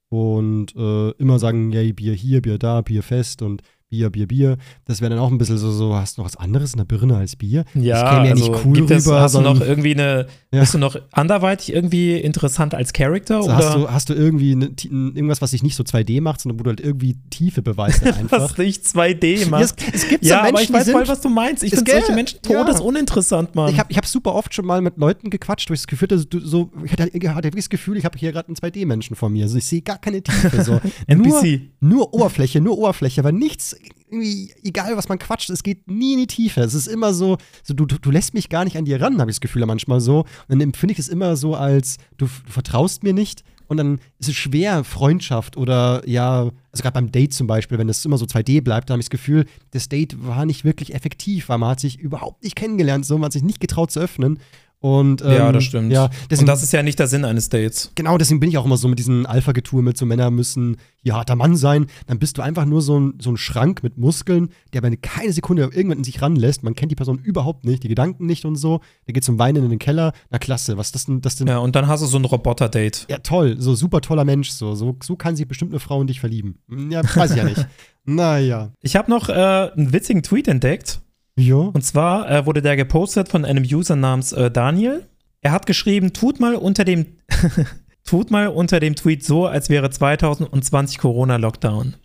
[0.09, 4.57] und äh, immer sagen, ja, Bier hier, Bier da, Bier fest und Bier, Bier, Bier.
[4.83, 6.83] Das wäre dann auch ein bisschen so, so, hast du noch was anderes in der
[6.83, 7.63] Birne als Bier?
[7.73, 9.21] Ja, das käme ja also nicht cool gibt rüber.
[9.21, 10.59] Hast du noch irgendwie eine, ja.
[10.59, 13.37] bist du noch anderweitig irgendwie interessant als Charakter?
[13.37, 13.57] Also oder?
[13.57, 16.63] Hast, du, hast du irgendwie eine, irgendwas, was sich nicht so 2D macht, sondern wo
[16.63, 18.41] du halt irgendwie Tiefe beweist einfach?
[18.41, 19.61] was nicht 2D macht.
[19.61, 21.63] Ja, es, es gibt ja, so Menschen, aber ich weiß voll, was du meinst.
[21.63, 23.71] Ich finde solche Menschen todesuninteressant, Mann.
[23.71, 26.09] Ich habe ich hab super oft schon mal mit Leuten gequatscht, wo ich das Gefühl
[26.11, 29.15] hatte, du, so, ich hatte, ich hatte das Gefühl, ich habe hier gerade einen 2D-Menschen
[29.15, 29.45] vor mir.
[29.45, 30.61] Also ich sehe gar keine Tiefe.
[30.61, 30.81] So.
[31.07, 31.43] Nur,
[31.79, 33.76] nur Oberfläche, nur Oberfläche, aber nichts
[34.09, 36.61] irgendwie, egal was man quatscht, es geht nie in die Tiefe.
[36.61, 39.29] Es ist immer so, so du, du lässt mich gar nicht an dir ran, habe
[39.29, 40.19] ich das Gefühl manchmal so.
[40.19, 43.99] Und dann empfinde ich es immer so als, du, du vertraust mir nicht und dann
[44.19, 48.17] ist es schwer, Freundschaft oder ja, also gerade beim Date zum Beispiel, wenn es immer
[48.17, 51.57] so 2D bleibt, da habe ich das Gefühl, das Date war nicht wirklich effektiv, weil
[51.57, 54.39] man hat sich überhaupt nicht kennengelernt, so man hat sich nicht getraut zu öffnen.
[54.79, 55.91] Und, ähm, ja, das stimmt.
[55.91, 57.91] Ja, deswegen, und das ist ja nicht der Sinn eines Dates.
[57.95, 61.15] Genau, deswegen bin ich auch immer so mit diesem Alpha-Getue mit so Männer müssen hier
[61.15, 61.87] harter Mann sein.
[62.05, 65.33] Dann bist du einfach nur so ein, so ein Schrank mit Muskeln, der aber keine
[65.33, 66.63] Sekunde irgendwann in sich ranlässt.
[66.63, 68.81] Man kennt die Person überhaupt nicht, die Gedanken nicht und so.
[69.07, 70.13] Der geht zum Weinen in den Keller.
[70.29, 71.21] Na klasse, was ist das denn?
[71.21, 71.47] Das denn?
[71.47, 73.07] Ja, und dann hast du so ein Roboter-Date.
[73.09, 73.55] Ja, toll.
[73.57, 74.51] So super toller Mensch.
[74.51, 76.59] So, so, so kann sich bestimmt eine Frau in dich verlieben.
[76.69, 77.65] Hm, ja, weiß ich ja nicht.
[78.05, 78.73] naja.
[78.81, 81.01] Ich habe noch äh, einen witzigen Tweet entdeckt.
[81.37, 81.55] Ja.
[81.55, 85.05] Und zwar äh, wurde der gepostet von einem User namens äh, Daniel.
[85.41, 87.05] Er hat geschrieben, tut mal unter dem
[88.03, 91.95] tut mal unter dem Tweet so, als wäre 2020 Corona-Lockdown.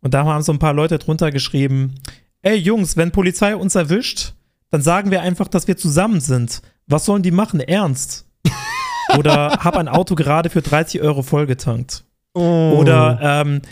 [0.00, 1.94] Und da haben so ein paar Leute drunter geschrieben,
[2.42, 4.34] ey Jungs, wenn Polizei uns erwischt,
[4.70, 6.62] dann sagen wir einfach, dass wir zusammen sind.
[6.86, 7.60] Was sollen die machen?
[7.60, 8.26] Ernst?
[9.18, 12.04] Oder hab ein Auto gerade für 30 Euro vollgetankt.
[12.34, 12.76] Oh.
[12.78, 13.62] Oder ähm,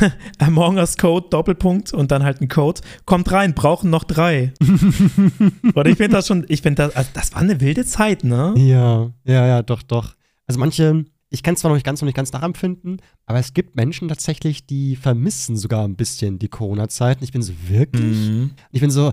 [0.38, 2.80] Among Us Code, Doppelpunkt und dann halt ein Code.
[3.04, 4.52] Kommt rein, brauchen noch drei.
[4.60, 8.54] und ich finde das schon, ich finde das, also das war eine wilde Zeit, ne?
[8.56, 10.14] Ja, ja, ja, doch, doch.
[10.46, 13.54] Also manche, ich kann es zwar noch nicht ganz, noch nicht ganz nachempfinden, aber es
[13.54, 17.18] gibt Menschen tatsächlich, die vermissen sogar ein bisschen die Corona-Zeit.
[17.18, 18.52] Und ich bin so wirklich, mhm.
[18.72, 19.12] ich bin so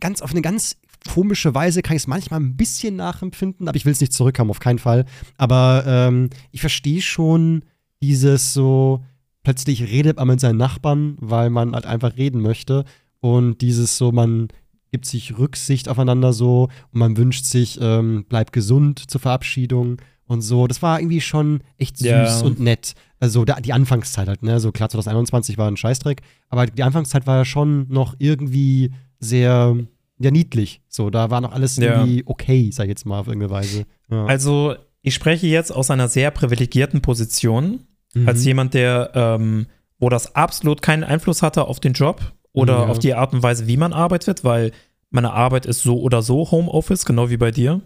[0.00, 3.84] ganz auf eine ganz komische Weise kann ich es manchmal ein bisschen nachempfinden, aber ich
[3.84, 5.04] will es nicht zurückhaben, auf keinen Fall.
[5.36, 7.62] Aber ähm, ich verstehe schon
[8.02, 9.04] dieses so,
[9.46, 12.84] plötzlich redet man mit seinen Nachbarn, weil man halt einfach reden möchte.
[13.20, 14.48] Und dieses so, man
[14.90, 20.40] gibt sich Rücksicht aufeinander so und man wünscht sich, ähm, bleib gesund zur Verabschiedung und
[20.40, 20.66] so.
[20.66, 22.40] Das war irgendwie schon echt süß ja.
[22.40, 22.94] und nett.
[23.20, 24.58] Also die Anfangszeit halt, ne?
[24.58, 28.90] So klar, 2021 war ein Scheißdreck, aber die Anfangszeit war ja schon noch irgendwie
[29.20, 29.76] sehr
[30.18, 30.80] ja, niedlich.
[30.88, 32.00] So, da war noch alles ja.
[32.00, 33.84] irgendwie okay, sag ich jetzt mal auf irgendeine Weise.
[34.10, 34.24] Ja.
[34.24, 37.86] Also, ich spreche jetzt aus einer sehr privilegierten Position,
[38.16, 38.28] mhm.
[38.28, 39.66] als jemand, der, ähm,
[39.98, 42.20] wo das absolut keinen Einfluss hatte auf den Job
[42.52, 42.86] oder ja.
[42.86, 44.72] auf die Art und Weise, wie man arbeitet, weil
[45.10, 47.80] meine Arbeit ist so oder so Homeoffice, genau wie bei dir.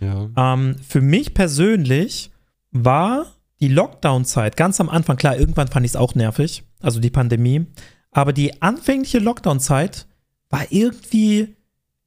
[0.00, 0.28] Ja.
[0.36, 2.30] Ähm, für mich persönlich
[2.70, 3.26] war
[3.60, 7.66] die Lockdown-Zeit ganz am Anfang, klar, irgendwann fand ich es auch nervig, also die Pandemie,
[8.10, 10.06] aber die anfängliche Lockdown-Zeit
[10.50, 11.56] war irgendwie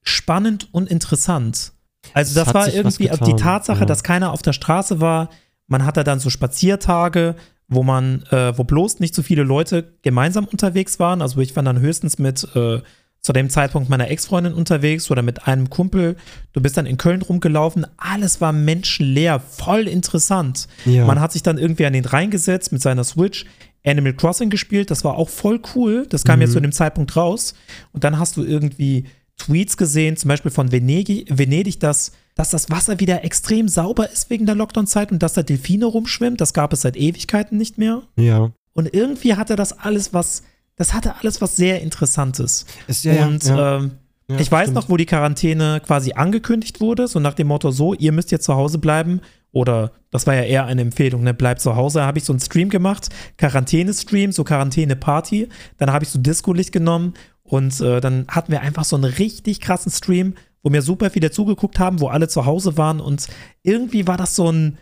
[0.02, 1.74] spannend und interessant.
[2.14, 3.86] Also das, das war irgendwie die Tatsache, ja.
[3.86, 5.30] dass keiner auf der Straße war.
[5.68, 7.36] Man hatte dann so Spaziertage,
[7.68, 11.22] wo man, äh, wo bloß nicht so viele Leute gemeinsam unterwegs waren.
[11.22, 12.82] Also ich war dann höchstens mit äh,
[13.22, 16.16] zu dem Zeitpunkt meiner Ex-Freundin unterwegs oder mit einem Kumpel.
[16.54, 17.88] Du bist dann in Köln rumgelaufen.
[17.98, 20.68] Alles war menschenleer, voll interessant.
[20.86, 21.06] Ja.
[21.06, 23.46] Man hat sich dann irgendwie an den reingesetzt mit seiner Switch.
[23.84, 26.06] Animal Crossing gespielt, das war auch voll cool.
[26.10, 26.42] Das kam mhm.
[26.44, 27.56] jetzt zu dem Zeitpunkt raus.
[27.94, 29.06] Und dann hast du irgendwie
[29.38, 34.30] Tweets gesehen, zum Beispiel von Venedig, Venedig dass, dass das Wasser wieder extrem sauber ist
[34.30, 36.38] wegen der Lockdown-Zeit und dass da Delfine rumschwimmen.
[36.38, 38.04] Das gab es seit Ewigkeiten nicht mehr.
[38.18, 38.52] Ja.
[38.74, 40.44] Und irgendwie hatte das alles was,
[40.76, 42.66] das hatte alles was sehr Interessantes.
[42.88, 43.78] Ist, ja, und ja.
[43.78, 43.92] Ähm,
[44.28, 44.76] ja, ich weiß stimmt.
[44.76, 48.46] noch, wo die Quarantäne quasi angekündigt wurde, so nach dem Motto so, ihr müsst jetzt
[48.46, 49.22] zu Hause bleiben
[49.52, 52.00] oder das war ja eher eine Empfehlung, ne, bleib zu Hause.
[52.00, 55.48] Da habe ich so einen Stream gemacht, Quarantäne-Stream, so Quarantäne-Party.
[55.78, 57.14] Dann habe ich so Disco-Licht genommen
[57.44, 60.34] und äh, dann hatten wir einfach so einen richtig krassen Stream,
[60.66, 63.28] wo mir super viele zugeguckt haben, wo alle zu Hause waren und
[63.62, 64.80] irgendwie war das so ein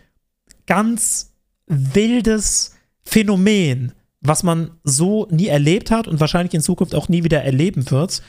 [0.66, 1.34] ganz
[1.66, 7.44] wildes Phänomen, was man so nie erlebt hat und wahrscheinlich in Zukunft auch nie wieder
[7.44, 8.22] erleben wird.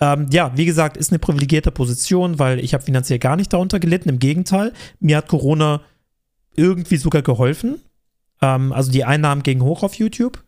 [0.00, 3.78] Ähm, ja, wie gesagt, ist eine privilegierte Position, weil ich habe finanziell gar nicht darunter
[3.78, 4.08] gelitten.
[4.08, 5.82] Im Gegenteil, mir hat Corona
[6.56, 7.78] irgendwie sogar geholfen.
[8.40, 10.42] Ähm, also die Einnahmen gingen hoch auf YouTube.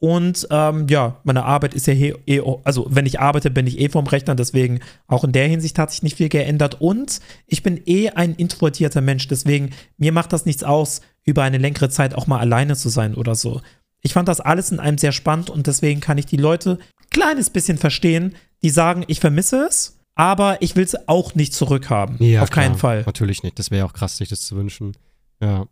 [0.00, 3.90] Und ähm, ja, meine Arbeit ist ja eh, also wenn ich arbeite, bin ich eh
[3.90, 6.80] vom Rechner, deswegen auch in der Hinsicht hat sich nicht viel geändert.
[6.80, 11.58] Und ich bin eh ein introvertierter Mensch, deswegen mir macht das nichts aus, über eine
[11.58, 13.60] längere Zeit auch mal alleine zu sein oder so.
[14.00, 17.10] Ich fand das alles in einem sehr spannend und deswegen kann ich die Leute ein
[17.10, 22.16] kleines bisschen verstehen, die sagen, ich vermisse es, aber ich will es auch nicht zurückhaben.
[22.20, 23.02] Ja, Auf klar, keinen Fall.
[23.04, 23.58] Natürlich nicht.
[23.58, 24.96] Das wäre auch krass, sich das zu wünschen.
[25.40, 25.66] Ja.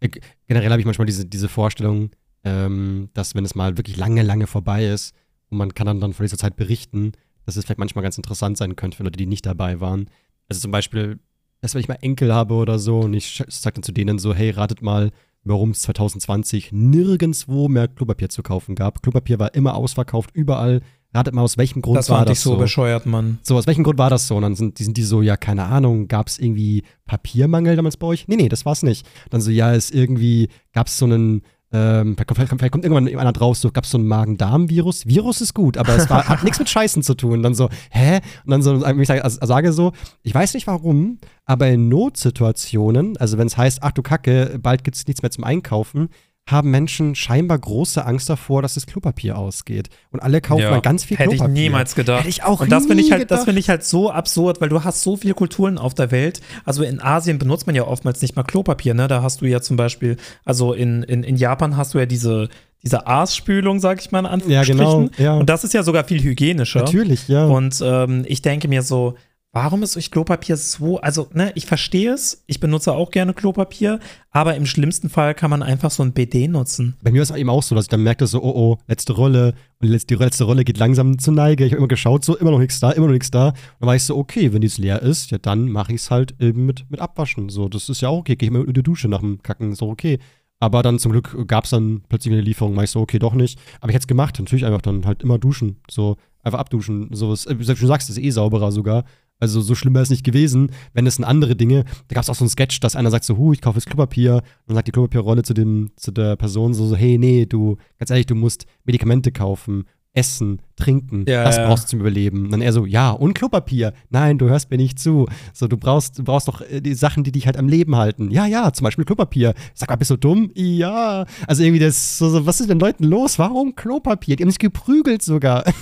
[0.00, 0.08] Äh,
[0.46, 2.10] generell habe ich manchmal diese, diese Vorstellung,
[2.44, 5.14] ähm, dass wenn es mal wirklich lange, lange vorbei ist
[5.48, 7.12] und man kann dann, dann von dieser Zeit berichten,
[7.46, 10.10] dass es vielleicht manchmal ganz interessant sein könnte für Leute, die nicht dabei waren.
[10.48, 11.18] Also zum Beispiel,
[11.60, 14.34] dass wenn ich mal Enkel habe oder so und ich sage dann zu denen so,
[14.34, 15.10] hey, ratet mal,
[15.44, 19.02] warum es 2020 nirgendwo mehr Klopapier zu kaufen gab.
[19.02, 20.80] Klopapier war immer ausverkauft, überall.
[21.14, 22.54] Ratet mal, aus welchem Grund das war, das so?
[22.54, 23.38] so bescheuert, Mann.
[23.42, 24.36] So, aus welchem Grund war das so?
[24.36, 27.96] Und dann sind die, sind die so, ja, keine Ahnung, gab es irgendwie Papiermangel damals
[27.96, 28.26] bei euch?
[28.26, 29.06] Nee, nee, das war's nicht.
[29.30, 31.42] Dann so, ja, ist irgendwie, gab es so einen
[31.74, 35.08] ähm, vielleicht, vielleicht, kommt irgendwann einer drauf, so gab es so ein Magen-Darm-Virus.
[35.08, 37.32] Virus ist gut, aber es war, hat nichts mit Scheißen zu tun.
[37.32, 38.20] Und dann so, hä?
[38.44, 43.16] Und dann so, ich sage, also, sage so, ich weiß nicht warum, aber in Notsituationen,
[43.16, 46.10] also wenn es heißt, ach du Kacke, bald gibt es nichts mehr zum Einkaufen,
[46.46, 49.88] haben Menschen scheinbar große Angst davor, dass das Klopapier ausgeht.
[50.10, 51.50] Und alle kaufen ja, mal ganz viel hätte Klopapier.
[51.50, 52.20] Hätte ich niemals gedacht.
[52.20, 54.68] Hätte ich auch Und das finde ich, halt, das find ich halt so absurd, weil
[54.68, 56.42] du hast so viele Kulturen auf der Welt.
[56.66, 59.08] Also in Asien benutzt man ja oftmals nicht mal Klopapier, ne?
[59.08, 62.50] Da hast du ja zum Beispiel, also in, in, in Japan hast du ja diese,
[62.82, 64.78] diese Aasspülung, sag ich mal in Anführungsstrichen.
[64.78, 65.10] Ja, genau.
[65.16, 65.34] Ja.
[65.38, 66.80] Und das ist ja sogar viel hygienischer.
[66.80, 67.46] Natürlich, ja.
[67.46, 69.14] Und ähm, ich denke mir so,
[69.56, 70.98] Warum ist euch Klopapier so?
[70.98, 72.42] Also, ne, ich verstehe es.
[72.48, 74.00] Ich benutze auch gerne Klopapier,
[74.32, 76.96] aber im schlimmsten Fall kann man einfach so ein BD nutzen.
[77.04, 79.12] Bei mir ist es eben auch so, dass ich dann merke, so, oh, oh, letzte
[79.12, 81.64] Rolle und die letzte Rolle geht langsam zur Neige.
[81.64, 83.50] Ich habe immer geschaut, so, immer noch nichts da, immer noch nichts da.
[83.50, 86.00] Und dann war ich so, okay, wenn die jetzt leer ist, ja, dann mache ich
[86.00, 87.48] es halt eben mit, mit Abwaschen.
[87.48, 88.34] So, das ist ja auch okay.
[88.34, 90.18] Gehe ich mal in die Dusche nach dem Kacken, so okay.
[90.58, 93.34] Aber dann zum Glück gab es dann plötzlich eine Lieferung, war ich so, okay, doch
[93.34, 93.60] nicht.
[93.80, 95.76] Aber ich hätte es gemacht, natürlich einfach dann halt immer duschen.
[95.88, 97.10] So, einfach abduschen.
[97.12, 99.04] So, wie du schon sagst, ist eh sauberer sogar.
[99.44, 101.84] Also so schlimm wäre es nicht gewesen, wenn es sind andere Dinge.
[102.08, 103.86] Da gab es auch so einen Sketch, dass einer sagt so, hu, ich kaufe jetzt
[103.86, 104.36] Klopapier.
[104.36, 107.76] Und dann sagt die Klopapierrolle zu, dem, zu der Person so, so, hey, nee, du,
[107.98, 109.84] ganz ehrlich, du musst Medikamente kaufen,
[110.14, 111.26] essen, trinken.
[111.28, 111.66] Ja, das ja.
[111.66, 112.44] brauchst du zum Überleben.
[112.44, 113.92] Und dann er so, ja, und Klopapier.
[114.10, 115.26] Nein, du hörst mir nicht zu.
[115.52, 118.30] So, du brauchst, du brauchst doch äh, die Sachen, die dich halt am Leben halten.
[118.30, 119.54] Ja, ja, zum Beispiel Klopapier.
[119.74, 120.50] Sag mal, bist du dumm?
[120.54, 121.26] Ja.
[121.46, 123.38] Also irgendwie das, so, so was ist denn Leuten los?
[123.38, 124.36] Warum Klopapier?
[124.36, 125.64] Die haben sich geprügelt sogar.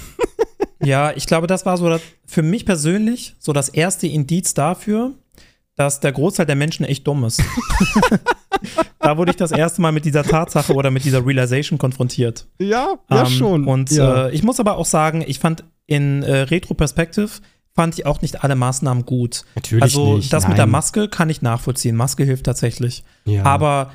[0.82, 5.12] Ja, ich glaube, das war so das, für mich persönlich so das erste Indiz dafür,
[5.76, 7.42] dass der Großteil der Menschen echt dumm ist.
[8.98, 12.46] da wurde ich das erste Mal mit dieser Tatsache oder mit dieser Realization konfrontiert.
[12.58, 13.66] Ja, ja ähm, schon.
[13.66, 14.26] Und ja.
[14.26, 17.30] Äh, ich muss aber auch sagen, ich fand in äh, Retro-Perspektive
[17.74, 19.44] fand ich auch nicht alle Maßnahmen gut.
[19.54, 20.50] Natürlich also nicht, das nein.
[20.50, 21.96] mit der Maske kann ich nachvollziehen.
[21.96, 23.02] Maske hilft tatsächlich.
[23.24, 23.44] Ja.
[23.44, 23.92] Aber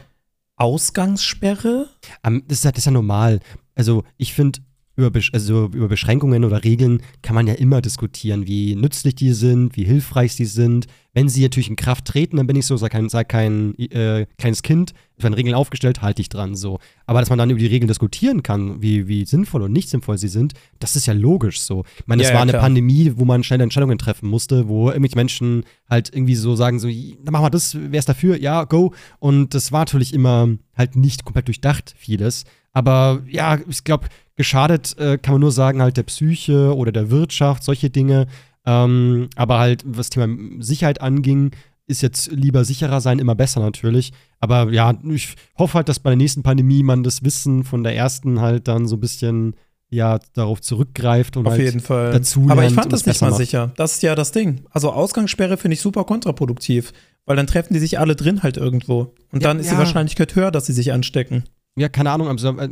[0.55, 1.87] Ausgangssperre?
[2.25, 3.39] Um, das, ist ja, das ist ja normal.
[3.75, 4.59] Also ich finde,
[4.97, 9.77] über, also über Beschränkungen oder Regeln kann man ja immer diskutieren, wie nützlich die sind,
[9.77, 10.87] wie hilfreich sie sind.
[11.13, 14.25] Wenn sie natürlich in Kraft treten, dann bin ich so, sei kein, sei kein äh,
[14.37, 16.55] kleines Kind, es werden Regeln aufgestellt, halte ich dran.
[16.55, 16.79] So.
[17.05, 20.17] Aber dass man dann über die Regeln diskutieren kann, wie, wie sinnvoll und nicht sinnvoll
[20.17, 21.85] sie sind, das ist ja logisch so.
[21.99, 24.89] Ich meine, es ja, war ja, eine Pandemie, wo man schnelle Entscheidungen treffen musste, wo
[24.89, 28.39] irgendwelche Menschen halt irgendwie so sagen, so, dann machen wir das, wer ist dafür?
[28.39, 28.93] Ja, go.
[29.19, 32.45] Und das war natürlich immer halt nicht komplett durchdacht, vieles.
[32.73, 37.11] Aber ja, ich glaube, geschadet äh, kann man nur sagen, halt der Psyche oder der
[37.11, 38.27] Wirtschaft, solche Dinge.
[38.65, 41.51] Ähm, aber halt, was Thema Sicherheit anging,
[41.87, 44.13] ist jetzt lieber sicherer sein, immer besser natürlich.
[44.39, 47.95] Aber ja, ich hoffe halt, dass bei der nächsten Pandemie man das Wissen von der
[47.95, 49.55] ersten halt dann so ein bisschen
[49.89, 52.11] ja darauf zurückgreift und Auf halt jeden Fall.
[52.11, 53.39] dazu Aber ich fand das nicht mal macht.
[53.39, 53.71] sicher.
[53.77, 54.65] Das ist ja das Ding.
[54.69, 56.91] Also Ausgangssperre finde ich super kontraproduktiv,
[57.25, 59.13] weil dann treffen die sich alle drin halt irgendwo.
[59.31, 59.73] Und ja, dann ist ja.
[59.73, 61.45] die Wahrscheinlichkeit höher, dass sie sich anstecken
[61.77, 62.69] ja, keine Ahnung, also, äh,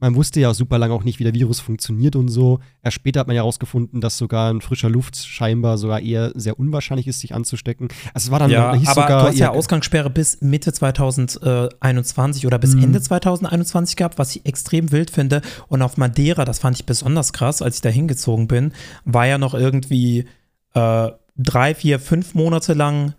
[0.00, 2.58] man wusste ja super lange auch nicht, wie der Virus funktioniert und so.
[2.82, 6.58] Erst später hat man ja herausgefunden, dass sogar in frischer Luft scheinbar sogar eher sehr
[6.58, 7.88] unwahrscheinlich ist, sich anzustecken.
[8.14, 12.46] Also es war dann ja, hieß aber sogar, du hast ja Ausgangssperre bis Mitte 2021
[12.46, 12.82] oder bis mhm.
[12.82, 15.40] Ende 2021 gehabt, was ich extrem wild finde.
[15.68, 18.72] Und auf Madeira, das fand ich besonders krass, als ich da hingezogen bin,
[19.04, 20.26] war ja noch irgendwie
[20.74, 23.14] äh, drei, vier, fünf Monate lang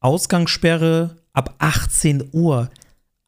[0.00, 2.70] Ausgangssperre ab 18 Uhr.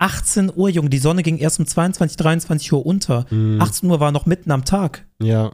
[0.02, 3.24] 18 Uhr, Junge, die Sonne ging erst um 22, 23 Uhr unter.
[3.30, 3.60] Mhm.
[3.60, 5.06] 18 Uhr war noch mitten am Tag.
[5.22, 5.52] Ja.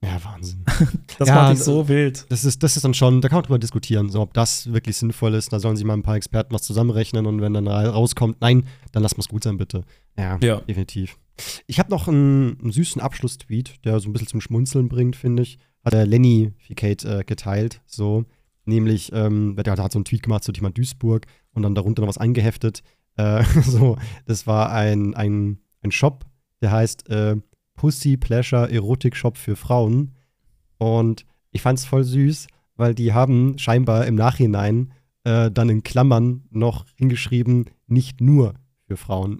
[0.00, 0.64] Ja, Wahnsinn.
[1.18, 2.24] das ja, fand ich so wild.
[2.28, 4.96] Das ist, das ist dann schon, da kann man drüber diskutieren, so, ob das wirklich
[4.96, 5.52] sinnvoll ist.
[5.52, 9.02] Da sollen sich mal ein paar Experten was zusammenrechnen und wenn dann rauskommt, nein, dann
[9.02, 9.82] lass mal es gut sein, bitte.
[10.16, 10.60] Ja, ja.
[10.60, 11.18] definitiv.
[11.66, 15.42] Ich habe noch einen, einen süßen Abschlusstweet, der so ein bisschen zum Schmunzeln bringt, finde
[15.42, 15.58] ich.
[15.84, 18.24] Hat der Lenny Ficate äh, geteilt, so.
[18.64, 22.08] Nämlich, ähm, der hat so einen Tweet gemacht zu Thema Duisburg und dann darunter noch
[22.08, 22.82] was eingeheftet.
[23.18, 26.24] Äh, so, das war ein, ein, ein Shop,
[26.62, 27.36] der heißt äh,
[27.74, 30.14] Pussy Pleasure Erotik Shop für Frauen.
[30.78, 32.46] Und ich fand es voll süß,
[32.76, 34.92] weil die haben scheinbar im Nachhinein
[35.24, 38.54] äh, dann in Klammern noch hingeschrieben, nicht nur
[38.86, 39.38] für Frauen.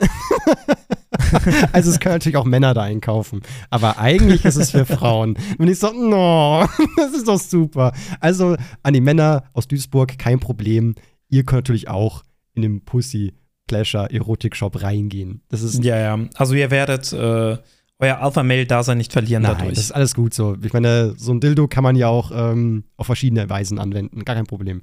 [1.72, 3.42] also es können natürlich auch Männer da einkaufen.
[3.70, 5.36] Aber eigentlich ist es für Frauen.
[5.58, 7.92] Und ich so, no, das ist doch super.
[8.20, 10.94] Also an die Männer aus Duisburg kein Problem.
[11.28, 12.22] Ihr könnt natürlich auch
[12.54, 13.32] in dem Pussy
[13.68, 15.42] Pleasure-Erotik-Shop reingehen.
[15.48, 16.18] Das ist ja, ja.
[16.34, 17.56] Also ihr werdet äh,
[18.00, 19.74] euer Alpha-Mail-Dasein nicht verlieren Nein, dadurch.
[19.74, 20.56] das ist alles gut so.
[20.62, 24.24] Ich meine, so ein Dildo kann man ja auch ähm, auf verschiedene Weisen anwenden.
[24.24, 24.82] Gar kein Problem.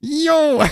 [0.00, 0.62] Jo!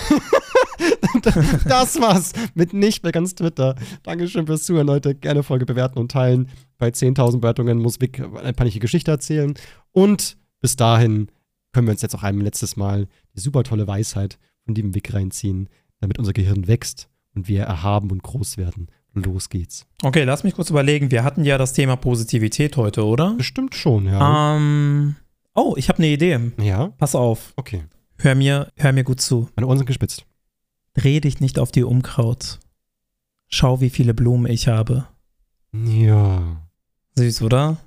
[1.67, 3.75] das war's mit nicht mehr ganz Twitter.
[4.03, 5.15] Dankeschön fürs Zuhören, Leute.
[5.15, 6.49] Gerne Folge bewerten und teilen.
[6.77, 9.53] Bei 10.000 Bewertungen muss Vic eine peinliche Geschichte erzählen.
[9.91, 11.29] Und bis dahin
[11.73, 15.13] können wir uns jetzt auch ein letztes Mal die super tolle Weisheit von dem Vic
[15.13, 15.67] reinziehen,
[15.99, 18.87] damit unser Gehirn wächst und wir erhaben und groß werden.
[19.13, 19.85] Los geht's.
[20.01, 21.11] Okay, lass mich kurz überlegen.
[21.11, 23.33] Wir hatten ja das Thema Positivität heute, oder?
[23.35, 24.55] Bestimmt schon, ja.
[24.55, 25.15] Ähm,
[25.53, 26.51] oh, ich habe eine Idee.
[26.59, 27.53] ja, Pass auf.
[27.55, 27.83] okay.
[28.17, 29.49] Hör mir, hör mir gut zu.
[29.55, 30.25] Meine Ohren sind gespitzt.
[30.95, 32.59] Dreh dich nicht auf die Umkraut.
[33.49, 35.07] Schau, wie viele Blumen ich habe.
[35.73, 36.61] Ja.
[37.15, 37.77] Süß, oder?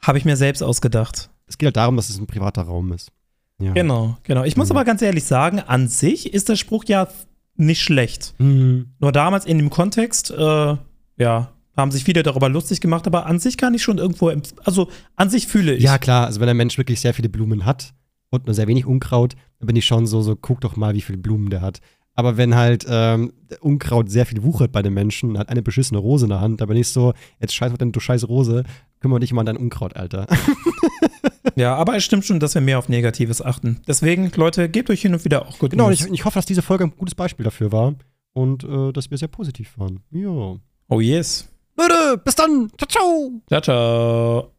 [0.00, 1.30] Habe ich mir selbst ausgedacht.
[1.46, 3.10] Es geht halt darum, dass es ein privater Raum ist.
[3.58, 3.72] Ja.
[3.72, 4.44] Genau, genau.
[4.44, 4.76] Ich muss Mhm.
[4.76, 7.08] aber ganz ehrlich sagen, an sich ist der Spruch ja
[7.56, 8.34] nicht schlecht.
[8.38, 8.86] Mhm.
[8.98, 10.76] Nur damals in dem Kontext, äh,
[11.18, 14.32] ja, haben sich viele darüber lustig gemacht, aber an sich kann ich schon irgendwo,
[14.64, 15.82] also an sich fühle ich.
[15.82, 17.92] Ja, klar, also wenn ein Mensch wirklich sehr viele Blumen hat
[18.30, 21.02] und nur sehr wenig Unkraut, dann bin ich schon so, so, guck doch mal, wie
[21.02, 21.80] viele Blumen der hat.
[22.14, 26.00] Aber wenn halt ähm, Unkraut sehr viel wuchert bei den Menschen, und hat eine beschissene
[26.00, 28.64] Rose in der Hand, da bin ich so, jetzt scheiß auf deine du scheiß Rose,
[29.00, 30.26] kümmere dich mal an dein Unkraut, Alter.
[31.56, 33.80] Ja, aber es stimmt schon, dass wir mehr auf Negatives achten.
[33.86, 36.62] Deswegen, Leute, gebt euch hin und wieder auch gut genau, ich, ich hoffe, dass diese
[36.62, 37.94] Folge ein gutes Beispiel dafür war
[38.32, 40.00] und äh, dass wir sehr positiv waren.
[40.10, 40.56] Ja.
[40.88, 41.48] Oh yes.
[41.76, 42.70] Leute, bis dann.
[42.78, 43.32] Ciao, ciao.
[43.48, 44.52] Ciao, ciao.